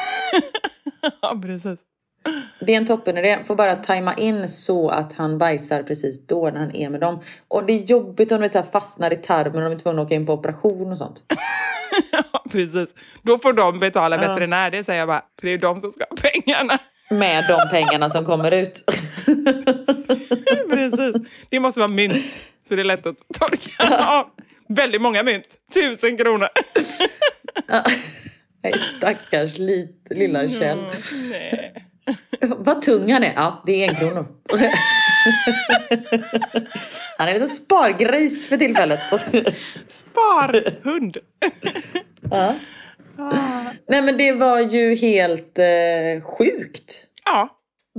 ja, 1.23 1.41
precis. 1.43 1.79
Det 2.61 2.73
är 2.73 2.77
en 2.77 2.87
toppenidé. 2.87 3.39
Får 3.47 3.57
bara 3.57 3.75
tajma 3.75 4.15
in 4.15 4.49
så 4.49 4.89
att 4.89 5.13
han 5.13 5.39
bajsar 5.39 5.83
precis 5.83 6.27
då 6.27 6.51
när 6.51 6.61
han 6.61 6.77
är 6.77 6.91
med 6.91 7.01
dem. 7.01 7.21
Och 7.49 7.67
det 7.67 7.73
är 7.73 7.85
jobbigt 7.85 8.33
om 8.33 8.41
det 8.41 8.73
fastnar 8.73 9.13
i 9.13 9.17
tarmen 9.17 9.63
och 9.63 9.71
de 9.71 9.73
är 9.73 9.79
tvungna 9.79 10.03
att 10.03 10.07
åka 10.07 10.15
in 10.15 10.27
på 10.27 10.33
operation 10.33 10.93
och 10.93 10.99
sånt. 10.99 11.23
ja, 12.13 12.45
precis. 12.51 12.89
Då 13.23 13.39
får 13.39 13.53
de 13.53 13.79
betala 13.79 14.17
veterinär, 14.19 14.71
det 14.71 14.85
säger 14.85 14.99
jag 14.99 15.09
bara. 15.09 15.23
För 15.41 15.47
det 15.47 15.53
är 15.53 15.59
de 15.59 15.81
som 15.81 15.91
ska 15.91 16.05
ha 16.11 16.17
pengarna. 16.17 16.79
Med 17.11 17.45
de 17.49 17.71
pengarna 17.71 18.11
som 18.11 18.25
kommer 18.25 18.55
ut. 18.55 18.85
precis. 20.71 21.17
Det 21.49 21.61
måste 21.61 21.81
vara 21.81 21.89
mynt, 21.89 22.43
så 22.69 22.75
det 22.75 22.83
är 22.83 22.85
lätt 22.85 23.07
att 23.07 23.17
torka 23.41 24.07
av. 24.09 24.27
Väldigt 24.69 25.03
många 25.03 25.23
mynt. 25.23 25.57
Tusen 25.75 26.17
kronor. 26.17 26.49
Nej, 28.63 28.75
stackars 28.97 29.59
lit, 29.59 30.07
lilla 30.11 30.49
Kjell. 30.49 30.79
Mm. 30.79 31.88
Vad 32.41 32.83
tung 32.83 33.13
han 33.13 33.25
är. 33.25 33.33
Ja, 33.37 33.63
det 33.67 33.85
är 33.85 33.89
en 33.89 33.95
kronor. 33.95 34.27
Han 37.19 37.29
är 37.29 37.33
en 37.33 37.35
liten 37.35 37.49
spargris 37.49 38.49
för 38.49 38.57
tillfället. 38.57 39.01
Sparhund. 39.89 41.17
Ja. 42.31 42.55
Nej 43.89 44.03
men 44.03 44.17
det 44.17 44.33
var 44.33 44.61
ju 44.61 44.95
helt 44.95 45.59
eh, 45.59 46.23
sjukt. 46.23 47.07
Ja, 47.25 47.49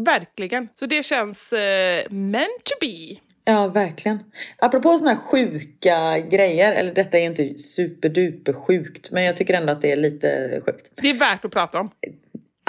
verkligen. 0.06 0.68
Så 0.74 0.86
det 0.86 1.04
känns 1.04 1.54
eh, 1.54 2.12
meant 2.12 2.64
to 2.64 2.74
be. 2.82 3.20
Ja, 3.46 3.68
verkligen. 3.68 4.20
Apropå 4.58 4.98
sådana 4.98 5.16
här 5.16 5.22
sjuka 5.22 6.20
grejer, 6.20 6.72
eller 6.72 6.94
detta 6.94 7.18
är 7.18 7.24
inte 7.24 7.58
superduper 7.58 8.54
sjukt, 8.54 9.12
men 9.12 9.24
jag 9.24 9.38
tycker 9.38 9.54
ändå 9.54 9.72
att 9.72 9.82
det 9.82 9.92
är 9.92 9.96
lite 9.96 10.62
sjukt. 10.66 10.92
Det 10.96 11.10
är 11.10 11.14
värt 11.14 11.46
att 11.46 11.52
prata 11.52 11.80
om. 11.80 11.90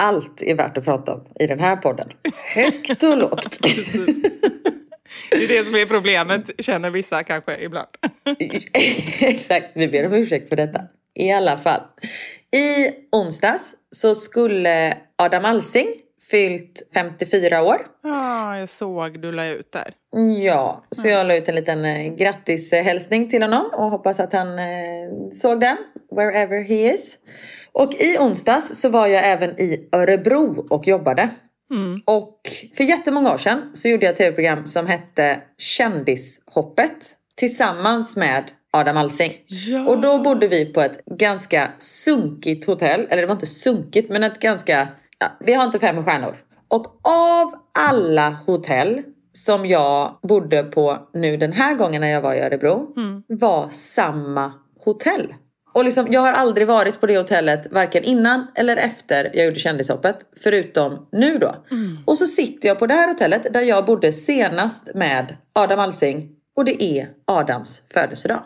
Allt 0.01 0.41
är 0.41 0.55
värt 0.55 0.77
att 0.77 0.85
prata 0.85 1.13
om 1.13 1.27
i 1.39 1.47
den 1.47 1.59
här 1.59 1.75
podden. 1.75 2.09
Högt 2.53 3.03
och 3.03 3.17
lågt. 3.17 3.59
Det 5.31 5.43
är 5.43 5.47
det 5.47 5.65
som 5.65 5.75
är 5.75 5.85
problemet, 5.85 6.51
känner 6.57 6.89
vissa 6.89 7.23
kanske 7.23 7.57
ibland. 7.57 7.87
Exakt, 9.19 9.67
vi 9.73 9.87
ber 9.87 10.05
om 10.05 10.13
ursäkt 10.13 10.49
för 10.49 10.55
detta. 10.55 10.81
I 11.15 11.31
alla 11.31 11.57
fall. 11.57 11.81
I 12.55 12.91
onsdags 13.11 13.75
så 13.89 14.15
skulle 14.15 14.97
Adam 15.17 15.45
Alsing 15.45 15.87
fyllt 16.31 16.89
54 16.93 17.63
år. 17.63 17.77
Ja, 18.03 18.57
jag 18.57 18.69
såg 18.69 19.21
du 19.21 19.31
la 19.31 19.45
ut 19.45 19.71
där. 19.71 19.93
Ja, 20.43 20.85
så 20.91 21.07
jag 21.07 21.27
la 21.27 21.35
ut 21.35 21.49
en 21.49 21.55
liten 21.55 21.85
eh, 21.85 22.15
grattishälsning 22.15 23.29
till 23.29 23.41
honom 23.41 23.69
och 23.73 23.89
hoppas 23.89 24.19
att 24.19 24.33
han 24.33 24.59
eh, 24.59 24.65
såg 25.33 25.59
den, 25.59 25.77
wherever 26.15 26.63
he 26.63 26.93
is. 26.93 27.17
Och 27.73 27.93
i 27.93 28.17
onsdags 28.19 28.81
så 28.81 28.89
var 28.89 29.07
jag 29.07 29.31
även 29.31 29.49
i 29.49 29.89
Örebro 29.91 30.67
och 30.69 30.87
jobbade. 30.87 31.29
Och 32.05 32.39
för 32.77 32.83
jättemånga 32.83 33.33
år 33.33 33.37
sedan 33.37 33.71
så 33.73 33.87
gjorde 33.87 34.05
jag 34.05 34.11
ett 34.11 34.17
tv-program 34.17 34.65
som 34.65 34.87
hette 34.87 35.41
Kändishoppet 35.57 37.17
tillsammans 37.35 38.17
med 38.17 38.43
Adam 38.71 38.97
Alsing. 38.97 39.33
Ja. 39.47 39.87
Och 39.87 40.01
då 40.01 40.23
bodde 40.23 40.47
vi 40.47 40.73
på 40.73 40.81
ett 40.81 41.05
ganska 41.05 41.71
sunkigt 41.77 42.65
hotell. 42.65 43.07
Eller 43.09 43.21
det 43.21 43.27
var 43.27 43.35
inte 43.35 43.45
sunkigt 43.45 44.09
men 44.09 44.23
ett 44.23 44.39
ganska, 44.39 44.87
ja, 45.19 45.27
vi 45.39 45.53
har 45.53 45.63
inte 45.63 45.79
fem 45.79 46.05
stjärnor. 46.05 46.35
Och 46.67 46.85
av 47.07 47.53
alla 47.89 48.29
hotell 48.45 49.01
som 49.33 49.65
jag 49.65 50.19
bodde 50.23 50.63
på 50.63 51.09
nu 51.13 51.37
den 51.37 51.51
här 51.51 51.75
gången 51.75 52.01
när 52.01 52.09
jag 52.09 52.21
var 52.21 52.33
i 52.33 52.39
Örebro 52.39 52.87
var 53.27 53.69
samma 53.69 54.53
hotell. 54.85 55.33
Och 55.73 55.85
liksom, 55.85 56.07
jag 56.11 56.21
har 56.21 56.33
aldrig 56.33 56.67
varit 56.67 56.99
på 56.99 57.05
det 57.07 57.17
hotellet 57.17 57.67
varken 57.71 58.03
innan 58.03 58.47
eller 58.55 58.77
efter 58.77 59.31
jag 59.33 59.45
gjorde 59.45 59.59
kändishoppet. 59.59 60.19
Förutom 60.43 61.07
nu 61.11 61.37
då. 61.37 61.55
Och 62.05 62.17
så 62.17 62.25
sitter 62.25 62.67
jag 62.67 62.79
på 62.79 62.87
det 62.87 62.93
här 62.93 63.07
hotellet 63.07 63.53
där 63.53 63.61
jag 63.61 63.85
bodde 63.85 64.11
senast 64.11 64.95
med 64.95 65.37
Adam 65.53 65.79
Alsing. 65.79 66.29
Och 66.55 66.65
det 66.65 66.83
är 66.83 67.09
Adams 67.27 67.81
födelsedag. 67.93 68.43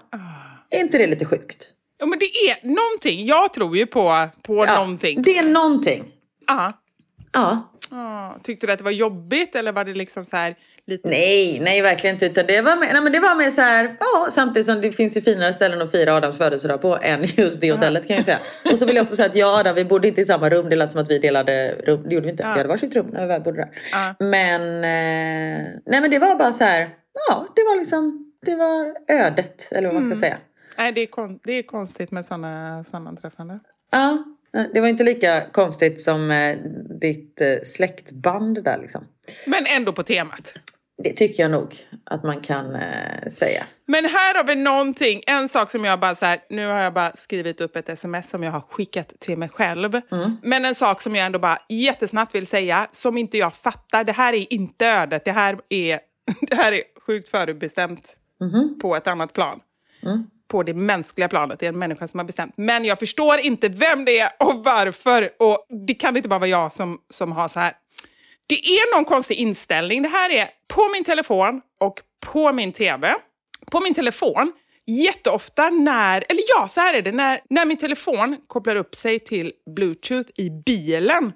Är 0.70 0.80
inte 0.80 0.98
det 0.98 1.08
lite 1.08 1.26
sjukt? 1.26 1.72
Ja, 1.98 2.06
men 2.06 2.20
det 2.20 2.26
är 2.26 2.68
någonting. 2.68 3.26
Jag 3.26 3.54
tror 3.54 3.78
ju 3.78 3.86
på, 3.86 4.30
på 4.42 4.66
någonting. 4.66 5.22
Det 5.22 5.38
är 5.38 5.44
någonting. 5.44 6.04
Ja. 6.48 6.74
Ja. 7.32 7.72
Ja, 7.92 8.38
Tyckte 8.44 8.68
du 8.68 8.74
att 8.74 8.80
det 8.80 8.84
var 8.84 8.92
jobbigt 8.92 9.56
eller 9.56 9.72
var 9.72 9.86
det 9.86 9.94
liksom 9.94 10.26
så 10.26 10.38
här 10.38 10.56
lite... 10.88 11.10
Nej, 11.10 11.60
nej 11.60 11.82
verkligen 11.82 12.16
inte. 12.16 12.26
Utan 12.26 12.46
det 12.48 12.62
var 12.62 12.76
med, 12.76 12.90
nej, 12.94 13.02
men 13.02 13.12
det 13.12 13.20
var 13.20 13.36
med 13.36 13.54
så 13.54 13.62
här, 13.62 13.96
ja, 14.00 14.28
samtidigt 14.32 14.66
som 14.66 14.82
det 14.82 14.92
finns 14.92 15.18
ju 15.18 15.22
finare 15.22 15.54
ställen 15.54 15.82
att 15.82 15.92
fira 15.92 16.14
Adams 16.14 16.38
födelsedag 16.38 16.82
på 16.82 17.00
än 17.02 17.24
just 17.24 17.62
det 17.62 17.72
hotellet 17.72 18.08
kan 18.08 18.16
jag 18.16 18.26
säga. 18.26 18.40
Och 18.72 18.80
så 18.80 18.86
vill 18.86 18.96
jag 18.96 19.04
också 19.04 19.16
säga 19.16 19.30
att 19.30 19.36
jag 19.36 19.54
och 19.54 19.60
Adam, 19.60 19.76
vi 19.76 19.86
bodde 19.86 20.08
inte 20.08 20.22
i 20.22 20.26
samma 20.26 20.50
rum. 20.50 20.70
Det 20.70 20.76
lät 20.76 20.92
som 20.92 21.02
att 21.02 21.10
vi 21.10 21.20
delade 21.20 21.76
rum. 21.76 22.04
Det 22.04 22.16
gjorde 22.16 22.26
vi 22.26 22.32
inte. 22.32 22.44
Vi 22.44 22.50
hade 22.50 22.68
varsitt 22.70 22.96
rum 22.96 23.08
när 23.14 23.22
vi 23.22 23.28
väl 23.28 23.42
bodde 23.42 23.58
där. 23.58 23.70
Ja. 23.92 24.16
Men, 24.20 24.62
eh, 24.62 25.72
nej 25.86 26.02
men 26.02 26.12
det 26.12 26.20
var 26.20 26.36
bara 26.36 26.54
så 26.54 26.64
här, 26.64 26.90
ja, 27.30 27.48
det 27.56 27.62
var 27.62 27.78
liksom, 27.78 28.34
det 28.46 28.56
var 28.56 28.96
ödet, 29.08 29.72
eller 29.72 29.88
vad 29.88 29.94
man 29.94 30.04
ska 30.04 30.16
säga. 30.16 30.38
Nej, 30.78 30.92
det 30.92 31.02
är, 31.02 31.46
det 31.46 31.52
är 31.54 31.64
konstigt 31.64 32.12
med 32.12 32.26
sådana 32.26 32.84
sammanträffanden. 32.84 33.60
Ja, 33.92 34.24
det 34.74 34.82
var 34.82 34.88
inte 34.88 35.04
lika 35.04 35.42
konstigt 35.52 36.02
som 36.02 36.32
eh, 36.32 36.58
ditt 37.02 37.42
eh, 37.42 37.56
släktband 37.66 38.64
där 38.64 38.78
liksom. 38.82 39.08
Men 39.48 39.66
ändå 39.66 39.94
på 39.94 40.04
temat. 40.04 40.54
Det 40.98 41.14
tycker 41.14 41.44
jag 41.44 41.52
nog 41.52 41.88
att 42.04 42.24
man 42.24 42.42
kan 42.42 42.76
eh, 42.76 43.30
säga. 43.32 43.68
Men 43.86 44.06
här 44.06 44.36
har 44.36 44.44
vi 44.44 44.56
någonting, 44.56 45.24
en 45.28 45.50
sak 45.50 45.72
som 45.72 45.86
jag 45.86 46.00
bara 46.00 46.16
så 46.16 46.26
här, 46.26 46.40
nu 46.50 46.68
har 46.68 46.80
jag 46.80 46.94
bara 46.94 47.16
skrivit 47.16 47.62
upp 47.62 47.76
ett 47.76 47.90
sms 47.90 48.30
som 48.30 48.44
jag 48.44 48.52
har 48.52 48.62
skickat 48.62 49.14
till 49.20 49.38
mig 49.38 49.50
själv. 49.50 50.02
Men 50.44 50.66
en 50.66 50.76
sak 50.76 51.02
som 51.02 51.16
jag 51.16 51.26
ändå 51.26 51.40
bara 51.40 51.58
jättesnabbt 51.70 52.36
vill 52.36 52.48
säga, 52.48 52.88
som 52.92 53.18
inte 53.18 53.38
jag 53.38 53.54
fattar, 53.54 54.04
det 54.04 54.12
här 54.12 54.34
är 54.34 54.54
inte 54.54 54.88
ödet, 54.88 55.26
det 55.26 55.32
här 55.32 55.60
är, 55.70 56.00
det 56.50 56.56
här 56.56 56.72
är 56.72 56.82
sjukt 57.08 57.30
förutbestämt 57.30 58.18
på 58.82 58.96
ett 58.96 59.08
annat 59.08 59.34
plan. 59.34 59.60
På 60.48 60.64
det 60.64 60.74
mänskliga 60.74 61.28
planet, 61.28 61.60
det 61.60 61.66
är 61.66 61.70
en 61.70 61.80
människa 61.80 62.08
som 62.08 62.20
har 62.20 62.26
bestämt. 62.26 62.54
Men 62.58 62.86
jag 62.86 63.00
förstår 63.00 63.40
inte 63.40 63.70
vem 63.70 64.06
det 64.06 64.20
är 64.20 64.30
och 64.40 64.64
varför. 64.64 65.30
Och 65.40 65.66
det 65.88 65.94
kan 65.94 66.18
inte 66.18 66.30
bara 66.30 66.40
vara 66.40 66.50
jag 66.50 66.74
som, 66.74 67.00
som 67.10 67.32
har 67.32 67.48
så 67.48 67.60
här. 67.60 67.74
Det 68.48 68.56
är 68.56 68.96
någon 68.96 69.06
konstig 69.06 69.36
inställning. 69.36 70.02
Det 70.02 70.10
här 70.10 70.30
är 70.30 70.50
på 70.68 70.90
min 70.94 71.04
telefon 71.04 71.62
och 71.80 72.02
på 72.26 72.52
min 72.54 72.74
tv. 72.74 73.16
På 73.72 73.80
min 73.80 73.94
telefon, 73.94 74.52
jätteofta 74.88 75.70
när, 75.70 76.24
eller 76.30 76.42
ja, 76.58 76.68
så 76.68 76.82
här 76.82 76.94
är 76.94 77.02
det, 77.02 77.12
när, 77.12 77.42
när 77.50 77.66
min 77.66 77.78
telefon 77.78 78.38
kopplar 78.48 78.76
upp 78.76 78.96
sig 78.96 79.20
till 79.20 79.52
bluetooth 79.76 80.30
i 80.38 80.50
bilen, 80.66 81.34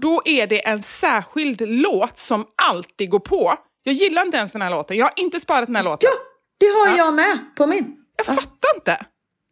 då 0.00 0.22
är 0.24 0.46
det 0.46 0.66
en 0.66 0.82
särskild 0.82 1.62
låt 1.68 2.18
som 2.18 2.46
alltid 2.62 3.10
går 3.10 3.18
på. 3.18 3.54
Jag 3.82 3.94
gillar 3.94 4.22
inte 4.22 4.36
ens 4.36 4.52
den 4.52 4.62
här 4.62 4.70
låten. 4.70 4.96
Jag 4.96 5.04
har 5.04 5.12
inte 5.16 5.40
sparat 5.40 5.66
den 5.66 5.76
här 5.76 5.82
låten. 5.82 6.10
Ja, 6.12 6.18
det 6.58 6.66
har 6.66 6.98
jag 6.98 7.14
med 7.14 7.38
på 7.56 7.66
min. 7.66 7.96
Jag 8.26 8.36
fattar 8.36 8.74
inte. 8.76 8.96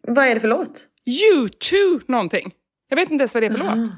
Vad 0.02 0.26
är 0.26 0.34
det 0.34 0.40
för 0.40 0.48
låt? 0.48 0.84
U2 1.06 2.00
någonting. 2.08 2.52
Jag 2.88 2.96
vet 2.96 3.10
inte 3.10 3.22
ens 3.22 3.34
vad 3.34 3.42
det 3.42 3.46
är 3.46 3.50
för 3.50 3.58
låt. 3.58 3.90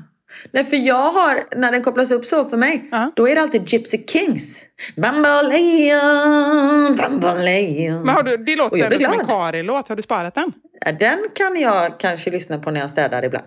Nej, 0.53 0.65
för 0.65 0.77
jag 0.77 1.13
har, 1.13 1.45
när 1.57 1.73
den 1.73 1.83
kopplas 1.83 2.11
upp 2.11 2.27
så 2.27 2.45
för 2.45 2.57
mig, 2.57 2.89
Ja. 2.93 3.13
då 3.17 3.29
är 3.29 3.35
det 3.35 3.43
alltid 3.43 3.73
Gypsy 3.73 3.99
Kings. 4.07 4.63
Bamboleon, 4.97 6.97
bamboleon. 6.97 8.03
Men 8.03 8.09
har 8.15 8.23
du, 8.23 8.37
det 8.37 8.57
låter 8.57 8.85
ändå 8.85 8.97
som 9.01 9.13
en 9.13 9.19
glad. 9.19 9.27
Karin-låt. 9.29 9.89
Har 9.89 9.97
du 9.97 10.03
sparat 10.03 10.35
den? 10.35 10.53
Ja, 10.81 10.93
Den 10.93 11.19
kan 11.35 11.61
jag 11.61 12.01
kanske 12.01 12.31
lyssna 12.31 12.59
på 12.59 12.71
när 12.71 12.81
jag 12.81 12.91
städar 12.91 13.25
ibland. 13.25 13.47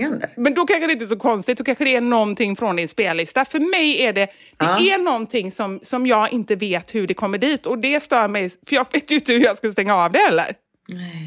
Ja, 0.00 0.10
men 0.36 0.54
då 0.54 0.66
kanske 0.66 0.86
det 0.86 0.92
inte 0.92 1.04
är 1.04 1.06
så 1.06 1.16
konstigt. 1.18 1.58
Då 1.58 1.64
kanske 1.64 1.84
det 1.84 1.96
är 1.96 2.00
någonting 2.00 2.56
från 2.56 2.76
din 2.76 2.88
spellista. 2.88 3.44
För 3.44 3.60
mig 3.60 4.02
är 4.02 4.12
det, 4.12 4.20
det 4.26 4.30
Ja. 4.58 4.78
är 4.94 4.98
någonting 4.98 5.52
som, 5.52 5.80
som 5.82 6.06
jag 6.06 6.32
inte 6.32 6.56
vet 6.56 6.94
hur 6.94 7.06
det 7.06 7.14
kommer 7.14 7.38
dit. 7.38 7.66
Och 7.66 7.78
det 7.78 8.02
stör 8.02 8.28
mig, 8.28 8.50
för 8.68 8.76
jag 8.76 8.86
vet 8.92 9.10
ju 9.10 9.14
inte 9.14 9.32
hur 9.32 9.40
jag 9.44 9.56
ska 9.58 9.72
stänga 9.72 9.96
av 9.96 10.12
det 10.12 10.18
heller. 10.18 10.54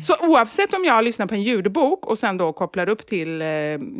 Så 0.03 0.15
oavsett 0.27 0.73
om 0.73 0.85
jag 0.85 1.03
lyssnar 1.03 1.25
på 1.25 1.33
en 1.33 1.43
ljudbok 1.43 2.05
och 2.05 2.19
sen 2.19 2.37
då 2.37 2.53
kopplar 2.53 2.89
upp 2.89 3.07
till, 3.07 3.41
eh, 3.41 3.47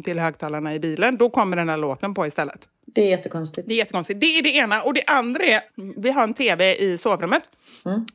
till 0.03 0.19
högtalarna 0.19 0.75
i 0.75 0.79
bilen, 0.79 1.17
då 1.17 1.29
kommer 1.29 1.57
den 1.57 1.69
här 1.69 1.77
låten 1.77 2.13
på 2.13 2.27
istället. 2.27 2.59
Det 2.95 3.01
är 3.01 3.09
jättekonstigt. 3.09 3.67
Det 3.67 3.73
är 3.73 3.77
jättekonstigt. 3.77 4.19
Det 4.19 4.25
är 4.25 4.43
det 4.43 4.49
ena. 4.55 4.81
Och 4.81 4.93
det 4.93 5.03
andra 5.07 5.43
är, 5.43 5.61
vi 6.01 6.11
har 6.11 6.23
en 6.23 6.33
tv 6.33 6.75
i 6.75 6.97
sovrummet. 6.97 7.43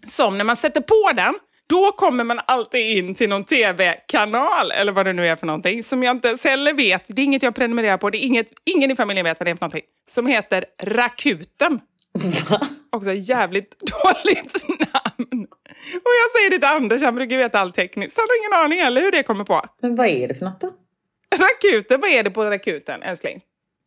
Som 0.07 0.38
när 0.38 0.45
man 0.45 0.57
sätter 0.57 0.80
på 0.80 1.11
den, 1.16 1.34
då 1.71 1.93
kommer 1.93 2.25
man 2.25 2.41
alltid 2.47 2.99
in 2.99 3.14
till 3.14 3.29
någon 3.29 3.45
tv-kanal, 3.45 4.71
eller 4.71 4.93
vad 4.93 5.07
det 5.07 5.12
nu 5.12 5.27
är 5.27 5.37
för 5.37 5.47
någonting, 5.47 5.83
som 5.83 6.03
jag 6.03 6.16
inte 6.16 6.29
ens 6.29 6.45
heller 6.45 6.75
vet. 6.75 7.05
Det 7.07 7.23
är 7.23 7.25
inget 7.25 7.43
jag 7.43 7.55
prenumererar 7.55 7.97
på, 7.97 8.11
det 8.11 8.18
är 8.18 8.27
inget, 8.27 8.49
ingen 8.75 8.91
i 8.91 8.97
familjen 8.97 9.25
vet 9.25 9.41
vad 9.41 9.47
det 9.47 9.51
är 9.51 9.55
för 9.55 9.61
någonting. 9.61 9.83
Som 10.09 10.27
heter 10.27 10.64
Rakuten. 10.83 11.81
Också 12.93 13.12
jävligt 13.12 13.77
dåligt 13.81 14.64
namn. 14.68 15.47
Och 15.93 16.12
jag 16.21 16.31
säger 16.37 16.51
det 16.51 16.57
till 16.57 16.77
Anders, 16.77 17.03
han 17.03 17.14
brukar 17.14 17.37
veta 17.37 17.61
allt 17.61 17.75
tekniskt. 17.75 18.18
Han 18.18 18.27
har 18.29 18.41
ingen 18.41 18.64
aning 18.64 18.85
heller 18.85 19.01
hur 19.01 19.12
det 19.12 19.23
kommer 19.23 19.45
på. 19.45 19.62
Men 19.83 19.97
vad 19.97 20.07
är 20.07 20.29
det 20.29 20.35
för 20.35 20.45
något 20.45 20.61
då? 20.61 20.73
Rakuten, 21.37 22.01
vad 22.01 22.11
är 22.11 22.23
det 22.23 22.31
på 22.31 22.45
Rakuten 22.45 23.03
älskling? 23.03 23.41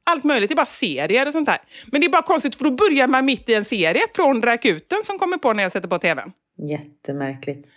Allt 0.06 0.24
möjligt, 0.24 0.50
det 0.50 0.54
är 0.54 0.56
bara 0.56 0.66
serier 0.66 1.26
och 1.28 1.32
sånt 1.34 1.46
där. 1.46 1.58
Men 1.86 2.02
det 2.02 2.08
är 2.08 2.10
bara 2.10 2.22
konstigt 2.22 2.56
för 2.56 2.64
då 2.64 2.72
börjar 2.72 3.08
man 3.08 3.26
mitt 3.26 3.50
i 3.50 3.54
en 3.54 3.66
serie 3.66 4.02
från 4.16 4.42
Rakuten 4.42 4.98
som 5.04 5.20
kommer 5.20 5.38
på 5.38 5.54
när 5.54 5.64
jag 5.64 5.72
sätter 5.72 5.88
på 5.88 6.00
tvn. 6.00 6.32
Jättemärkligt. 6.70 7.68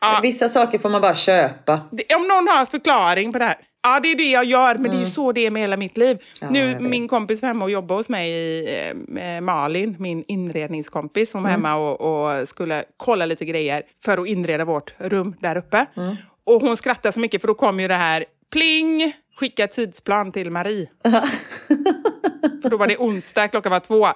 Ja. 0.00 0.20
Vissa 0.22 0.48
saker 0.48 0.78
får 0.78 0.88
man 0.88 1.00
bara 1.00 1.14
köpa. 1.14 1.72
Om 2.16 2.28
någon 2.28 2.48
har 2.48 2.66
förklaring 2.66 3.32
på 3.32 3.38
det 3.38 3.44
här. 3.44 3.56
Ja, 3.82 4.00
det 4.00 4.10
är 4.10 4.16
det 4.16 4.30
jag 4.30 4.44
gör, 4.44 4.74
men 4.74 4.90
det 4.90 4.96
är 4.96 5.00
ju 5.00 5.06
så 5.06 5.32
det 5.32 5.46
är 5.46 5.50
med 5.50 5.62
hela 5.62 5.76
mitt 5.76 5.96
liv. 5.96 6.18
Mm. 6.42 6.54
Ja, 6.54 6.78
nu, 6.78 6.80
min 6.88 7.08
kompis 7.08 7.42
var 7.42 7.46
hemma 7.46 7.64
och 7.64 7.70
jobbade 7.70 7.98
hos 7.98 8.08
mig, 8.08 8.30
i, 8.30 8.94
eh, 9.16 9.40
Malin, 9.40 9.96
min 9.98 10.24
inredningskompis. 10.28 11.32
Hon 11.32 11.42
var 11.42 11.50
Mm. 11.50 11.64
hemma 11.64 11.76
och, 11.90 12.00
och 12.40 12.48
skulle 12.48 12.84
kolla 12.96 13.26
lite 13.26 13.44
grejer 13.44 13.82
för 14.04 14.18
att 14.18 14.26
inreda 14.28 14.64
vårt 14.64 14.94
rum 14.98 15.34
där 15.40 15.56
uppe. 15.56 15.86
Mm. 15.96 16.16
Och 16.44 16.60
hon 16.60 16.76
skrattade 16.76 17.12
så 17.12 17.20
mycket 17.20 17.40
för 17.40 17.48
då 17.48 17.54
kom 17.54 17.80
ju 17.80 17.88
det 17.88 17.94
här, 17.94 18.24
pling, 18.52 19.12
skicka 19.36 19.66
tidsplan 19.66 20.32
till 20.32 20.50
Marie. 20.50 20.88
för 22.62 22.68
då 22.70 22.76
var 22.76 22.86
det 22.86 22.96
onsdag, 22.96 23.48
klockan 23.48 23.72
var 23.72 23.80
två. 23.80 24.06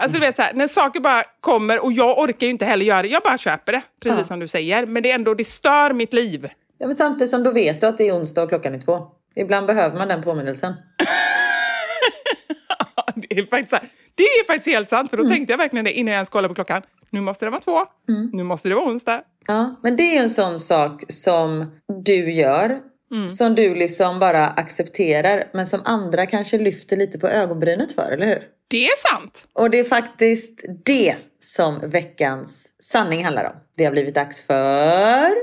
Alltså 0.00 0.20
du 0.20 0.26
vet 0.26 0.36
så 0.36 0.42
här, 0.42 0.52
när 0.54 0.68
saker 0.68 1.00
bara 1.00 1.22
kommer 1.40 1.84
och 1.84 1.92
jag 1.92 2.18
orkar 2.18 2.46
ju 2.46 2.50
inte 2.50 2.64
heller 2.64 2.84
göra 2.84 3.02
det, 3.02 3.08
jag 3.08 3.22
bara 3.22 3.38
köper 3.38 3.72
det, 3.72 3.82
precis 4.02 4.18
Ja. 4.18 4.24
som 4.24 4.40
du 4.40 4.48
säger. 4.48 4.86
Men 4.86 5.02
det 5.02 5.10
är 5.10 5.14
ändå, 5.14 5.34
det 5.34 5.44
stör 5.44 5.92
mitt 5.92 6.12
liv. 6.12 6.48
Ja, 6.78 6.86
men 6.86 6.94
samtidigt 6.96 7.30
som 7.30 7.42
då 7.42 7.50
vet 7.50 7.80
du 7.80 7.86
att 7.86 7.98
det 7.98 8.08
är 8.08 8.16
onsdag 8.18 8.42
och 8.42 8.48
klockan 8.48 8.74
är 8.74 8.78
två. 8.80 9.06
Ibland 9.36 9.66
behöver 9.66 9.98
man 9.98 10.08
den 10.08 10.22
påminnelsen. 10.22 10.74
Ja, 12.96 13.12
det 13.16 13.38
är 13.38 13.46
faktiskt, 13.46 13.82
det 14.14 14.22
är 14.22 14.46
faktiskt 14.46 14.76
helt 14.76 14.90
sant, 14.90 15.10
för 15.10 15.16
då 15.16 15.28
tänkte 15.28 15.52
jag 15.52 15.58
verkligen 15.58 15.84
det 15.84 15.92
innan 15.92 16.12
jag 16.12 16.14
ens 16.18 16.28
kollade 16.28 16.48
på 16.48 16.54
klockan. 16.54 16.82
Nu 17.10 17.20
måste 17.20 17.44
det 17.44 17.50
vara 17.50 17.60
två, 17.60 17.78
nu 18.32 18.42
måste 18.42 18.68
det 18.68 18.74
vara 18.74 18.84
onsdag. 18.86 19.22
Ja, 19.46 19.76
men 19.82 19.96
det 19.96 20.02
är 20.16 20.22
en 20.22 20.30
sån 20.30 20.58
sak 20.58 21.02
som 21.08 21.72
du 22.04 22.32
gör. 22.32 22.78
Som 23.28 23.54
du 23.54 23.74
liksom 23.74 24.18
bara 24.18 24.46
accepterar. 24.46 25.44
Men 25.52 25.66
som 25.66 25.80
andra 25.84 26.26
kanske 26.26 26.58
lyfter 26.58 26.96
lite 26.96 27.18
på 27.18 27.28
ögonbrynet 27.28 27.92
för, 27.92 28.12
eller 28.12 28.26
hur? 28.26 28.42
Det 28.68 28.86
är 28.86 28.96
sant! 28.96 29.48
Och 29.52 29.70
det 29.70 29.78
är 29.78 29.84
faktiskt 29.84 30.64
det 30.84 31.16
som 31.40 31.90
veckans 31.90 32.68
sanning 32.78 33.24
handlar 33.24 33.44
om. 33.44 33.56
Det 33.76 33.84
har 33.84 33.92
blivit 33.92 34.14
dags 34.14 34.42
för... 34.42 35.34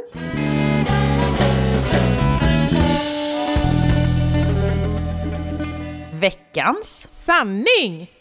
Veckans 6.19 7.07
Sanning! 7.11 8.14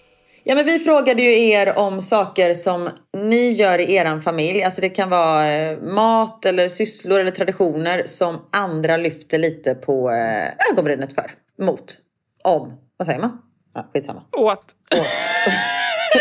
Ja 0.46 0.54
men 0.54 0.64
vi 0.64 0.78
frågade 0.78 1.22
ju 1.22 1.48
er 1.50 1.78
om 1.78 2.00
saker 2.00 2.54
som 2.54 2.90
ni 3.16 3.52
gör 3.52 3.78
i 3.78 3.94
eran 3.94 4.22
familj. 4.22 4.62
Alltså 4.62 4.80
det 4.80 4.88
kan 4.88 5.10
vara 5.10 5.52
eh, 5.52 5.78
mat 5.78 6.44
eller 6.44 6.68
sysslor 6.68 7.20
eller 7.20 7.30
traditioner 7.30 8.02
som 8.06 8.48
andra 8.50 8.96
lyfter 8.96 9.38
lite 9.38 9.74
på 9.74 10.10
eh, 10.10 10.72
ögonbrynet 10.72 11.14
för. 11.14 11.30
Mot. 11.58 11.96
Om. 12.44 12.72
Vad 12.96 13.06
säger 13.06 13.20
man? 13.20 13.42
Ja, 13.74 13.88
skitsamma. 13.92 14.22
Åt. 14.32 14.58
Åt. 14.94 15.06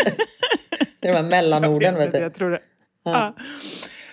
det 1.00 1.08
är 1.08 1.12
de 1.12 1.16
här 1.16 1.22
mellanorden 1.22 1.94
vet 1.94 2.12
du. 2.12 2.18
Jag 2.18 2.34
tror 2.34 2.50
det. 2.50 2.60
Ja. 3.04 3.34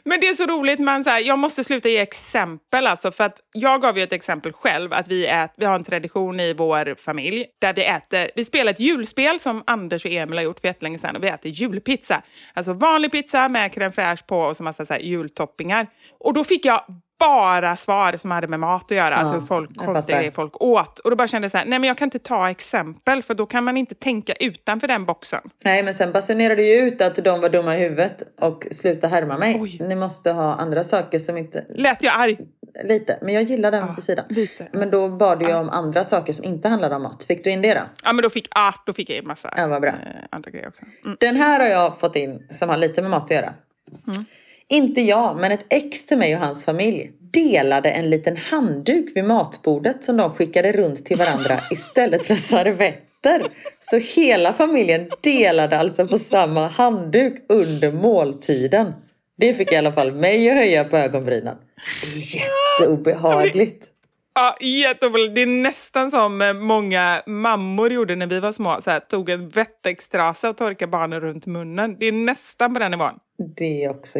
Men 0.03 0.19
det 0.19 0.27
är 0.27 0.33
så 0.33 0.45
roligt, 0.45 0.79
man, 0.79 1.03
så 1.03 1.09
här, 1.09 1.19
jag 1.19 1.39
måste 1.39 1.63
sluta 1.63 1.89
ge 1.89 1.97
exempel. 1.97 2.87
Alltså, 2.87 3.11
för 3.11 3.23
att 3.23 3.39
jag 3.53 3.81
gav 3.81 3.97
ju 3.97 4.03
ett 4.03 4.13
exempel 4.13 4.53
själv, 4.53 4.93
att 4.93 5.07
vi, 5.07 5.27
ät, 5.27 5.53
vi 5.57 5.65
har 5.65 5.75
en 5.75 5.83
tradition 5.83 6.39
i 6.39 6.53
vår 6.53 6.95
familj 6.95 7.45
där 7.59 7.73
vi 7.73 7.85
äter, 7.85 8.31
vi 8.35 8.45
spelar 8.45 8.71
ett 8.71 8.79
julspel 8.79 9.39
som 9.39 9.63
Anders 9.67 10.05
och 10.05 10.11
Emil 10.11 10.37
har 10.37 10.43
gjort 10.43 10.59
för 10.59 10.67
jättelänge 10.67 10.99
sedan 10.99 11.15
och 11.15 11.23
vi 11.23 11.27
äter 11.27 11.51
julpizza. 11.51 12.21
Alltså 12.53 12.73
vanlig 12.73 13.11
pizza 13.11 13.49
med 13.49 13.71
crème 13.71 13.91
fraîche 13.91 14.25
på 14.27 14.39
och 14.39 14.57
så 14.57 14.63
massa 14.63 14.85
så 14.85 14.93
här, 14.93 15.01
jultoppingar. 15.01 15.87
Och 16.19 16.33
då 16.33 16.43
fick 16.43 16.65
jag 16.65 16.81
bara 17.21 17.75
svar 17.75 18.17
som 18.17 18.31
hade 18.31 18.47
med 18.47 18.59
mat 18.59 18.91
att 18.91 18.97
göra, 18.97 19.15
alltså 19.15 19.33
hur 19.33 19.41
folk, 19.41 19.69
jag 19.73 19.85
konstiga 19.85 20.01
fattar. 20.01 20.17
grejer 20.17 20.31
folk 20.31 20.61
åt. 20.61 20.99
Och 20.99 21.09
då 21.09 21.15
bara 21.15 21.27
kände 21.27 21.45
jag 21.45 21.51
så 21.51 21.57
här, 21.57 21.65
nej 21.65 21.79
men 21.79 21.87
jag 21.87 21.97
kan 21.97 22.05
inte 22.05 22.19
ta 22.19 22.49
exempel 22.49 23.23
för 23.23 23.33
då 23.33 23.45
kan 23.45 23.63
man 23.63 23.77
inte 23.77 23.95
tänka 23.95 24.33
utanför 24.33 24.87
den 24.87 25.05
boxen. 25.05 25.41
Nej 25.63 25.83
men 25.83 25.93
sen 25.93 26.11
basunerade 26.11 26.61
du 26.61 26.67
ju 26.67 26.87
ut 26.87 27.01
att 27.01 27.15
de 27.15 27.41
var 27.41 27.49
dumma 27.49 27.77
i 27.77 27.79
huvudet 27.79 28.23
och 28.39 28.67
sluta 28.71 29.07
härma 29.07 29.37
mig. 29.37 29.57
Oj. 29.61 29.77
Ni 29.87 29.95
måste 29.95 30.31
ha 30.31 30.55
andra 30.55 30.83
saker 30.83 31.19
som 31.19 31.37
inte... 31.37 31.65
Lät 31.69 32.03
jag 32.03 32.21
arg? 32.21 32.37
Lite, 32.83 33.17
men 33.21 33.33
jag 33.33 33.43
gillar 33.43 33.71
den 33.71 33.95
på 33.95 34.01
sidan. 34.01 34.25
lite. 34.29 34.67
Men 34.73 34.91
då 34.91 35.09
bad 35.09 35.39
du 35.39 35.45
ju 35.45 35.53
om 35.53 35.69
andra 35.69 36.03
saker 36.03 36.33
som 36.33 36.45
inte 36.45 36.69
handlade 36.69 36.95
om 36.95 37.03
mat. 37.03 37.23
Fick 37.23 37.43
du 37.43 37.49
in 37.49 37.61
det 37.61 37.73
då? 37.73 37.81
Ja, 38.03 38.13
men 38.13 38.23
då 38.23 38.29
fick, 38.29 38.47
ah, 38.51 38.73
då 38.85 38.93
fick 38.93 39.09
jag 39.09 39.17
en 39.17 39.27
massa 39.27 39.53
Ja, 39.57 39.85
eh, 39.87 39.93
andra 40.29 40.51
grejer 40.51 40.67
också. 40.67 40.85
Mm. 41.05 41.17
Den 41.19 41.35
här 41.35 41.59
har 41.59 41.67
jag 41.67 41.99
fått 41.99 42.15
in 42.15 42.47
som 42.49 42.69
har 42.69 42.77
lite 42.77 43.01
med 43.01 43.11
mat 43.11 43.23
att 43.23 43.31
göra. 43.31 43.53
Inte 44.71 45.01
jag, 45.01 45.37
men 45.37 45.51
ett 45.51 45.65
ex 45.69 46.05
till 46.05 46.17
mig 46.17 46.35
och 46.35 46.41
hans 46.41 46.65
familj 46.65 47.11
delade 47.33 47.89
en 47.89 48.09
liten 48.09 48.37
handduk 48.37 49.11
vid 49.15 49.23
matbordet 49.23 50.03
som 50.03 50.17
de 50.17 50.33
skickade 50.33 50.71
runt 50.71 51.05
till 51.05 51.17
varandra 51.17 51.59
istället 51.71 52.23
för 52.23 52.35
servetter. 52.35 53.47
Så 53.79 53.97
hela 53.97 54.53
familjen 54.53 55.09
delade 55.23 55.79
alltså 55.79 56.07
på 56.07 56.17
samma 56.17 56.67
handduk 56.67 57.45
under 57.49 57.91
måltiden. 57.91 58.93
Det 59.37 59.53
fick 59.53 59.71
i 59.71 59.75
alla 59.75 59.91
fall 59.91 60.11
mig 60.11 60.49
att 60.49 60.55
höja 60.55 60.83
på 60.83 60.97
ögonbrynen. 60.97 61.57
Jätteobehagligt. 62.15 63.85
Ja, 64.33 64.57
jätteobehagligt. 64.59 65.35
Det 65.35 65.41
är 65.41 65.45
nästan 65.45 66.11
som 66.11 66.41
eh, 66.41 66.53
många 66.53 67.21
mammor 67.25 67.91
gjorde 67.91 68.15
när 68.15 68.27
vi 68.27 68.39
var 68.39 68.51
små. 68.51 68.79
Så 68.81 68.91
här, 68.91 68.99
tog 68.99 69.29
en 69.29 69.49
Wettextrasa 69.49 70.49
och 70.49 70.57
torkade 70.57 70.91
barnen 70.91 71.19
runt 71.19 71.45
munnen. 71.45 71.97
Det 71.99 72.05
är 72.05 72.11
nästan 72.11 72.73
på 72.73 72.79
den 72.79 72.91
nivån. 72.91 73.13
Det 73.57 73.83
är 73.83 73.89
också 73.89 74.19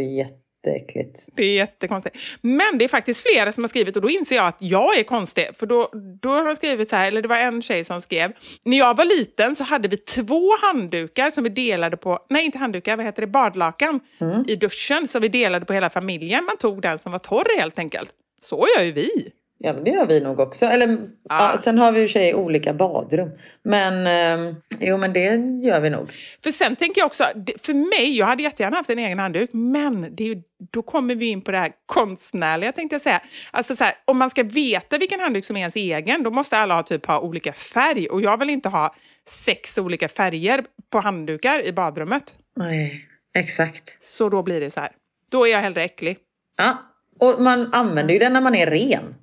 jätteäckligt. 0.66 1.28
Det 1.36 1.44
är 1.44 1.56
jättekonstigt. 1.56 2.18
Men 2.42 2.78
det 2.78 2.86
är 2.86 2.90
faktiskt 2.90 3.28
flera 3.28 3.52
som 3.52 3.64
har 3.64 3.68
skrivit 3.70 3.96
och 3.96 4.02
då 4.02 4.10
inser 4.10 4.36
jag 4.36 4.48
att 4.48 4.58
jag 4.60 5.00
är 5.00 5.04
konstig. 5.04 5.50
För 5.56 5.66
då, 5.66 5.90
då 6.22 6.30
har 6.30 6.46
de 6.46 6.56
skrivit 6.56 6.90
så 6.90 6.96
här, 6.96 7.08
eller 7.08 7.22
det 7.22 7.28
var 7.28 7.38
en 7.38 7.62
tjej 7.62 7.84
som 7.84 8.02
skrev. 8.02 8.32
När 8.64 8.78
jag 8.78 8.98
var 8.98 9.06
liten 9.06 9.56
så 9.56 9.64
hade 9.64 9.88
vi 9.88 9.98
två 9.98 10.50
handdukar 10.62 11.30
som 11.30 11.44
vi 11.44 11.50
delade 11.50 11.98
på, 11.98 12.20
nej 12.30 12.46
inte 12.46 12.58
handdukar, 12.58 12.98
vad 12.98 13.06
heter 13.06 13.22
det, 13.22 13.28
badlakan 13.28 14.00
i 14.48 14.56
duschen. 14.56 15.08
Så 15.08 15.20
vi 15.20 15.28
delade 15.28 15.66
på 15.66 15.74
hela 15.74 15.90
familjen. 15.90 16.46
Man 16.46 16.58
tog 16.58 16.82
den 16.82 17.00
som 17.00 17.12
var 17.12 17.20
torr 17.20 17.58
helt 17.58 17.80
enkelt. 17.80 18.12
Så 18.42 18.68
gör 18.78 18.84
ju 18.84 18.92
vi. 18.92 19.32
Ja 19.64 19.74
men 19.74 19.84
det 19.84 19.92
gör 19.92 20.06
vi 20.06 20.20
nog 20.20 20.40
också. 20.40 20.66
Eller, 20.66 20.98
ja, 21.30 21.60
sen 21.64 21.78
har 21.78 21.92
vi 21.92 22.00
ju 22.00 22.08
tjej 22.08 22.36
olika 22.36 22.74
badrum. 22.74 23.30
Men 23.64 24.08
eh, 24.08 24.56
jo 24.80 24.98
men 24.98 25.14
det 25.14 25.36
gör 25.68 25.80
vi 25.80 25.90
nog. 25.90 26.12
För 26.44 26.52
sen 26.52 26.76
tänker 26.76 27.02
jag 27.02 27.06
också, 27.06 27.24
för 27.62 27.74
mig, 27.74 28.18
jag 28.18 28.26
hade 28.26 28.44
jättegärna 28.44 28.78
haft 28.78 28.90
en 28.90 29.00
egen 29.00 29.20
handduk, 29.20 29.50
men 29.54 30.16
det 30.16 30.24
är 30.24 30.28
ju, 30.28 30.42
då 30.72 30.82
kommer 30.82 31.16
vi 31.16 31.26
in 31.26 31.42
på 31.42 31.52
det 31.52 31.58
här 31.58 31.72
konstnärliga 31.86 32.72
tänkte 32.72 32.96
jag 32.96 33.02
säga. 33.02 33.22
Alltså 33.52 33.76
så 33.76 33.84
här, 33.84 33.94
om 34.06 34.18
man 34.18 34.30
ska 34.30 34.44
veta 34.44 34.98
vilken 34.98 35.20
handduk 35.20 35.46
som 35.46 35.56
är 35.58 35.60
ens 35.60 35.76
egen, 35.76 36.24
då 36.24 36.32
måste 36.32 36.58
alla 36.58 36.76
ha 36.76 36.84
typ 36.84 37.06
ha 37.06 37.20
olika 37.20 37.54
färg. 37.54 38.08
Och 38.10 38.22
jag 38.22 38.38
vill 38.38 38.50
inte 38.50 38.70
ha 38.70 38.96
sex 39.28 39.78
olika 39.78 40.08
färger 40.08 40.64
på 40.92 41.00
handdukar 41.00 41.66
i 41.66 41.72
badrummet. 41.72 42.36
Nej, 42.56 43.06
exakt. 43.34 43.98
Så 44.00 44.30
då 44.30 44.44
blir 44.44 44.62
det 44.62 44.72
så 44.72 44.80
här. 44.80 44.92
Då 45.30 45.48
är 45.48 45.52
jag 45.52 45.60
hellre 45.60 45.84
äcklig. 45.84 46.18
Ja. 46.58 46.78
Och 47.20 47.42
man 47.42 47.70
använder 47.74 48.14
ju 48.14 48.20
den 48.20 48.34
när 48.34 48.42
man 48.42 48.56
är 48.56 48.68
ren. 48.68 49.16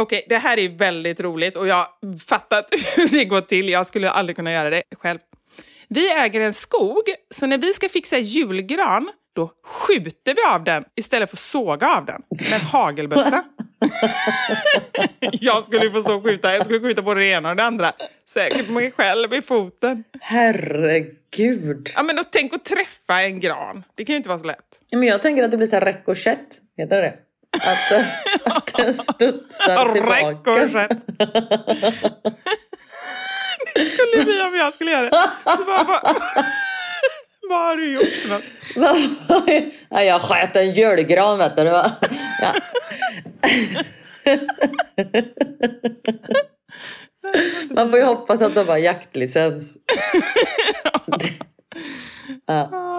Okej, 0.00 0.26
det 0.28 0.38
här 0.38 0.58
är 0.58 0.68
väldigt 0.68 1.20
roligt 1.20 1.56
och 1.56 1.66
jag 1.66 1.86
fattat 2.26 2.70
hur 2.96 3.08
det 3.08 3.24
går 3.24 3.40
till. 3.40 3.68
Jag 3.68 3.86
skulle 3.86 4.10
aldrig 4.10 4.36
kunna 4.36 4.52
göra 4.52 4.70
det 4.70 4.82
själv. 4.98 5.18
Vi 5.88 6.12
äger 6.12 6.40
en 6.40 6.54
skog, 6.54 7.02
så 7.34 7.46
när 7.46 7.58
vi 7.58 7.72
ska 7.72 7.88
fixa 7.88 8.18
julgran, 8.18 9.10
då 9.34 9.50
skjuter 9.64 10.34
vi 10.34 10.54
av 10.54 10.64
den 10.64 10.84
istället 10.96 11.30
för 11.30 11.36
att 11.36 11.40
såga 11.40 11.96
av 11.96 12.04
den 12.04 12.22
med 12.28 12.60
en 12.60 12.66
hagelbössa. 12.66 13.44
jag 15.20 15.66
skulle 15.66 15.90
få 15.90 16.00
så 16.00 16.22
skjuta, 16.22 16.54
jag 16.54 16.64
skulle 16.64 16.80
skjuta 16.80 17.02
både 17.02 17.20
det 17.20 17.26
ena 17.26 17.50
och 17.50 17.56
det 17.56 17.64
andra. 17.64 17.92
Säkert 18.28 18.68
mig 18.68 18.92
själv 18.96 19.34
i 19.34 19.42
foten. 19.42 20.04
Herregud. 20.20 21.90
Ja, 21.94 22.02
men 22.02 22.16
då 22.16 22.22
tänk 22.30 22.52
att 22.54 22.64
träffa 22.64 23.22
en 23.22 23.40
gran. 23.40 23.84
Det 23.94 24.04
kan 24.04 24.12
ju 24.12 24.16
inte 24.16 24.28
vara 24.28 24.38
så 24.38 24.46
lätt. 24.46 24.80
Ja, 24.88 24.98
Men 24.98 25.08
jag 25.08 25.22
tänker 25.22 25.42
att 25.42 25.50
det 25.50 25.56
blir 25.56 25.66
så 25.66 25.76
här 25.76 25.84
ricochet. 25.86 26.60
Heter 26.76 27.02
det 27.02 27.25
Att, 27.60 27.92
eh, 27.92 28.06
att 28.44 28.74
den 28.76 28.94
studsar 28.94 29.92
tillbaka. 29.94 30.88
Det 33.74 33.84
skulle 33.84 34.24
bli 34.24 34.42
om 34.42 34.54
jag 34.54 34.74
skulle 34.74 34.90
göra 34.90 35.02
det. 35.02 35.10
Bara, 35.44 35.84
vad, 37.48 37.58
har 37.58 37.76
du 37.76 37.94
gjort 37.94 38.04
för 38.04 38.28
något? 38.28 38.44
ja, 39.90 40.02
jag 40.02 40.22
sköt 40.22 40.56
en 40.56 40.72
julgran 40.72 41.38
vet 41.38 41.56
du. 41.56 41.62
Ja. 41.62 41.90
Man 47.70 47.90
får 47.90 47.98
ju 47.98 48.04
hoppas 48.04 48.42
att 48.42 48.54
de 48.54 48.68
har 48.68 48.76
jaktlicens. 48.76 49.76
Ja. 52.46 52.70
Ah. 52.82 52.96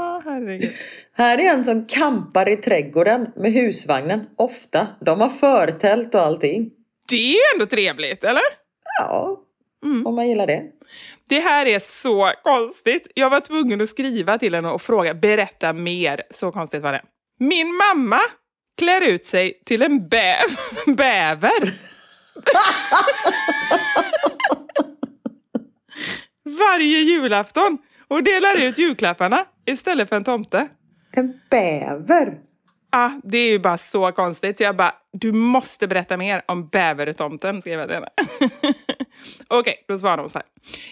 Här 1.13 1.38
är 1.38 1.43
en 1.53 1.65
som 1.65 1.86
kampar 1.86 2.49
i 2.49 2.57
trädgården 2.57 3.28
med 3.36 3.53
husvagnen. 3.53 4.25
Ofta. 4.36 4.88
De 4.99 5.21
har 5.21 5.30
förtält 5.30 6.15
och 6.15 6.21
allting. 6.21 6.71
Det 7.09 7.36
är 7.36 7.53
ändå 7.53 7.65
trevligt, 7.65 8.23
eller? 8.23 8.41
Ja, 8.99 9.43
om 10.05 10.15
man 10.15 10.28
gillar 10.28 10.47
det. 10.47 10.63
Det 11.30 11.39
här 11.39 11.65
är 11.65 11.80
så 11.80 12.32
konstigt. 12.43 13.11
Jag 13.13 13.30
var 13.30 13.39
tvungen 13.39 13.82
att 13.82 13.89
skriva 13.89 14.38
till 14.38 14.55
henne 14.55 14.69
och 14.69 14.82
fråga, 14.82 15.13
berätta 15.13 15.73
mer. 15.73 16.23
Så 16.30 16.51
konstigt 16.51 16.82
var 16.82 16.93
det. 16.93 17.01
Min 17.39 17.67
mamma 17.67 18.19
klär 18.78 19.07
ut 19.07 19.25
sig 19.25 19.61
till 19.65 19.82
en 19.82 20.07
bäv 20.07 20.47
bäver. 20.97 21.73
Varje 26.59 26.99
julafton 26.99 27.78
och 28.10 28.24
delar 28.24 28.62
ut 28.62 28.78
julklapparna 28.78 29.45
istället 29.66 30.10
för 30.10 30.16
en 30.16 30.24
tomte. 30.24 30.68
En 31.12 31.39
bäver. 31.49 32.38
Ah, 32.91 33.12
det 33.24 33.38
är 33.38 33.49
ju 33.49 33.60
bara 33.60 33.78
så 33.78 34.12
konstigt. 34.12 34.58
Så 34.58 34.64
jag 34.64 34.76
bara, 34.76 34.91
du 35.14 35.32
måste 35.32 35.88
berätta 35.88 36.18
mer 36.18 36.41
om 36.45 36.68
bävertomten, 36.68 37.62
skrev 37.62 37.80
jag 37.80 37.88
till 37.88 37.95
henne. 37.95 38.10
Okej, 39.47 39.86
då 39.88 39.99
svarade 39.99 40.22
hon 40.22 40.30
så 40.30 40.38
här. 40.38 40.47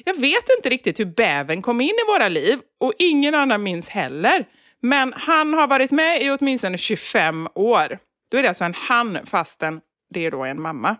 Jag 0.05 0.19
vet 0.19 0.43
inte 0.57 0.69
riktigt 0.69 0.99
hur 0.99 1.05
bävern 1.05 1.61
kom 1.61 1.81
in 1.81 1.87
i 1.87 2.11
våra 2.13 2.27
liv 2.27 2.59
och 2.79 2.93
ingen 2.99 3.35
annan 3.35 3.63
minns 3.63 3.89
heller. 3.89 4.45
Men 4.81 5.13
han 5.15 5.53
har 5.53 5.67
varit 5.67 5.91
med 5.91 6.21
i 6.21 6.37
åtminstone 6.39 6.77
25 6.77 7.47
år. 7.55 7.99
Då 8.31 8.37
är 8.37 8.43
det 8.43 8.49
alltså 8.49 8.63
en 8.63 8.73
han 8.73 9.19
fastän 9.25 9.81
det 10.13 10.25
är 10.25 10.31
då 10.31 10.43
en 10.43 10.61
mamma. 10.61 10.95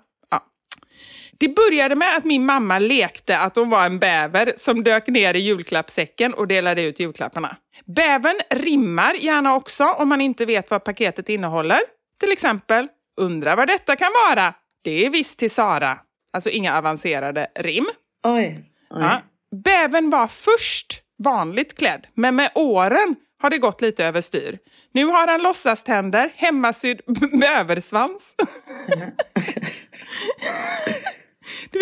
Det 1.37 1.47
började 1.47 1.95
med 1.95 2.17
att 2.17 2.25
min 2.25 2.45
mamma 2.45 2.79
lekte 2.79 3.39
att 3.39 3.55
hon 3.55 3.69
var 3.69 3.85
en 3.85 3.99
bäver 3.99 4.53
som 4.57 4.83
dök 4.83 5.07
ner 5.07 5.33
i 5.33 5.39
julklappssäcken 5.39 6.33
och 6.33 6.47
delade 6.47 6.81
ut 6.81 6.99
julklapparna. 6.99 7.57
Bävern 7.85 8.39
rimmar 8.49 9.13
gärna 9.13 9.55
också 9.55 9.83
om 9.83 10.09
man 10.09 10.21
inte 10.21 10.45
vet 10.45 10.71
vad 10.71 10.83
paketet 10.83 11.29
innehåller. 11.29 11.79
Till 12.19 12.31
exempel, 12.31 12.87
undrar 13.21 13.55
vad 13.55 13.67
detta 13.67 13.95
kan 13.95 14.11
vara? 14.29 14.53
Det 14.83 15.05
är 15.05 15.09
visst 15.09 15.39
till 15.39 15.51
Sara. 15.51 15.99
Alltså 16.33 16.49
inga 16.49 16.77
avancerade 16.77 17.47
rim. 17.55 17.87
Oj. 18.23 18.71
Oj. 18.89 19.01
Ja. 19.01 19.21
Bävern 19.63 20.09
var 20.09 20.27
först 20.27 21.01
vanligt 21.23 21.77
klädd, 21.77 22.07
men 22.13 22.35
med 22.35 22.51
åren 22.55 23.15
har 23.41 23.49
det 23.49 23.57
gått 23.57 23.81
lite 23.81 24.05
överstyr. 24.05 24.59
Nu 24.93 25.05
har 25.05 25.27
han 25.27 25.41
låtsaständer, 25.41 26.31
hemmasydd 26.35 27.01
bäversvans. 27.39 28.35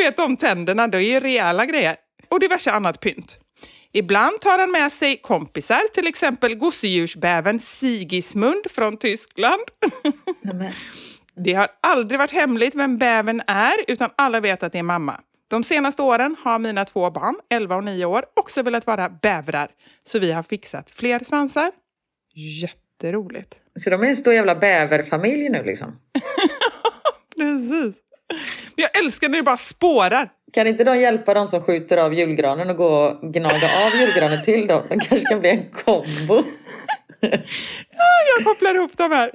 vet 0.04 0.18
de 0.18 0.38
tänderna, 0.38 0.88
det 0.88 1.04
är 1.04 1.22
rejäla 1.22 1.66
grejer. 1.66 1.96
Och 2.30 2.40
diverse 2.40 2.72
annat 2.72 3.00
pynt. 3.00 3.40
Ibland 3.92 4.42
tar 4.42 4.60
han 4.60 4.72
med 4.72 4.92
sig 4.92 5.18
kompisar, 5.18 5.82
till 5.94 6.08
exempel 6.08 6.56
gosedjursbävern 6.56 7.60
Sigismund 7.60 8.72
från 8.72 8.98
Tyskland. 8.98 9.62
Nämen. 10.42 10.74
Det 11.36 11.54
har 11.54 11.68
aldrig 11.82 12.20
varit 12.20 12.32
hemligt 12.32 12.76
vem 12.76 12.98
bävern 12.98 13.42
är, 13.48 13.76
utan 13.88 14.10
alla 14.16 14.40
vet 14.40 14.64
att 14.64 14.72
det 14.72 14.80
är 14.80 14.84
mamma. 14.84 15.20
De 15.48 15.64
senaste 15.64 16.02
åren 16.02 16.36
har 16.44 16.60
mina 16.60 16.86
två 16.86 17.12
barn, 17.12 17.36
11 17.50 17.76
och 17.76 17.84
9 17.84 18.06
år, 18.06 18.26
också 18.34 18.64
velat 18.64 18.88
vara 18.88 19.10
bävrar. 19.10 19.72
Så 20.04 20.20
vi 20.20 20.32
har 20.32 20.44
fixat 20.44 20.92
fler 20.92 21.24
svansar. 21.24 21.72
Jätteroligt. 22.34 23.60
Så 23.76 23.90
de 23.90 24.04
är 24.04 24.08
en 24.08 24.16
stor 24.16 24.34
jävla 24.34 24.56
bäverfamilj 24.56 25.50
nu 25.50 25.64
liksom. 25.64 26.00
Precis. 27.38 27.96
Men 28.76 28.88
jag 28.94 29.04
älskar 29.04 29.30
när 29.30 29.38
det 29.38 29.44
bara 29.44 29.58
spårar. 29.58 30.30
Kan 30.54 30.68
inte 30.68 30.84
de 30.84 31.00
hjälpa 31.00 31.34
de 31.34 31.48
som 31.48 31.62
skjuter 31.62 31.98
av 31.98 32.14
julgranen 32.14 32.70
och 32.70 32.78
gå 32.78 32.88
och 32.88 33.34
gnaga 33.34 33.70
av 33.86 34.00
julgranen 34.00 34.44
till 34.44 34.68
dem? 34.68 34.82
Det 34.90 34.96
kanske 34.96 35.20
kan 35.20 35.40
bli 35.40 35.50
en 35.50 35.72
kombo. 35.72 36.44
Jag 38.38 38.46
kopplar 38.46 38.76
ihop 38.76 38.92
de 38.98 39.12
här. 39.12 39.32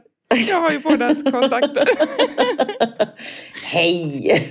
Jag 0.48 0.60
har 0.60 0.72
ju 0.72 0.78
bådas 0.78 1.22
kontakter. 1.22 1.88
Hej! 3.64 4.50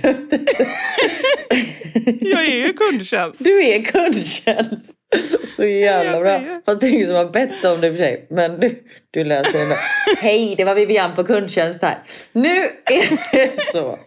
Jag 2.20 2.44
är 2.44 2.66
ju 2.66 2.72
kundtjänst. 2.72 3.44
Du 3.44 3.64
är 3.64 3.82
kundtjänst. 3.82 4.94
Så 5.56 5.64
jävla 5.64 6.20
bra. 6.20 6.40
Fast 6.66 6.80
det 6.80 6.86
är 6.86 6.90
ingen 6.90 7.06
som 7.06 7.16
har 7.16 7.30
bett 7.30 7.64
om 7.64 7.80
det 7.80 7.86
i 7.86 7.90
och 7.90 7.96
för 7.96 8.04
sig. 8.04 8.26
Men 8.30 8.60
du, 8.60 8.84
du 9.10 9.24
löser 9.24 9.58
det 9.58 9.64
ändå. 9.64 9.76
Hej, 10.20 10.54
det 10.56 10.64
var 10.64 10.74
Vivian 10.74 11.14
på 11.14 11.24
kundtjänst 11.24 11.82
här. 11.82 11.98
Nu 12.32 12.56
är 12.84 13.32
det 13.32 13.60
så. 13.60 13.98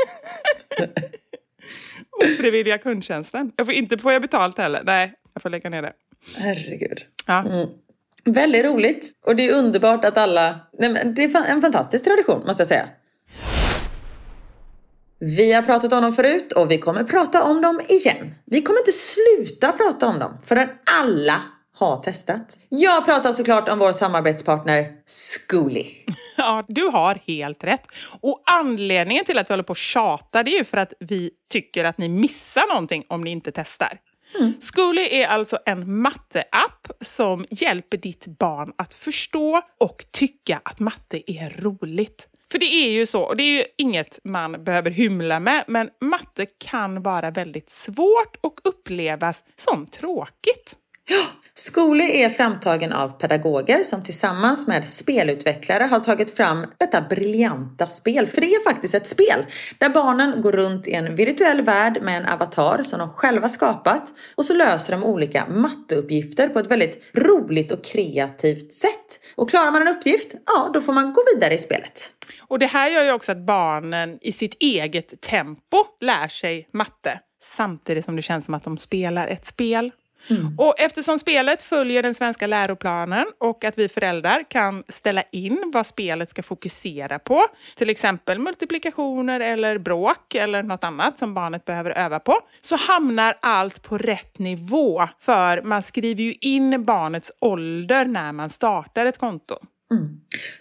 Ofrivilliga 2.24 2.78
kundtjänsten. 2.78 3.52
Jag 3.56 3.68
får 3.68 3.74
inte 3.74 3.98
får 3.98 4.12
jag 4.12 4.22
betalt 4.22 4.58
heller. 4.58 4.82
Nej, 4.86 5.14
jag 5.34 5.42
får 5.42 5.50
lägga 5.50 5.70
ner 5.70 5.82
det. 5.82 5.94
Herregud. 6.38 7.06
Ja. 7.28 7.68
Väldigt 8.26 8.66
roligt. 8.66 9.12
Och 9.26 9.36
det 9.36 9.50
är 9.50 9.54
underbart 9.54 10.06
att 10.06 10.18
alla... 10.18 10.60
Nej, 10.80 11.14
det 11.16 11.24
är 11.24 11.46
en 11.46 11.62
fantastisk 11.62 12.04
tradition 12.04 12.44
måste 12.46 12.62
jag 12.62 12.68
säga. 12.68 12.90
Vi 15.20 15.54
har 15.54 15.62
pratat 15.62 15.94
om 15.94 16.02
dem 16.02 16.14
förut 16.14 16.52
och 16.52 16.72
vi 16.72 16.78
kommer 16.78 17.04
prata 17.04 17.44
om 17.44 17.62
dem 17.62 17.82
igen. 17.90 18.36
Vi 18.46 18.62
kommer 18.62 18.80
inte 18.80 18.92
sluta 18.92 19.72
prata 19.72 20.08
om 20.08 20.20
dem 20.20 20.38
förrän 20.44 20.70
alla 21.02 21.42
har 21.86 21.98
testat. 21.98 22.60
Jag 22.70 23.06
pratar 23.06 23.32
såklart 23.32 23.70
om 23.70 23.80
vår 23.80 23.92
samarbetspartner 23.92 24.92
Zcooly. 25.06 25.86
Ja, 26.38 26.66
du 26.68 26.84
har 26.84 27.20
helt 27.28 27.64
rätt. 27.64 27.88
Och 28.22 28.42
anledningen 28.46 29.26
till 29.26 29.38
att 29.38 29.50
vi 29.50 29.54
håller 29.54 29.64
på 29.64 29.72
och 29.72 29.78
tjatar 29.78 30.44
det 30.44 30.52
är 30.52 30.58
ju 30.58 30.66
för 30.66 30.78
att 30.78 30.94
vi 31.00 31.32
tycker 31.52 31.86
att 31.86 31.98
ni 31.98 32.10
missar 32.10 32.68
någonting 32.70 33.06
om 33.08 33.24
ni 33.24 33.30
inte 33.30 33.52
testar. 33.52 34.00
Mm. 34.40 34.54
Zcooly 34.62 35.02
är 35.02 35.28
alltså 35.28 35.60
en 35.66 36.02
matteapp 36.02 36.88
som 37.02 37.46
hjälper 37.50 37.98
ditt 37.98 38.28
barn 38.28 38.74
att 38.76 38.94
förstå 38.94 39.62
och 39.78 40.06
tycka 40.12 40.62
att 40.64 40.80
matte 40.80 41.32
är 41.32 41.50
roligt. 41.50 42.30
För 42.52 42.60
det 42.60 42.66
är 42.66 42.90
ju 42.90 43.06
så, 43.06 43.22
och 43.22 43.38
det 43.38 43.44
är 43.44 43.58
ju 43.58 43.64
inget 43.78 44.20
man 44.24 44.64
behöver 44.64 44.92
hymla 44.92 45.40
med, 45.40 45.64
men 45.68 45.90
matte 46.02 46.46
kan 46.46 47.04
vara 47.04 47.32
väldigt 47.32 47.70
svårt 47.70 48.38
och 48.42 48.60
upplevas 48.64 49.44
som 49.58 49.86
tråkigt. 49.86 50.76
Zcooly 51.54 52.22
är 52.22 52.30
framtagen 52.30 52.94
av 52.94 53.10
pedagoger 53.10 53.84
som 53.84 54.04
tillsammans 54.04 54.68
med 54.68 54.86
spelutvecklare 54.86 55.84
har 55.84 56.00
tagit 56.00 56.32
fram 56.32 56.66
detta 56.78 57.02
briljanta 57.02 57.88
spel. 57.88 58.28
För 58.28 58.42
det 58.42 58.48
är 58.48 58.64
faktiskt 58.64 58.96
ett 58.96 59.08
spel 59.08 59.46
där 59.78 59.90
barnen 59.90 60.42
går 60.42 60.52
runt 60.52 60.88
i 60.88 60.94
en 60.94 61.16
virtuell 61.16 61.62
värld 61.62 62.02
med 62.02 62.18
en 62.18 62.26
avatar 62.26 62.84
som 62.84 63.00
de 63.00 63.10
själva 63.10 63.50
skapat 63.50 64.14
och 64.36 64.46
så 64.46 64.54
löser 64.54 64.94
de 64.94 65.04
olika 65.04 65.46
matteuppgifter 65.48 66.50
på 66.50 66.60
ett 66.60 66.72
väldigt 66.72 67.16
roligt 67.16 67.72
och 67.72 67.84
kreativt 67.86 68.74
sätt. 68.74 69.20
Och 69.36 69.50
klarar 69.50 69.72
man 69.72 69.82
en 69.82 69.96
uppgift, 69.96 70.36
ja 70.46 70.70
då 70.74 70.82
får 70.82 70.94
man 70.94 71.14
gå 71.14 71.22
vidare 71.36 71.54
i 71.54 71.58
spelet. 71.58 72.12
Och 72.48 72.60
det 72.60 72.66
här 72.66 72.90
gör 72.90 73.04
ju 73.04 73.12
också 73.12 73.32
att 73.32 73.46
barnen 73.46 74.18
i 74.22 74.32
sitt 74.32 74.58
eget 74.60 75.22
tempo 75.22 75.78
lär 76.00 76.28
sig 76.28 76.68
matte. 76.74 77.20
Samtidigt 77.42 78.06
som 78.06 78.16
det 78.16 78.22
känns 78.22 78.46
som 78.46 78.54
att 78.54 78.64
de 78.64 78.78
spelar 78.78 79.28
ett 79.28 79.46
spel. 79.46 79.92
Och 80.58 80.80
eftersom 80.80 81.20
spelet 81.20 81.64
följer 81.64 82.04
den 82.04 82.16
svenska 82.16 82.48
läroplanen 82.48 83.26
och 83.38 83.64
att 83.64 83.78
vi 83.78 83.90
föräldrar 83.90 84.44
kan 84.50 84.84
ställa 84.88 85.24
in 85.32 85.72
vad 85.74 85.88
spelet 85.88 86.30
ska 86.30 86.44
fokusera 86.44 87.20
på, 87.20 87.46
till 87.76 87.90
exempel 87.90 88.40
multiplikationer 88.40 89.40
eller 89.40 89.78
bråk 89.78 90.36
eller 90.36 90.64
något 90.64 90.84
annat 90.84 91.18
som 91.20 91.34
barnet 91.34 91.66
behöver 91.66 91.92
öva 91.92 92.20
på, 92.20 92.40
så 92.62 92.76
hamnar 92.76 93.38
allt 93.42 93.84
på 93.84 93.98
rätt 93.98 94.40
nivå. 94.40 95.08
För 95.20 95.62
man 95.62 95.84
skriver 95.84 96.24
ju 96.24 96.34
in 96.42 96.84
barnets 96.84 97.32
ålder 97.40 98.06
när 98.06 98.32
man 98.32 98.50
startar 98.50 99.06
ett 99.06 99.18
konto. 99.18 99.56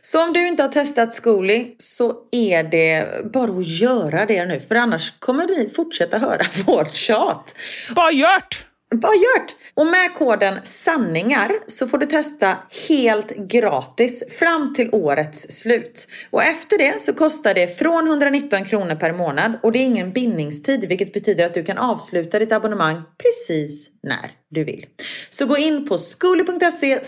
Så 0.00 0.24
om 0.24 0.32
du 0.32 0.48
inte 0.48 0.62
har 0.62 0.70
testat 0.70 1.14
Zcooly 1.14 1.74
så 1.78 2.14
är 2.32 2.62
det 2.62 3.08
bara 3.32 3.50
att 3.50 3.66
göra 3.66 4.26
det 4.26 4.46
nu 4.46 4.60
för 4.60 4.74
annars 4.74 5.12
kommer 5.18 5.46
ni 5.46 5.70
fortsätta 5.76 6.18
höra 6.18 6.42
vårt 6.66 6.94
tjat. 6.94 7.54
Bara 7.94 8.10
gjort! 8.10 8.69
Bara 8.94 9.14
gjort! 9.14 9.56
Och 9.74 9.86
med 9.86 10.14
koden 10.14 10.60
sanningar 10.62 11.50
så 11.66 11.88
får 11.88 11.98
du 11.98 12.06
testa 12.06 12.56
helt 12.88 13.36
gratis 13.36 14.24
fram 14.38 14.74
till 14.74 14.88
årets 14.92 15.60
slut. 15.60 16.08
Och 16.30 16.42
efter 16.42 16.78
det 16.78 17.00
så 17.00 17.14
kostar 17.14 17.54
det 17.54 17.78
från 17.78 18.06
119 18.06 18.64
kronor 18.64 18.94
per 18.94 19.12
månad 19.12 19.58
och 19.62 19.72
det 19.72 19.78
är 19.78 19.84
ingen 19.84 20.12
bindningstid 20.12 20.88
vilket 20.88 21.12
betyder 21.12 21.46
att 21.46 21.54
du 21.54 21.64
kan 21.64 21.78
avsluta 21.78 22.38
ditt 22.38 22.52
abonnemang 22.52 23.02
precis 23.18 23.90
när 24.02 24.32
du 24.50 24.64
vill. 24.64 24.86
Så 25.28 25.46
gå 25.46 25.56
in 25.56 25.88
på 25.88 25.98
skoli.se 25.98 26.98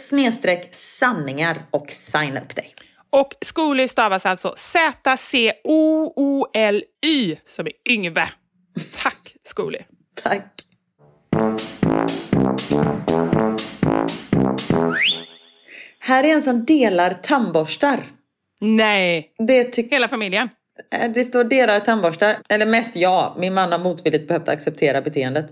sanningar 0.71 1.67
och 1.71 1.87
signa 1.93 2.41
upp 2.41 2.57
dig. 2.57 2.75
Och 3.11 3.35
Zcooly 3.41 3.89
stavas 3.89 4.27
alltså 4.27 4.55
Z-C-O-O-L-Y 4.57 5.57
som 7.47 7.67
är 7.67 7.73
Yngve. 7.93 8.29
Tack 9.03 9.35
Zcooly! 9.45 9.79
Tack! 10.23 10.72
Här 15.99 16.25
är 16.25 16.29
en 16.29 16.43
som 16.43 16.65
delar 16.65 17.11
tandborstar. 17.15 18.01
Nej, 18.61 19.31
Det, 19.39 19.77
hela 19.91 20.09
familjen. 20.09 20.49
eh, 21.01 21.11
det 21.13 21.25
står 21.25 21.45
delar 21.45 21.81
tandborstar. 21.81 22.37
Eller 22.49 22.67
mest 22.67 22.97
jag. 22.97 23.35
Min 23.39 23.55
man 23.55 23.73
har 23.73 23.79
motvilligt 23.79 24.29
behövt 24.29 24.49
acceptera 24.49 25.01
beteendet. 25.03 25.47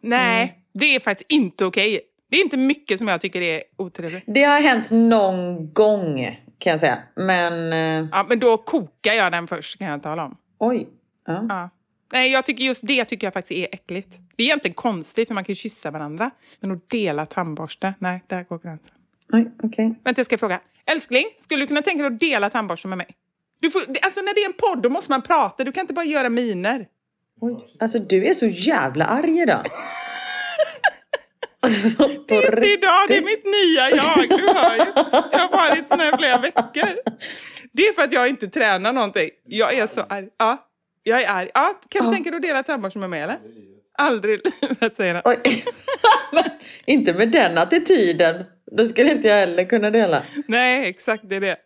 Nej, 0.00 0.42
Mm. 0.42 0.54
det 0.74 0.94
är 0.96 1.00
faktiskt 1.00 1.32
inte 1.32 1.64
okej. 1.64 2.00
Det 2.30 2.36
är 2.36 2.42
inte 2.44 2.56
mycket 2.56 2.98
som 2.98 3.08
jag 3.08 3.20
tycker 3.20 3.40
är 3.42 3.62
otrevligt. 3.76 4.24
Det 4.26 4.42
har 4.44 4.60
hänt 4.60 4.90
någon 4.90 5.72
gång 5.72 6.38
kan 6.58 6.70
jag 6.70 6.80
säga. 6.80 6.98
Men 7.14 7.72
eh, 7.72 8.08
Ja, 8.12 8.26
men 8.28 8.38
då 8.38 8.56
kokar 8.56 9.12
jag 9.12 9.32
den 9.32 9.46
först 9.46 9.78
kan 9.78 9.86
jag 9.86 10.02
tala 10.02 10.24
om. 10.24 10.36
oj. 10.58 10.88
Ja. 11.26 11.46
Ja. 11.48 11.70
Nej, 12.12 12.32
jag 12.32 12.46
tycker 12.46 12.64
just 12.64 12.86
det 12.86 13.04
tycker 13.04 13.26
jag 13.26 13.34
faktiskt 13.34 13.58
är 13.58 13.74
äckligt. 13.74 14.08
Det 14.36 14.42
är 14.42 14.46
egentligen 14.46 14.74
konstigt 14.74 15.28
för 15.28 15.34
man 15.34 15.44
kan 15.44 15.52
ju 15.52 15.56
kyssa 15.56 15.90
varandra. 15.90 16.30
Men 16.60 16.70
att 16.70 16.90
dela 16.90 17.26
tandborste, 17.26 17.94
nej, 17.98 18.22
där 18.26 18.42
går 18.44 18.58
gränsen. 18.58 18.90
Oj, 19.32 19.50
okej. 19.62 19.94
Vänta, 20.04 20.18
jag 20.18 20.26
ska 20.26 20.38
fråga. 20.38 20.60
Älskling, 20.86 21.24
skulle 21.40 21.62
du 21.62 21.66
kunna 21.66 21.82
tänka 21.82 22.02
dig 22.02 22.12
att 22.14 22.20
dela 22.20 22.50
tandborsten 22.50 22.88
med 22.88 22.98
mig? 22.98 23.06
Du 23.60 23.70
får, 23.70 23.82
alltså 24.02 24.20
när 24.20 24.34
det 24.34 24.40
är 24.40 24.46
en 24.46 24.52
podd 24.52 24.82
då 24.82 24.88
måste 24.90 25.10
man 25.12 25.22
prata, 25.22 25.64
du 25.64 25.72
kan 25.72 25.80
inte 25.80 25.94
bara 25.94 26.04
göra 26.04 26.28
miner. 26.28 26.86
Oj. 27.40 27.76
Alltså 27.80 27.98
du 27.98 28.26
är 28.26 28.34
så 28.34 28.46
jävla 28.46 29.04
arg 29.04 29.40
idag. 29.42 29.62
alltså, 31.60 32.08
Det 32.08 32.34
är 32.34 32.46
inte 32.46 32.68
idag, 32.68 33.04
det 33.08 33.16
är 33.16 33.22
mitt 33.24 33.44
nya 33.44 33.90
jag. 33.90 34.28
Du 34.38 34.48
hör 34.54 34.74
ju. 34.74 34.92
Jag 35.32 35.38
har 35.48 35.68
varit 35.70 35.88
sån 35.88 36.00
här 36.00 36.16
flera 36.18 36.38
veckor. 36.38 36.96
Det 37.72 37.82
är 37.88 37.92
för 37.92 38.02
att 38.02 38.12
jag 38.12 38.28
inte 38.28 38.48
tränar 38.48 38.92
någonting. 38.92 39.30
Jag 39.44 39.74
är 39.74 39.86
så 39.86 40.00
arg. 40.00 40.28
Ja, 40.38 40.66
jag 41.10 41.22
är 41.22 41.30
arg. 41.32 41.50
Ja, 41.54 41.80
kan 41.88 42.02
du 42.02 42.08
Ja. 42.08 42.12
tänka 42.14 42.30
dig 42.30 42.36
att 42.36 42.42
dela 42.42 42.62
tandborsten 42.62 43.00
med 43.00 43.10
mig 43.10 43.20
eller? 43.22 43.38
Aldrig 43.98 44.34
i 44.34 44.42
livet, 44.60 44.96
säger 44.96 45.14
han. 45.24 45.34
Inte 46.86 47.14
med 47.14 47.32
den 47.32 47.58
attityden. 47.58 48.44
Då 48.72 48.86
skulle 48.86 49.12
inte 49.12 49.28
jag 49.28 49.34
heller 49.36 49.64
kunna 49.64 49.90
dela. 49.90 50.22
Nej, 50.48 50.88
exakt 50.88 51.22
det 51.28 51.36
är 51.36 51.40
det. 51.40 51.56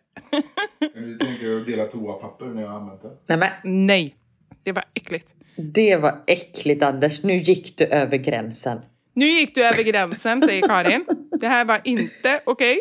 Men 0.95 1.03
du 1.07 1.17
tänker 1.17 1.55
att 1.55 1.65
dela 1.67 1.85
toapapper 1.85 2.45
när 2.45 2.61
jag 2.61 2.69
har 2.69 2.79
använt 2.79 3.01
det? 3.01 3.09
Nej 3.27 3.37
men 3.37 3.85
Nej, 3.87 4.15
det 4.63 4.71
var 4.71 4.83
äckligt. 4.93 5.27
det 5.55 5.95
var 5.95 6.23
äckligt 6.27 6.83
Anders. 6.83 7.23
Nu 7.23 7.33
gick 7.33 7.77
du 7.77 7.85
över 7.85 8.17
gränsen. 8.17 8.79
Nu 9.13 9.25
gick 9.25 9.55
du 9.55 9.63
över 9.65 9.83
gränsen, 9.83 10.41
säger 10.41 10.67
Karin. 10.67 11.05
Det 11.39 11.47
här 11.47 11.65
var 11.65 11.81
inte 11.83 12.41
okej. 12.43 12.79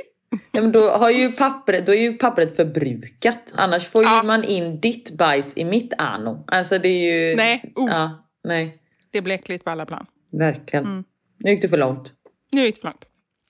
Ja, 0.52 0.60
men 0.62 0.72
då, 0.72 0.90
har 0.90 1.10
ju 1.10 1.32
pappret, 1.32 1.86
då 1.86 1.94
är 1.94 2.00
ju 2.00 2.12
pappret 2.12 2.56
förbrukat. 2.56 3.52
Annars 3.56 3.88
får 3.88 4.04
Ja. 4.04 4.20
ju 4.20 4.26
man 4.26 4.44
in 4.44 4.80
ditt 4.80 5.10
bajs 5.10 5.52
i 5.56 5.64
mitt 5.64 5.92
ano. 5.98 6.44
Alltså 6.46 6.78
det 6.78 6.88
är 6.88 7.28
ju... 7.30 7.36
Nej, 7.36 7.72
oh. 7.76 7.90
Ja, 7.90 8.30
nej. 8.44 8.76
Det 9.10 9.20
blev 9.22 9.34
äckligt 9.34 9.64
på 9.64 9.70
alla 9.70 9.86
plan. 9.86 10.06
Verkligen. 10.32 10.84
Mm. 10.84 11.04
Nu 11.38 11.50
gick 11.50 11.62
du 11.62 11.68
för 11.68 11.76
långt. 11.76 12.12
Nu 12.52 12.64
gick 12.64 12.74
det 12.74 12.80
för 12.80 12.88
långt. 12.88 13.04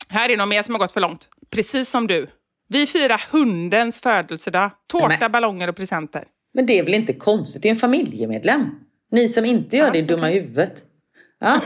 Här 0.09 0.31
är 0.31 0.37
någon 0.37 0.49
mer 0.49 0.63
som 0.63 0.75
har 0.75 0.81
gått 0.81 0.93
för 0.93 1.01
långt. 1.01 1.29
Precis 1.51 1.91
som 1.91 2.07
du. 2.07 2.27
Vi 2.69 2.87
firar 2.87 3.23
hundens 3.33 4.01
födelsedag. 4.01 4.71
Tårta, 4.87 5.09
Nämen. 5.09 5.33
ballonger 5.33 5.69
och 5.69 5.77
presenter. 5.77 6.25
Men 6.55 6.67
det 6.67 6.79
är 6.79 6.85
väl 6.85 6.95
inte 6.95 7.13
konstigt? 7.13 7.63
Det 7.63 7.69
är 7.69 7.71
en 7.71 7.77
familjemedlem. 7.77 8.71
Ni 9.13 9.29
som 9.29 9.45
inte 9.45 9.77
gör 9.77 9.91
det 9.91 9.99
är 9.99 10.03
dumma 10.03 10.31
i 10.31 10.35
huvudet. 10.41 10.85
Ja, 11.43 11.61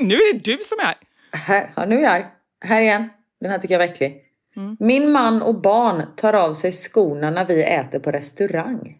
nu 0.00 0.14
är 0.14 0.34
det 0.34 0.38
du 0.38 0.58
som 0.62 0.78
är 0.80 0.84
här. 0.84 0.96
här, 1.32 1.70
ja, 1.76 1.84
nu 1.86 1.96
är 1.98 2.02
jag 2.02 2.12
arg. 2.12 2.24
Här 2.64 2.82
igen. 2.82 3.08
Den 3.40 3.50
här 3.50 3.58
tycker 3.58 3.74
jag 3.74 3.78
var 3.78 3.86
äcklig. 3.86 4.22
Min 4.78 5.10
man 5.10 5.42
och 5.42 5.60
barn 5.60 6.02
tar 6.16 6.32
av 6.32 6.54
sig 6.54 6.72
skorna 6.72 7.30
när 7.30 7.44
vi 7.44 7.62
äter 7.62 7.98
på 7.98 8.10
restaurang. 8.10 8.98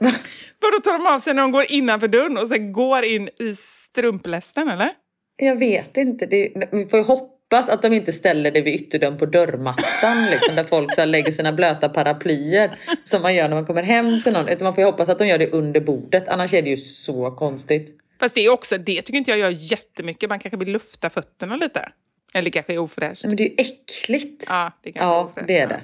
Vadå 0.60 0.80
tar 0.84 0.92
de 0.92 1.06
av 1.06 1.20
sig 1.20 1.34
när 1.34 1.42
de 1.42 1.52
går 1.52 1.64
innanför 1.68 2.08
dörren 2.08 2.38
och 2.38 2.48
sen 2.48 2.72
går 2.72 3.04
in 3.04 3.28
i 3.28 3.54
strumplästen 3.54 4.68
eller? 4.68 4.90
Jag 5.36 5.56
vet 5.56 5.96
inte. 5.96 6.26
Det, 6.26 6.52
vi 6.72 6.86
får 6.86 6.98
ju 6.98 7.04
hoppas 7.04 7.68
att 7.68 7.82
de 7.82 7.92
inte 7.92 8.12
ställer 8.12 8.50
det 8.50 8.60
vid 8.60 8.74
ytterdörren 8.74 9.18
på 9.18 9.26
dörrmattan. 9.26 10.26
Liksom, 10.30 10.56
där 10.56 10.64
folk 10.64 10.94
så 10.94 11.04
lägger 11.04 11.32
sina 11.32 11.52
blöta 11.52 11.88
paraplyer. 11.88 12.70
Som 13.04 13.22
man 13.22 13.34
gör 13.34 13.48
när 13.48 13.56
man 13.56 13.66
kommer 13.66 13.82
hem 13.82 14.22
till 14.22 14.32
någon. 14.32 14.46
Man 14.60 14.74
får 14.74 14.82
ju 14.82 14.90
hoppas 14.90 15.08
att 15.08 15.18
de 15.18 15.28
gör 15.28 15.38
det 15.38 15.52
under 15.52 15.80
bordet. 15.80 16.28
Annars 16.28 16.54
är 16.54 16.62
det 16.62 16.70
ju 16.70 16.76
så 16.76 17.30
konstigt. 17.30 17.98
Fast 18.20 18.34
det 18.34 18.40
är 18.40 18.50
också, 18.50 18.78
det 18.78 19.02
tycker 19.02 19.18
inte 19.18 19.30
jag 19.30 19.40
gör 19.40 19.50
jättemycket. 19.50 20.28
Man 20.28 20.38
kanske 20.38 20.56
vill 20.56 20.72
lufta 20.72 21.10
fötterna 21.10 21.56
lite. 21.56 21.88
Eller 22.34 22.50
kanske 22.50 22.72
är 22.74 22.78
ofräscht. 22.78 23.24
Men 23.24 23.36
det 23.36 23.42
är 23.42 23.48
ju 23.48 23.54
äckligt. 23.58 24.46
Ja, 24.48 24.72
det 24.82 24.88
är 24.90 24.92
ja 24.96 25.20
ofräscht. 25.24 25.46
det 25.46 25.58
är 25.58 25.66
det. 25.68 25.82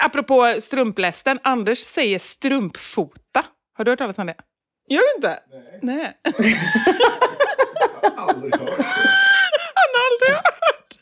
Apropå 0.00 0.54
strumplästen, 0.62 1.38
Anders 1.42 1.78
säger 1.78 2.18
strumpfota. 2.18 3.44
Har 3.76 3.84
du 3.84 3.90
hört 3.90 3.98
talas 3.98 4.18
om 4.18 4.26
det? 4.26 4.34
Gör 4.88 5.00
du 5.00 5.16
inte? 5.16 5.38
Nej. 5.52 5.80
Nej. 5.82 6.18
Aldrig 8.16 8.56
hört 8.56 8.76
det. 8.78 8.84
Han 9.74 9.90
har 9.94 10.04
aldrig 10.10 10.30
hört. 10.36 10.94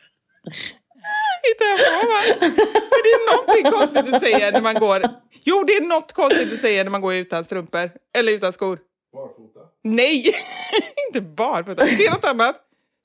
Hittar 1.43 1.65
jag 1.67 2.07
va? 2.09 2.21
Men 2.41 3.01
det 3.03 3.09
är 3.09 3.37
någonting 3.37 3.73
konstigt 3.73 4.13
du 4.13 4.21
säger 4.21 4.53
när 4.53 4.61
man 4.61 4.75
går... 4.75 5.03
Jo, 5.45 5.65
det 5.67 5.77
är 5.77 5.81
något 5.81 6.13
konstigt 6.13 6.51
du 6.51 6.57
säger 6.57 6.85
när 6.85 6.91
man 6.91 7.01
går 7.01 7.15
utan 7.15 7.45
strumpor. 7.45 7.91
Eller 8.19 8.33
utan 8.33 8.53
skor. 8.53 8.79
Barfota. 9.13 9.61
Nej, 9.85 10.25
inte 11.09 11.21
barfota. 11.21 11.85
Det 11.85 12.07
är 12.07 12.11
något 12.11 12.25
annat. 12.25 12.57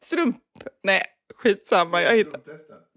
Strump... 0.05 0.37
Nej, 0.83 1.03
skitsamma. 1.37 2.01
Jag 2.01 2.15
hittar... 2.15 2.41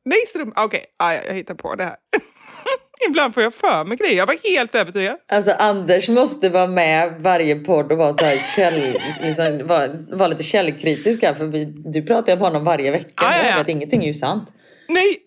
Nej, 0.05 0.27
strump... 0.29 0.55
Okej, 0.57 0.85
ah, 0.97 1.13
ja, 1.13 1.21
jag 1.27 1.35
hittar 1.35 1.55
på 1.55 1.75
det 1.75 1.85
här. 1.85 1.97
Ibland 3.09 3.35
får 3.35 3.43
jag 3.43 3.55
för 3.55 3.85
mig 3.85 3.97
grejer. 3.97 4.17
Jag 4.17 4.27
var 4.27 4.51
helt 4.55 4.75
övertygad. 4.75 5.17
Alltså 5.29 5.51
Anders 5.51 6.09
måste 6.09 6.49
vara 6.49 6.67
med 6.67 7.21
varje 7.21 7.57
podd 7.57 7.93
och 7.93 7.99
vara 7.99 8.15
så 8.15 8.25
här 8.25 8.39
käll, 8.57 8.99
liksom, 9.23 9.67
vara, 9.67 9.89
vara 10.17 10.29
lite 10.29 10.43
källkritisk 10.43 11.23
här. 11.23 11.35
För 11.35 11.47
vi, 11.47 11.65
du 11.65 12.03
pratar 12.03 12.33
ju 12.33 12.39
om 12.39 12.45
honom 12.45 12.65
varje 12.65 12.91
vecka. 12.91 13.13
Ja, 13.17 13.49
ja, 13.51 13.57
vet 13.57 13.69
ingenting 13.69 14.03
är 14.03 14.07
ju 14.07 14.15
sant. 14.15 14.49
Nej! 14.89 15.19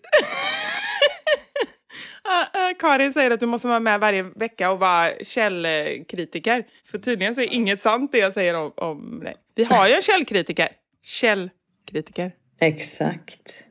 Ah, 2.26 2.46
ah, 2.52 2.74
Karin 2.78 3.12
säger 3.12 3.30
att 3.30 3.40
du 3.40 3.46
måste 3.46 3.68
vara 3.68 3.80
med 3.80 4.00
varje 4.00 4.22
vecka 4.22 4.70
och 4.70 4.78
vara 4.78 5.10
källkritiker. 5.22 6.64
För 6.90 6.98
tydligen 6.98 7.34
så 7.34 7.40
är 7.40 7.52
inget 7.52 7.82
sant 7.82 8.12
det 8.12 8.18
jag 8.18 8.34
säger 8.34 8.56
om, 8.56 8.72
om 8.76 9.20
dig. 9.24 9.34
Vi 9.54 9.64
har 9.64 9.88
ju 9.88 9.94
en 9.94 10.02
källkritiker. 10.02 10.68
Källkritiker. 11.02 12.32
Exakt. 12.60 13.68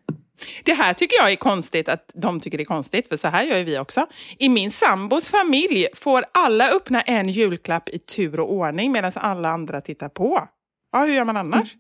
Det 0.64 0.74
här 0.74 0.94
tycker 0.94 1.18
jag 1.18 1.32
är 1.32 1.36
konstigt 1.36 1.90
att 1.90 2.12
de 2.14 2.40
tycker 2.40 2.58
det 2.58 2.64
är 2.64 2.66
konstigt, 2.66 3.08
för 3.08 3.18
så 3.18 3.28
här 3.28 3.44
gör 3.44 3.58
ju 3.58 3.64
vi 3.64 3.80
också. 3.80 4.08
I 4.38 4.50
min 4.50 4.72
sambos 4.72 5.30
familj 5.30 5.88
får 5.94 6.26
alla 6.32 6.70
öppna 6.70 7.02
en 7.02 7.30
julklapp 7.30 7.90
i 7.90 8.00
tur 8.00 8.40
och 8.40 8.54
ordning 8.54 8.92
medan 8.92 9.12
alla 9.16 9.50
andra 9.50 9.82
tittar 9.82 10.10
på. 10.10 10.48
Ja, 10.92 11.06
hur 11.06 11.14
gör 11.14 11.26
man 11.26 11.38
annars? 11.38 11.76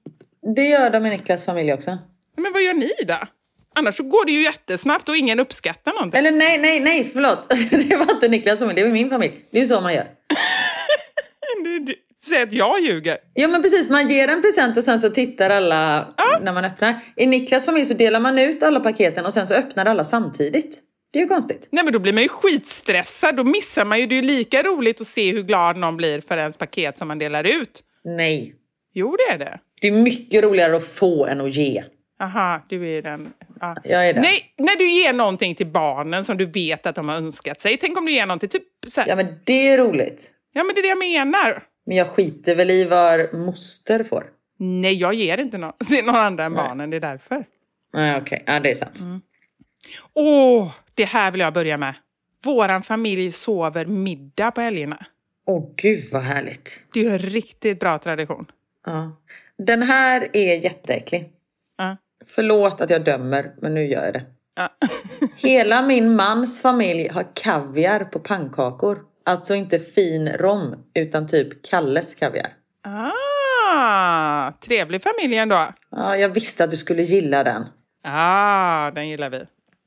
Det 0.55 0.65
gör 0.65 0.89
de 0.89 1.05
i 1.05 1.09
Niklas 1.09 1.45
familj 1.45 1.73
också. 1.73 1.97
Men 2.37 2.53
vad 2.53 2.63
gör 2.63 2.73
ni 2.73 2.91
då? 3.07 3.17
Annars 3.75 3.95
så 3.95 4.03
går 4.03 4.25
det 4.25 4.31
ju 4.31 4.43
jättesnabbt 4.43 5.09
och 5.09 5.17
ingen 5.17 5.39
uppskattar 5.39 5.93
någonting. 5.93 6.19
Eller 6.19 6.31
nej, 6.31 6.57
nej, 6.57 6.79
nej, 6.79 7.09
förlåt. 7.13 7.49
Det 7.89 7.95
var 7.95 8.13
inte 8.13 8.27
Niklas 8.27 8.59
familj, 8.59 8.81
det 8.81 8.87
var 8.87 8.93
min 8.93 9.09
familj. 9.09 9.33
Det 9.51 9.57
är 9.57 9.61
ju 9.61 9.67
så 9.67 9.81
man 9.81 9.93
gör. 9.93 10.07
Du- 12.25 12.29
du- 12.29 12.35
Säg 12.35 12.43
att 12.43 12.51
jag 12.53 12.79
ljuger. 12.81 13.17
Ja 13.33 13.47
men 13.47 13.61
precis, 13.61 13.89
man 13.89 14.09
ger 14.09 14.27
en 14.27 14.41
present 14.41 14.77
och 14.77 14.83
sen 14.83 14.99
så 14.99 15.09
tittar 15.09 15.49
alla 15.49 16.07
när 16.41 16.53
man 16.53 16.65
öppnar. 16.65 16.99
I 17.15 17.25
Niklas 17.25 17.65
familj 17.65 17.85
så 17.85 17.93
delar 17.93 18.19
man 18.19 18.39
ut 18.39 18.63
alla 18.63 18.79
paketen 18.79 19.25
och 19.25 19.33
sen 19.33 19.47
så 19.47 19.53
öppnar 19.53 19.85
alla 19.85 20.03
samtidigt. 20.03 20.79
Det 21.13 21.19
är 21.19 21.23
ju 21.23 21.27
konstigt. 21.29 21.67
Nej 21.71 21.83
men 21.83 21.93
då 21.93 21.99
blir 21.99 22.13
man 22.13 22.23
ju 22.23 22.29
skitstressad. 22.29 23.35
Då 23.35 23.43
missar 23.43 23.85
man 23.85 23.99
ju. 23.99 24.05
Det 24.07 24.15
är 24.15 24.21
ju 24.21 24.27
lika 24.27 24.63
roligt 24.63 25.01
att 25.01 25.07
se 25.07 25.31
hur 25.31 25.43
glad 25.43 25.77
någon 25.77 25.97
blir 25.97 26.21
för 26.21 26.37
ens 26.37 26.57
paket 26.57 26.97
som 26.97 27.07
man 27.07 27.19
delar 27.19 27.43
ut. 27.43 27.81
Nej. 28.03 28.53
Jo, 28.93 29.15
det 29.17 29.33
är 29.33 29.37
det. 29.37 29.59
Det 29.81 29.87
är 29.87 29.91
mycket 29.91 30.43
roligare 30.43 30.75
att 30.75 30.87
få 30.87 31.25
än 31.25 31.41
att 31.41 31.55
ge. 31.55 31.83
Aha, 32.21 32.65
du 32.69 32.97
är 32.97 33.01
den. 33.01 33.29
Ja. 33.59 33.75
Jag 33.83 34.09
är 34.09 34.13
den. 34.13 34.21
Nej, 34.21 34.53
när 34.57 34.75
du 34.75 34.89
ger 34.91 35.13
någonting 35.13 35.55
till 35.55 35.67
barnen 35.67 36.23
som 36.25 36.37
du 36.37 36.45
vet 36.45 36.85
att 36.85 36.95
de 36.95 37.09
har 37.09 37.15
önskat 37.15 37.61
sig. 37.61 37.77
Tänk 37.77 37.97
om 37.97 38.05
du 38.05 38.11
ger 38.11 38.25
någonting 38.25 38.49
typ 38.49 38.63
så 38.87 39.01
här. 39.01 39.09
Ja 39.09 39.15
men 39.15 39.27
det 39.43 39.67
är 39.67 39.77
roligt. 39.77 40.31
Ja, 40.53 40.63
men 40.63 40.75
det 40.75 40.81
är 40.81 40.83
det 40.83 40.87
jag 41.07 41.25
menar. 41.25 41.63
Men 41.85 41.97
jag 41.97 42.07
skiter 42.07 42.55
väl 42.55 42.69
i 42.71 42.85
vad 42.85 43.33
moster 43.33 44.03
får. 44.03 44.23
Nej, 44.57 44.93
jag 44.93 45.13
ger 45.13 45.37
inte 45.37 45.57
någon, 45.57 45.73
till 45.89 46.05
någon 46.05 46.15
andra 46.15 46.45
än 46.45 46.53
barnen. 46.53 46.89
Det 46.89 46.97
är 46.97 47.01
därför. 47.01 47.45
Nej 47.93 48.17
okej, 48.21 48.43
ja 48.47 48.59
det 48.59 48.71
är 48.71 48.75
sant. 48.75 48.99
Åh, 50.13 50.71
det 50.93 51.05
här 51.05 51.31
vill 51.31 51.41
jag 51.41 51.53
börja 51.53 51.77
med. 51.77 51.95
Våran 52.43 52.83
familj 52.83 53.31
sover 53.31 53.85
middag 53.85 54.51
på 54.51 54.61
helgerna. 54.61 55.05
Åh 55.45 55.69
gud 55.75 56.09
vad 56.11 56.21
härligt. 56.21 56.83
Det 56.93 57.05
är 57.05 57.11
en 57.11 57.19
riktigt 57.19 57.79
bra 57.79 57.99
tradition. 57.99 58.45
Ja. 58.85 59.17
Den 59.57 59.83
här 59.83 60.27
är 60.33 60.55
jätteäcklig. 60.55 61.31
Ja. 61.77 61.97
Förlåt 62.25 62.81
att 62.81 62.89
jag 62.89 63.05
dömer, 63.05 63.53
men 63.61 63.73
nu 63.73 63.85
gör 63.85 64.05
jag 64.05 64.13
det. 64.13 64.25
Ja. 64.55 64.69
Hela 65.37 65.81
min 65.81 66.15
mans 66.15 66.61
familj 66.61 67.07
har 67.07 67.25
kaviar 67.35 68.03
på 68.03 68.19
pannkakor. 68.19 68.99
Alltså 69.25 69.55
inte 69.55 69.79
fin 69.79 70.29
rom, 70.29 70.75
utan 70.93 71.27
typ 71.27 71.65
Kalles 71.69 72.15
kaviar. 72.15 72.47
Ah, 72.83 74.51
trevlig 74.51 75.03
familj 75.03 75.37
ändå. 75.37 75.73
Ja, 75.89 76.17
jag 76.17 76.29
visste 76.29 76.63
att 76.63 76.71
du 76.71 76.77
skulle 76.77 77.03
gilla 77.03 77.43
den. 77.43 77.65
Ah, 78.03 78.91
den 78.91 79.09
gillar 79.09 79.29
vi. 79.29 79.41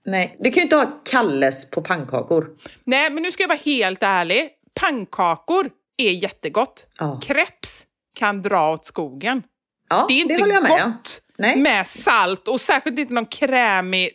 Nej, 0.07 0.37
du 0.41 0.51
kan 0.51 0.61
ju 0.61 0.63
inte 0.63 0.77
ha 0.77 1.03
Kalles 1.11 1.71
på 1.71 1.83
pannkakor. 1.83 2.49
Nej, 2.85 3.11
men 3.11 3.23
nu 3.23 3.33
ska 3.33 3.43
jag 3.43 3.49
vara 3.49 3.59
helt 3.65 4.03
ärlig. 4.03 4.49
Pannkakor 4.81 5.71
är 5.97 6.11
jättegott. 6.11 6.87
Ja. 6.99 7.21
Kreps 7.23 7.85
kan 8.19 8.43
dra 8.43 8.73
åt 8.73 8.87
skogen. 8.87 9.43
Ja, 9.89 10.05
det 10.09 10.15
är 10.15 10.21
inte 10.21 10.43
håller 10.43 10.55
jag 10.55 10.63
med 10.63 10.85
gott 10.85 11.23
Nej. 11.39 11.57
med 11.57 11.87
salt 11.87 12.49
och 12.49 12.61
särskilt 12.61 12.99
inte 12.99 13.15
någon 13.15 13.27
krämig 13.27 14.11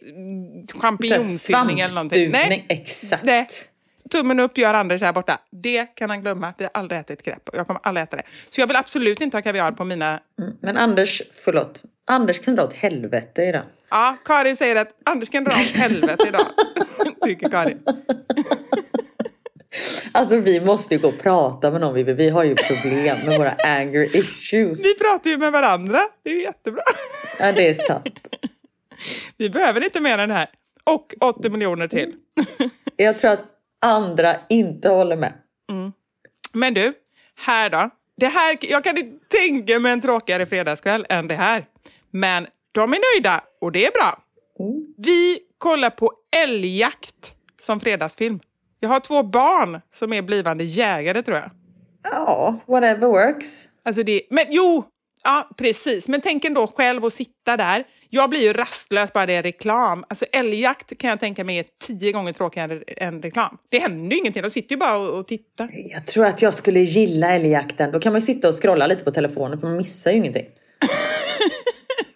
champinjonfyllning 0.82 1.80
eller 1.80 1.96
någonting. 1.96 2.32
Svampstuvning, 2.32 2.66
exakt. 2.70 3.24
Nej. 3.24 3.48
Tummen 4.10 4.40
upp 4.40 4.58
gör 4.58 4.74
Anders 4.74 5.02
här 5.02 5.14
borta. 5.14 5.40
Det 5.52 5.86
kan 5.86 6.10
han 6.10 6.22
glömma. 6.22 6.54
Vi 6.58 6.64
har 6.64 6.72
aldrig 6.74 7.00
ätit 7.00 7.20
ett 7.20 7.26
krepp. 7.26 7.50
Jag 7.54 7.68
kommer 7.68 7.82
aldrig 7.84 8.04
äta 8.04 8.18
det. 8.18 8.24
Så 8.50 8.62
jag 8.62 8.68
vill 8.68 8.76
absolut 8.76 9.22
inte 9.22 9.38
ha 9.38 9.42
kaviar 9.42 9.72
på 9.72 9.84
mina... 9.84 10.20
Mm. 10.40 10.54
Men 10.62 10.78
Anders, 10.78 11.22
förlåt. 11.44 11.84
Anders 12.08 12.40
kan 12.40 12.56
dra 12.56 12.64
åt 12.64 12.74
helvete 12.74 13.44
idag. 13.44 13.64
Ja, 13.90 14.18
Karin 14.26 14.58
säger 14.58 14.76
att 14.76 14.90
Anders 15.06 15.30
kan 15.30 15.44
dra 15.44 15.52
åt 15.52 15.76
helvete 15.76 16.28
idag. 16.28 16.46
Tycker 17.26 17.50
Karin. 17.50 17.80
Alltså 20.12 20.38
vi 20.38 20.62
måste 20.62 20.96
ju 20.96 21.02
gå 21.02 21.08
och 21.08 21.20
prata 21.20 21.72
med 21.72 21.82
någon 21.82 21.94
Vivi. 21.94 22.14
Vi 22.14 22.30
har 22.30 22.44
ju 22.44 22.56
problem 22.56 23.18
med 23.26 23.38
våra 23.38 23.52
anger 23.52 24.16
issues. 24.16 24.86
Vi 24.86 24.96
pratar 24.96 25.30
ju 25.30 25.38
med 25.38 25.52
varandra. 25.52 26.00
Det 26.24 26.30
är 26.30 26.34
ju 26.34 26.42
jättebra. 26.42 26.84
Ja, 27.40 27.52
det 27.52 27.70
är 27.70 27.74
sant. 27.74 28.28
Vi 29.38 29.50
behöver 29.50 29.84
inte 29.84 30.02
mer 30.02 30.18
än 30.18 30.30
det 30.30 30.36
här. 30.36 30.50
Och 30.84 31.14
80 31.20 31.50
miljoner 31.50 31.88
till. 31.88 32.14
Jag 32.96 33.18
tror 33.18 33.32
att 33.32 33.44
andra 33.86 34.36
inte 34.50 34.90
håller 34.90 35.16
med. 35.16 35.34
Men 36.54 36.74
du, 36.74 36.94
här 37.36 37.70
då. 37.70 37.90
Det 38.18 38.28
här, 38.28 38.58
jag 38.62 38.84
kan 38.84 38.98
inte 38.98 39.26
tänka 39.28 39.80
mig 39.80 39.92
en 39.92 40.02
tråkigare 40.02 40.46
fredagskväll 40.46 41.06
än 41.10 41.28
det 41.28 41.36
här. 41.36 41.66
Men 42.12 42.48
de 42.72 42.94
är 42.94 43.16
nöjda 43.16 43.42
och 43.62 43.72
det 43.72 43.86
är 43.86 43.92
bra. 43.92 44.24
Vi 44.98 45.40
kollar 45.58 45.90
på 45.90 46.14
älgjakt 46.36 47.36
som 47.60 47.80
fredagsfilm. 47.80 48.40
Jag 48.80 48.90
har 48.90 49.00
två 49.00 49.24
barn 49.24 49.82
som 49.92 50.14
är 50.14 50.22
blivande 50.22 50.64
jägare 50.64 51.22
tror 51.22 51.38
jag. 51.38 51.52
Ja, 52.04 52.60
whatever 52.68 53.08
works. 53.08 53.66
Alltså 53.86 54.04
det, 54.04 54.22
men 54.30 54.46
jo, 54.50 54.86
ja 55.24 55.50
precis. 55.58 56.08
Men 56.08 56.22
tänk 56.22 56.46
ändå 56.46 56.68
själv 56.68 57.06
att 57.06 57.14
sitta 57.14 57.58
där. 57.58 57.86
Jag 58.14 58.30
blir 58.30 58.40
ju 58.40 58.54
rastlös 58.54 59.14
bara 59.14 59.26
det 59.26 59.34
är 59.34 59.44
reklam. 59.44 60.06
Alltså 60.10 60.26
älgjakt 60.32 60.98
kan 60.98 61.10
jag 61.10 61.20
tänka 61.20 61.44
mig 61.44 61.58
är 61.60 61.66
tio 61.88 62.12
gånger 62.12 62.34
tråkigare 62.34 62.84
än 62.88 63.22
reklam. 63.22 63.58
Det 63.70 63.80
händer 63.80 64.16
ju 64.16 64.20
ingenting, 64.20 64.42
de 64.42 64.50
sitter 64.50 64.72
ju 64.76 64.80
bara 64.80 64.98
och, 64.98 65.20
och 65.20 65.28
tittar. 65.28 65.70
Jag 65.74 66.08
tror 66.08 66.26
att 66.26 66.42
jag 66.42 66.54
skulle 66.54 66.80
gilla 66.80 67.34
älgjakten. 67.34 67.92
Då 67.92 68.00
kan 68.00 68.12
man 68.14 68.20
ju 68.20 68.26
sitta 68.26 68.48
och 68.48 68.62
scrolla 68.62 68.88
lite 68.88 69.04
på 69.04 69.12
telefonen 69.12 69.60
för 69.60 69.68
man 69.68 69.78
missar 69.78 70.12
ju 70.12 70.18
ingenting. 70.18 70.46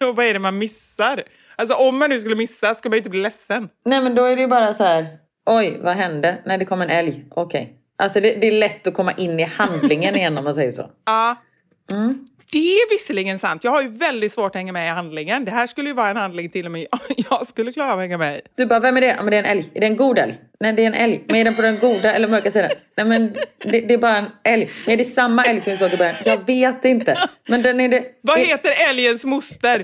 Och 0.08 0.16
vad 0.16 0.26
är 0.26 0.32
det 0.32 0.38
man 0.38 0.58
missar? 0.58 1.22
Alltså 1.56 1.74
om 1.74 1.98
man 1.98 2.10
nu 2.10 2.20
skulle 2.20 2.36
missa 2.36 2.74
ska 2.74 2.88
man 2.88 2.96
ju 2.96 2.98
inte 2.98 3.10
bli 3.10 3.20
ledsen. 3.20 3.68
Nej 3.84 4.00
men 4.00 4.14
då 4.14 4.24
är 4.24 4.36
det 4.36 4.42
ju 4.42 4.48
bara 4.48 4.74
så 4.74 4.84
här. 4.84 5.06
Oj, 5.46 5.78
vad 5.82 5.96
hände? 5.96 6.38
Nej, 6.46 6.58
det 6.58 6.64
kom 6.64 6.82
en 6.82 6.90
älg. 6.90 7.24
Okej. 7.30 7.78
Alltså 7.98 8.20
det, 8.20 8.34
det 8.40 8.46
är 8.46 8.52
lätt 8.52 8.86
att 8.86 8.94
komma 8.94 9.12
in 9.12 9.40
i 9.40 9.42
handlingen 9.42 10.16
igen 10.16 10.38
om 10.38 10.44
man 10.44 10.54
säger 10.54 10.70
så. 10.70 10.90
Ja. 11.06 11.36
Det 12.56 12.60
är 12.60 12.90
visserligen 12.90 13.38
sant. 13.38 13.64
Jag 13.64 13.70
har 13.70 13.82
ju 13.82 13.88
väldigt 13.88 14.32
svårt 14.32 14.50
att 14.50 14.54
hänga 14.54 14.72
med 14.72 14.86
i 14.86 14.90
handlingen. 14.90 15.44
Det 15.44 15.50
här 15.50 15.66
skulle 15.66 15.88
ju 15.88 15.94
vara 15.94 16.08
en 16.08 16.16
handling 16.16 16.50
till 16.50 16.66
och 16.66 16.72
med 16.72 16.86
jag 17.30 17.46
skulle 17.46 17.72
klara 17.72 17.92
av 17.92 17.98
att 17.98 18.02
hänga 18.02 18.18
med 18.18 18.38
i. 18.38 18.40
Du 18.56 18.66
bara, 18.66 18.80
vem 18.80 18.96
är 18.96 19.00
det? 19.00 19.06
Ja, 19.06 19.22
men 19.22 19.30
det 19.30 19.36
är 19.36 19.42
en 19.42 19.44
älg. 19.44 19.70
Är 19.74 19.80
det 19.80 19.86
en 19.86 19.96
god 19.96 20.18
älg? 20.18 20.34
Nej, 20.60 20.72
det 20.72 20.82
är 20.82 20.86
en 20.86 20.94
älg. 20.94 21.24
Men 21.26 21.36
är 21.36 21.44
den 21.44 21.54
på 21.54 21.62
den 21.62 21.78
goda 21.78 22.14
eller 22.14 22.28
mörka 22.28 22.50
sidan? 22.50 22.70
Nej, 22.96 23.06
men 23.06 23.32
det, 23.58 23.80
det 23.80 23.94
är 23.94 23.98
bara 23.98 24.16
en 24.16 24.26
älg. 24.44 24.70
Men 24.86 24.92
är 24.92 24.96
det 24.96 25.04
samma 25.04 25.44
älg 25.44 25.60
som 25.60 25.70
vi 25.70 25.76
såg 25.76 25.92
i 25.92 25.96
början? 25.96 26.16
Jag 26.24 26.46
vet 26.46 26.84
inte. 26.84 27.28
Men 27.48 27.62
den 27.62 27.80
är 27.80 27.88
det... 27.88 28.04
Vad 28.20 28.38
är, 28.38 28.44
heter 28.44 28.72
älgens 28.90 29.24
moster? 29.24 29.82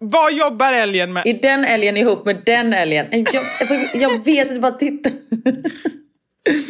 Vad 0.00 0.32
jobbar 0.32 0.72
älgen 0.72 1.12
med? 1.12 1.26
är 1.26 1.34
den 1.34 1.64
älgen 1.64 1.96
ihop 1.96 2.24
med 2.24 2.42
den 2.46 2.72
älgen? 2.72 3.06
Jag, 3.10 3.44
jag 3.94 4.24
vet 4.24 4.48
inte, 4.48 4.60
bara 4.60 4.72
titta. 4.72 5.10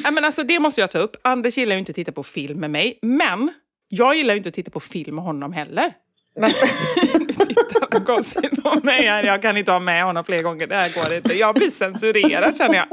Ja, 0.05 0.11
men 0.11 0.25
alltså, 0.25 0.43
det 0.43 0.61
måste 0.61 0.81
jag 0.81 0.91
ta 0.91 0.99
upp. 0.99 1.17
Anders 1.23 1.59
gillar 1.59 1.75
ju 1.75 1.79
inte 1.79 1.91
att 1.91 1.97
titta 1.97 2.13
på 2.13 2.23
film 2.23 2.61
med 2.61 2.71
mig. 2.71 2.99
Men 3.03 3.51
jag 3.95 4.17
gillar 4.17 4.35
ju 4.35 4.39
inte 4.39 4.49
att 4.49 4.55
titta 4.55 4.71
på 4.71 4.81
film 4.81 5.15
med 5.15 5.25
honom 5.25 5.53
heller. 5.53 5.93
Men, 6.41 6.51
Tittar 7.49 7.89
vad 7.91 8.07
konstigt 8.07 8.63
på 8.63 8.81
mig 8.83 9.07
här. 9.07 9.25
Jag 9.25 9.43
kan 9.43 9.57
inte 9.57 9.73
ha 9.73 9.79
med 9.79 10.05
honom 10.05 10.25
fler 10.25 10.43
gånger. 10.43 10.67
Det 10.67 10.75
här 10.75 11.03
går 11.05 11.17
inte. 11.17 11.35
Jag 11.35 11.55
blir 11.55 11.71
censurerad 11.71 12.57
känner 12.57 12.75
jag. 12.75 12.87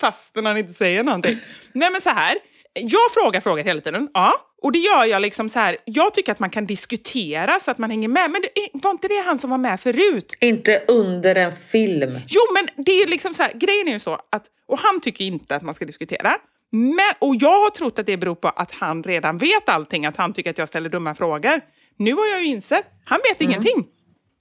Fastän 0.00 0.46
han 0.46 0.56
inte 0.58 0.72
säger 0.72 1.02
någonting. 1.02 1.38
Nej 1.72 1.90
men 1.90 2.00
så 2.00 2.10
här. 2.10 2.34
Jag 2.74 3.12
frågar 3.14 3.40
frågor 3.40 3.62
hela 3.62 3.80
tiden. 3.80 4.08
Ja. 4.14 4.34
Och 4.62 4.72
det 4.72 4.78
gör 4.78 5.04
jag 5.04 5.22
liksom 5.22 5.48
så 5.48 5.58
här. 5.58 5.76
Jag 5.84 6.14
tycker 6.14 6.32
att 6.32 6.38
man 6.38 6.50
kan 6.50 6.66
diskutera 6.66 7.60
så 7.60 7.70
att 7.70 7.78
man 7.78 7.90
hänger 7.90 8.08
med. 8.08 8.30
Men 8.30 8.42
det, 8.42 8.70
var 8.72 8.90
inte 8.90 9.08
det 9.08 9.22
han 9.26 9.38
som 9.38 9.50
var 9.50 9.58
med 9.58 9.80
förut? 9.80 10.34
inte 10.40 10.82
under 10.88 11.34
en 11.34 11.52
film. 11.52 12.18
Jo, 12.28 12.40
men 12.54 12.84
det 12.84 12.92
är 12.92 13.06
liksom 13.06 13.34
så 13.34 13.42
här, 13.42 13.52
grejen 13.54 13.88
är 13.88 13.92
ju 13.92 14.00
så 14.00 14.14
att, 14.14 14.46
och 14.68 14.78
han 14.78 15.00
tycker 15.00 15.24
inte 15.24 15.56
att 15.56 15.62
man 15.62 15.74
ska 15.74 15.84
diskutera. 15.84 16.34
Men, 16.74 17.14
och 17.18 17.36
jag 17.36 17.62
har 17.62 17.70
trott 17.70 17.98
att 17.98 18.06
det 18.06 18.16
beror 18.16 18.34
på 18.34 18.48
att 18.48 18.72
han 18.72 19.02
redan 19.02 19.38
vet 19.38 19.68
allting, 19.68 20.06
att 20.06 20.16
han 20.16 20.32
tycker 20.32 20.50
att 20.50 20.58
jag 20.58 20.68
ställer 20.68 20.88
dumma 20.88 21.14
frågor. 21.14 21.60
Nu 21.96 22.14
har 22.14 22.26
jag 22.26 22.40
ju 22.42 22.46
insett, 22.46 22.84
han 23.04 23.20
vet 23.30 23.40
ingenting. 23.40 23.86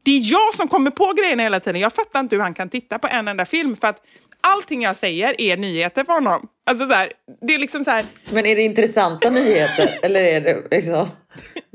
Det 0.03 0.11
är 0.11 0.31
jag 0.31 0.53
som 0.53 0.67
kommer 0.67 0.91
på 0.91 1.13
grejerna 1.13 1.43
hela 1.43 1.59
tiden. 1.59 1.81
Jag 1.81 1.93
fattar 1.93 2.19
inte 2.19 2.35
hur 2.35 2.43
han 2.43 2.53
kan 2.53 2.69
titta 2.69 2.99
på 2.99 3.07
en 3.07 3.27
enda 3.27 3.45
film 3.45 3.75
för 3.75 3.87
att 3.87 4.01
allting 4.41 4.81
jag 4.81 4.95
säger 4.95 5.41
är 5.41 5.57
nyheter 5.57 6.03
för 6.03 6.13
honom. 6.13 6.47
Alltså 6.65 6.85
så 6.85 6.93
här, 6.93 7.11
det 7.41 7.55
är 7.55 7.59
liksom 7.59 7.83
så 7.83 7.91
här, 7.91 8.05
Men 8.29 8.45
är 8.45 8.55
det 8.55 8.61
intressanta 8.61 9.29
nyheter? 9.29 9.99
eller 10.03 10.21
är 10.21 10.41
det 10.41 10.67
liksom... 10.71 11.09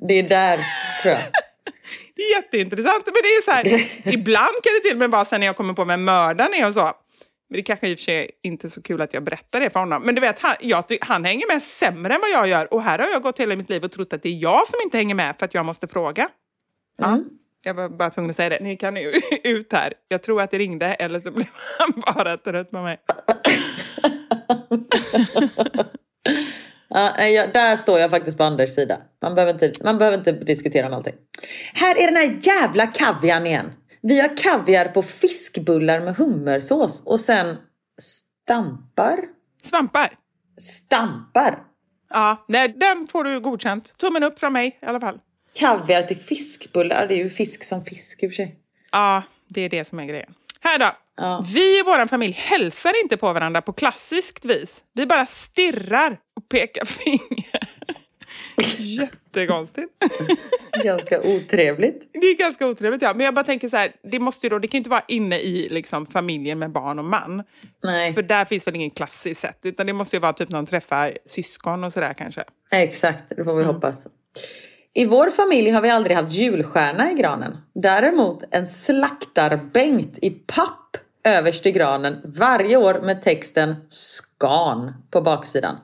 Det 0.09 0.14
är 0.14 0.22
där, 0.22 0.59
tror 1.02 1.14
jag. 1.14 1.22
Det 2.16 2.22
är 2.22 2.36
jätteintressant. 2.36 3.07
Men 3.07 3.14
det 3.14 3.28
är 3.28 3.42
så 3.42 3.50
här, 3.50 3.64
ibland 4.14 4.54
kan 4.62 4.72
det 4.74 4.88
till 4.88 4.92
och 4.92 4.98
med 4.98 5.11
vara 5.11 5.24
sen 5.24 5.40
när 5.40 5.46
jag 5.46 5.57
kommer 5.57 5.74
på 5.74 5.84
vem 5.84 6.04
mördaren 6.04 6.54
är 6.54 6.66
och 6.66 6.74
så. 6.74 6.92
Men 7.49 7.57
det 7.57 7.62
kanske 7.62 7.88
i 7.88 7.94
och 7.94 7.99
för 7.99 8.05
sig 8.05 8.30
inte 8.42 8.66
är 8.66 8.68
så 8.68 8.82
kul 8.82 9.01
att 9.01 9.14
jag 9.14 9.24
berättar 9.24 9.61
det 9.61 9.70
för 9.70 9.80
honom. 9.80 10.03
Men 10.03 10.14
du 10.14 10.20
vet, 10.20 10.38
han, 10.38 10.55
jag, 10.61 10.84
han 11.01 11.24
hänger 11.24 11.55
med 11.55 11.62
sämre 11.62 12.14
än 12.14 12.20
vad 12.20 12.30
jag 12.30 12.49
gör. 12.49 12.74
Och 12.74 12.82
här 12.82 12.99
har 12.99 13.09
jag 13.09 13.22
gått 13.22 13.40
hela 13.40 13.57
mitt 13.57 13.70
liv 13.70 13.84
och 13.84 13.92
trott 13.92 14.12
att 14.12 14.22
det 14.22 14.28
är 14.28 14.38
jag 14.42 14.66
som 14.66 14.80
inte 14.84 14.99
hänger 14.99 15.14
med 15.14 15.34
för 15.38 15.44
att 15.44 15.55
jag 15.55 15.66
måste 15.66 15.86
fråga. 15.86 16.28
Ja, 16.99 17.20
jag 17.62 17.74
var 17.74 17.88
bara 17.88 18.11
tvungen 18.11 18.30
att 18.30 18.36
säga 18.36 18.49
det. 18.49 18.61
Ni 18.61 18.76
kan 18.76 18.94
nu 18.94 19.12
ut 19.44 19.72
här. 19.72 19.92
Jag 20.09 20.22
tror 20.22 20.42
att 20.42 20.51
det 20.51 20.59
ringde 20.59 20.86
eller 20.86 21.20
så 21.20 21.30
blev 21.30 21.49
han 21.78 22.03
bara 22.14 22.36
trött 22.36 22.70
på 22.70 22.82
mig. 22.82 22.99
Ja, 26.88 27.24
jag, 27.26 27.53
där 27.53 27.76
står 27.76 27.99
jag 27.99 28.11
faktiskt 28.11 28.38
på 28.38 28.44
Anders 28.44 28.70
sida. 28.70 28.99
Man 29.22 29.34
behöver, 29.34 29.53
inte, 29.53 29.84
man 29.84 29.99
behöver 29.99 30.18
inte 30.18 30.32
diskutera 30.32 30.86
om 30.86 30.92
allting. 30.92 31.14
Här 31.74 31.99
är 31.99 32.07
den 32.07 32.16
här 32.16 32.38
jävla 32.42 32.86
kaviarn 32.86 33.47
igen. 33.47 33.72
Vi 34.09 34.20
har 34.20 34.36
kaviar 34.36 34.88
på 34.88 35.02
fiskbullar 35.02 36.00
med 36.00 36.16
hummersås 36.16 37.02
och 37.07 37.20
sen 37.20 37.57
stampar. 37.98 39.18
Svampar. 39.62 40.12
Stampar. 40.59 41.59
Ja, 42.11 42.44
nej, 42.48 42.68
den 42.68 43.09
får 43.09 43.24
du 43.24 43.40
godkänt. 43.40 43.98
Tummen 43.98 44.22
upp 44.22 44.38
från 44.38 44.52
mig 44.52 44.78
i 44.82 44.86
alla 44.86 45.00
fall. 45.00 45.18
Kaviar 45.54 46.02
till 46.02 46.16
fiskbullar. 46.16 47.07
Det 47.07 47.14
är 47.14 47.18
ju 47.18 47.30
fisk 47.30 47.64
som 47.64 47.84
fisk 47.84 48.22
i 48.22 48.26
och 48.26 48.30
för 48.30 48.34
sig. 48.34 48.59
Ja, 48.92 49.22
det 49.48 49.61
är 49.61 49.68
det 49.68 49.84
som 49.84 49.98
är 49.98 50.04
grejen. 50.04 50.34
Här 50.61 50.78
då. 50.78 50.90
Ja. 51.16 51.44
Vi 51.54 51.78
i 51.78 51.82
vår 51.82 52.07
familj 52.07 52.32
hälsar 52.32 53.02
inte 53.02 53.16
på 53.16 53.32
varandra 53.32 53.62
på 53.62 53.72
klassiskt 53.72 54.44
vis. 54.44 54.84
Vi 54.92 55.07
bara 55.07 55.26
stirrar 55.26 56.18
och 56.36 56.48
pekar 56.48 56.84
finger. 56.84 57.68
Jättekonstigt. 58.78 59.93
Ganska 60.84 61.20
otrevligt. 61.20 62.09
Det 62.12 62.26
är 62.26 62.37
ganska 62.37 62.66
otrevligt, 62.66 63.03
ja. 63.03 63.14
Men 63.14 63.24
jag 63.24 63.34
bara 63.34 63.45
tänker 63.45 63.68
så 63.68 63.76
här, 63.76 63.93
det 64.03 64.18
måste 64.18 64.47
ju 64.47 64.51
då, 64.51 64.59
det 64.59 64.68
kan 64.68 64.78
ju 64.78 64.80
inte 64.80 64.91
vara 64.91 65.05
inne 65.09 65.39
i 65.39 65.68
liksom, 65.68 66.07
familjen 66.07 66.59
med 66.59 66.72
barn 66.72 66.99
och 66.99 67.05
man. 67.05 67.43
Nej, 67.82 68.12
För 68.12 68.22
där 68.22 68.45
finns 68.45 68.66
väl 68.66 68.74
ingen 68.74 68.91
klassiskt 68.91 69.41
sätt, 69.41 69.59
utan 69.62 69.87
det 69.87 69.93
måste 69.93 70.16
ju 70.16 70.20
vara 70.20 70.32
typ 70.32 70.49
när 70.49 70.59
de 70.59 70.66
träffar 70.66 71.18
syskon 71.26 71.84
och 71.84 71.93
sådär 71.93 72.14
kanske. 72.14 72.45
exakt. 72.70 73.22
Det 73.37 73.45
får 73.45 73.55
vi 73.55 73.64
hoppas. 73.64 74.07
I 74.95 75.05
vår 75.05 75.30
familj 75.30 75.70
har 75.70 75.80
vi 75.80 75.91
aldrig 75.91 76.16
haft 76.16 76.32
julstjärna 76.32 77.11
i 77.11 77.14
granen. 77.14 77.57
Däremot 77.74 78.43
en 78.51 78.66
slaktarbänkt 78.66 80.18
i 80.22 80.30
papp 80.30 80.97
överst 81.24 81.66
i 81.66 81.72
granen 81.72 82.20
varje 82.24 82.76
år 82.76 83.01
med 83.03 83.22
texten 83.22 83.74
Skan 83.89 84.93
på 85.11 85.20
baksidan. 85.20 85.76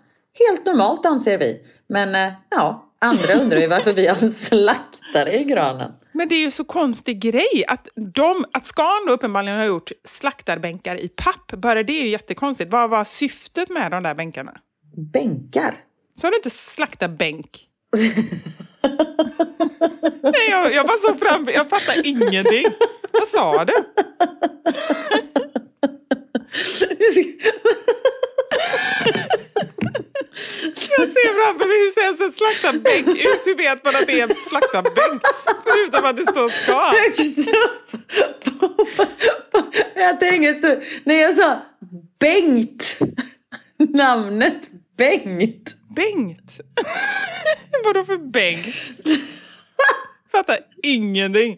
Helt 0.48 0.66
normalt 0.66 1.06
anser 1.06 1.38
vi. 1.38 1.60
Men 1.92 2.14
eh, 2.14 2.32
ja, 2.50 2.92
andra 2.98 3.34
undrar 3.34 3.58
ju 3.58 3.66
varför 3.66 3.92
vi 3.92 4.06
har 4.06 4.16
en 4.22 4.30
slaktare 4.30 5.40
i 5.40 5.44
granen. 5.44 5.92
Men 6.12 6.28
det 6.28 6.34
är 6.34 6.40
ju 6.40 6.50
så 6.50 6.64
konstig 6.64 7.20
grej 7.20 7.64
att, 7.68 7.88
de, 8.14 8.44
att 8.52 8.66
Scan 8.66 9.06
då 9.06 9.12
uppenbarligen 9.12 9.58
har 9.58 9.64
gjort 9.64 9.90
slaktarbänkar 10.04 10.96
i 10.96 11.08
papp. 11.08 11.52
Bara 11.52 11.82
det 11.82 11.92
är 11.92 12.02
ju 12.02 12.08
jättekonstigt. 12.08 12.72
Vad 12.72 12.90
var 12.90 13.04
syftet 13.04 13.68
med 13.68 13.90
de 13.90 14.02
där 14.02 14.14
bänkarna? 14.14 14.52
Bänkar. 15.12 15.76
Sa 16.14 16.30
du 16.30 16.36
inte 16.36 16.50
slaktarbänk? 16.50 17.68
Nej, 20.22 20.50
jag, 20.50 20.74
jag 20.74 20.86
bara 20.86 20.98
såg 20.98 21.20
fram 21.20 21.46
Jag 21.54 21.70
fattar 21.70 22.06
ingenting. 22.06 22.64
Vad 23.12 23.28
sa 23.28 23.64
du? 23.64 23.72
Jag 30.98 31.08
ser 31.08 31.44
framför 31.44 31.66
mig 31.68 31.76
hur 31.78 31.90
ser 31.90 32.24
en 32.24 32.32
slaktarbänk 32.32 33.08
ut. 33.08 33.46
Hur 33.46 33.56
vet 33.56 33.84
man 33.84 33.96
att 33.96 34.06
det 34.06 34.20
är 34.20 34.22
en 34.22 34.34
slaktarbänk? 34.48 35.22
Förutom 35.64 36.04
att 36.04 36.16
det 36.16 36.22
står 36.26 36.48
skal. 36.48 36.96
Högst 36.96 37.38
upp. 37.38 39.08
Jag 39.94 40.20
tänkte. 40.20 40.82
När 41.04 41.14
jag 41.14 41.34
sa 41.34 41.60
Bengt. 42.20 42.98
Namnet 43.78 44.68
Bengt. 44.98 45.74
Bengt? 45.96 46.60
Vadå 47.84 48.04
för 48.04 48.16
Bengt? 48.16 48.66
Fattar 50.32 50.58
ingenting. 50.82 51.56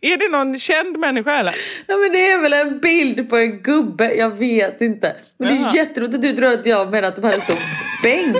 Är 0.00 0.16
det 0.16 0.28
någon 0.28 0.58
känd 0.58 0.98
människa 0.98 1.38
eller? 1.38 1.54
Ja 1.86 1.96
men 1.96 2.12
det 2.12 2.30
är 2.30 2.38
väl 2.38 2.52
en 2.52 2.80
bild 2.80 3.30
på 3.30 3.36
en 3.36 3.62
gubbe, 3.62 4.14
jag 4.14 4.30
vet 4.30 4.80
inte. 4.80 5.16
Men 5.38 5.48
det 5.48 5.54
Jaha. 5.60 5.70
är 5.70 5.76
jätteroligt 5.76 6.14
att 6.14 6.22
du 6.22 6.32
tror 6.32 6.52
att 6.52 6.66
jag 6.66 6.90
menar 6.90 7.08
att 7.08 7.16
de 7.16 7.24
hade 7.24 7.36
en 7.36 7.42
stor 7.42 7.56
bänk. 8.02 8.36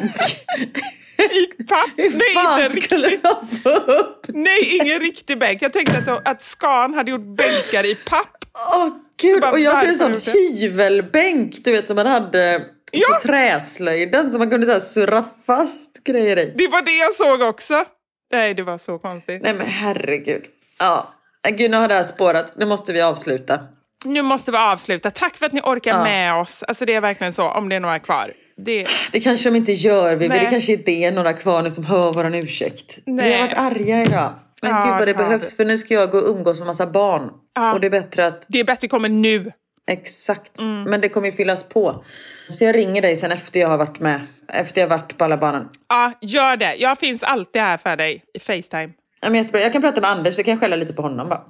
I 1.19 1.63
papp? 1.65 1.91
Hur 1.97 2.11
Nej, 2.11 2.35
fan 2.35 2.63
inte 2.65 2.81
skulle 2.83 3.07
riktigt. 3.09 3.23
de 3.23 3.57
få 3.63 3.71
upp? 3.71 4.27
Nej, 4.29 4.77
ingen 4.83 5.01
riktig 5.01 5.39
bänk. 5.39 5.63
Jag 5.63 5.73
tänkte 5.73 5.99
att, 6.13 6.29
att 6.29 6.43
Scan 6.43 6.95
hade 6.95 7.11
gjort 7.11 7.37
bänkar 7.37 7.87
i 7.87 7.95
papp. 7.95 8.45
Åh 8.75 8.89
gud, 9.23 9.41
bara, 9.41 9.51
och 9.53 9.61
jag 9.61 9.79
ser 9.79 9.89
en 9.89 9.99
sån 9.99 10.21
hyvelbänk 10.35 11.55
du 11.65 11.73
vet 11.73 11.87
som 11.87 11.97
man 11.97 12.07
hade 12.07 12.63
Ja. 12.93 13.09
på 13.23 13.27
träslöjden 13.29 14.31
som 14.31 14.39
man 14.39 14.51
kunde 14.51 14.67
så 14.67 14.73
här 14.73 14.81
surra 14.81 15.25
fast 15.47 16.05
grejer 16.05 16.39
i. 16.39 16.55
Det 16.57 16.69
var 16.69 16.83
det 16.83 16.97
jag 16.97 17.15
såg 17.15 17.49
också. 17.49 17.85
Nej, 18.33 18.55
det 18.55 18.63
var 18.63 18.79
så 18.79 18.99
konstigt. 18.99 19.43
Nej 19.43 19.55
men 19.55 19.67
herregud. 19.67 20.43
Ja, 20.79 21.15
gud 21.57 21.71
nu 21.71 21.77
har 21.77 21.89
det 21.89 21.95
här 21.95 22.03
spårat. 22.03 22.53
Nu 22.57 22.67
måste 22.67 22.93
vi 22.93 23.03
avsluta. 23.03 23.61
Nu 24.05 24.23
måste 24.23 24.51
vi 24.51 24.57
avsluta. 24.57 25.11
Tack 25.11 25.37
för 25.37 25.47
att 25.47 25.53
ni 25.53 25.61
orkar 25.61 25.91
Ja. 25.91 26.05
med 26.05 26.35
oss. 26.35 26.63
Alltså 26.63 26.85
det 26.85 26.95
är 26.95 27.01
verkligen 27.01 27.33
så, 27.33 27.49
om 27.49 27.69
det 27.69 27.77
är 27.77 27.81
några 27.81 27.99
kvar. 27.99 28.33
Det... 28.57 28.87
Det 29.13 29.21
kanske 29.21 29.51
de 29.51 29.57
inte 29.57 29.73
gör 29.73 30.17
Vivi. 30.17 30.39
Det 30.39 30.51
kanske 30.51 30.73
inte 30.73 30.91
är 30.91 31.13
några 31.13 31.33
kvar 31.33 31.63
nu 31.63 31.71
som 31.71 31.85
hör 31.85 32.13
våran 32.13 32.35
ursäkt. 32.35 32.99
Vi 33.07 33.13
Nej. 33.13 33.33
har 33.33 33.47
varit 33.47 33.59
arga 33.59 34.03
idag. 34.03 34.33
Men 34.63 34.71
Ja, 34.71 34.83
gud 34.83 34.91
vad 34.91 35.01
det 35.01 35.05
det 35.07 35.15
behövs 35.15 35.57
för 35.57 35.65
nu 35.65 35.79
ska 35.79 35.95
jag 35.95 36.11
gå 36.11 36.19
och 36.19 36.31
umgås 36.31 36.59
med 36.59 36.67
massa 36.67 36.87
barn. 36.87 37.31
Ja. 37.55 37.73
Och 37.75 37.81
det 37.81 37.87
är 37.87 37.91
bättre 37.91 38.27
att 38.27 38.45
det 38.49 38.61
är 38.61 38.65
bättre 38.65 38.89
kommer 38.89 39.09
nu. 39.09 39.53
Exakt. 39.89 40.59
Mm. 40.59 40.83
Men 40.83 41.01
det 41.01 41.09
kommer 41.09 41.27
ju 41.27 41.33
fyllas 41.33 41.69
på. 41.69 42.05
Så 42.49 42.65
jag 42.65 42.77
ringer 42.77 43.03
dig 43.03 43.17
sen 43.17 43.33
efter 43.33 43.61
jag 43.61 43.69
har 43.69 43.79
varit 43.79 44.01
med. 44.01 44.21
Efter 44.53 44.81
jag 44.81 44.89
har 44.89 44.99
varit 44.99 45.19
på 45.19 45.25
alla 45.25 45.37
barnen. 45.37 45.69
Ja, 45.89 46.13
gör 46.21 46.57
det. 46.57 46.75
Jag 46.75 46.99
finns 46.99 47.23
alltid 47.23 47.63
här 47.63 47.77
för 47.79 47.97
dig 47.97 48.25
i 48.35 48.39
Facetime. 48.39 48.89
Ja, 49.21 49.31
men 49.31 49.35
jättebra. 49.35 49.61
Jag 49.61 49.73
kan 49.73 49.83
prata 49.83 50.01
med 50.01 50.11
Anders 50.11 50.35
så 50.35 50.43
kan 50.43 50.53
jag 50.53 50.61
skälla 50.61 50.77
lite 50.77 50.93
på 50.93 51.03
honom 51.03 51.29
bara. 51.29 51.43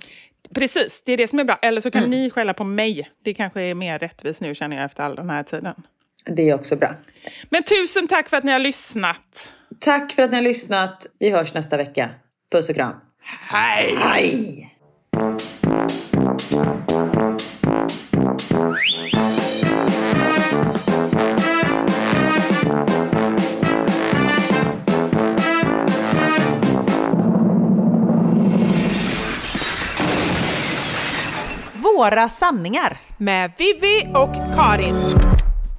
Precis, 0.55 1.03
det 1.07 1.13
är 1.13 1.17
det 1.17 1.29
som 1.29 1.39
är 1.39 1.45
bra. 1.45 1.59
Eller 1.63 1.81
så 1.81 1.91
kan 1.91 1.99
Mm. 2.05 2.11
ni 2.11 2.31
skälla 2.31 2.55
på 2.55 2.65
mig. 2.65 3.11
Det 3.25 3.35
kanske 3.35 3.61
är 3.63 3.75
mer 3.75 3.99
rättvist 3.99 4.41
nu 4.41 4.55
känner 4.55 4.77
jag 4.77 4.85
efter 4.85 5.03
all 5.03 5.15
den 5.15 5.31
här 5.31 5.43
tiden. 5.43 5.75
Det 6.27 6.51
är 6.51 6.55
också 6.55 6.77
bra. 6.77 6.95
Men 7.51 7.63
tusen 7.63 8.09
tack 8.09 8.29
för 8.29 8.37
att 8.37 8.45
ni 8.45 8.53
har 8.53 8.59
lyssnat. 8.59 9.53
Tack 9.81 10.13
för 10.13 10.23
att 10.23 10.31
ni 10.31 10.37
har 10.37 10.43
lyssnat. 10.43 11.07
Vi 11.19 11.31
hörs 11.31 11.55
nästa 11.55 11.77
vecka. 11.77 12.11
Puss 12.53 12.69
och 12.69 12.75
kram. 12.75 12.95
Hej! 13.23 13.97
Hej! 13.99 14.73
Våra 31.75 32.29
sanningar. 32.29 32.99
Med 33.19 33.53
Vivi 33.59 34.07
och 34.15 34.35
Karin. 34.57 35.26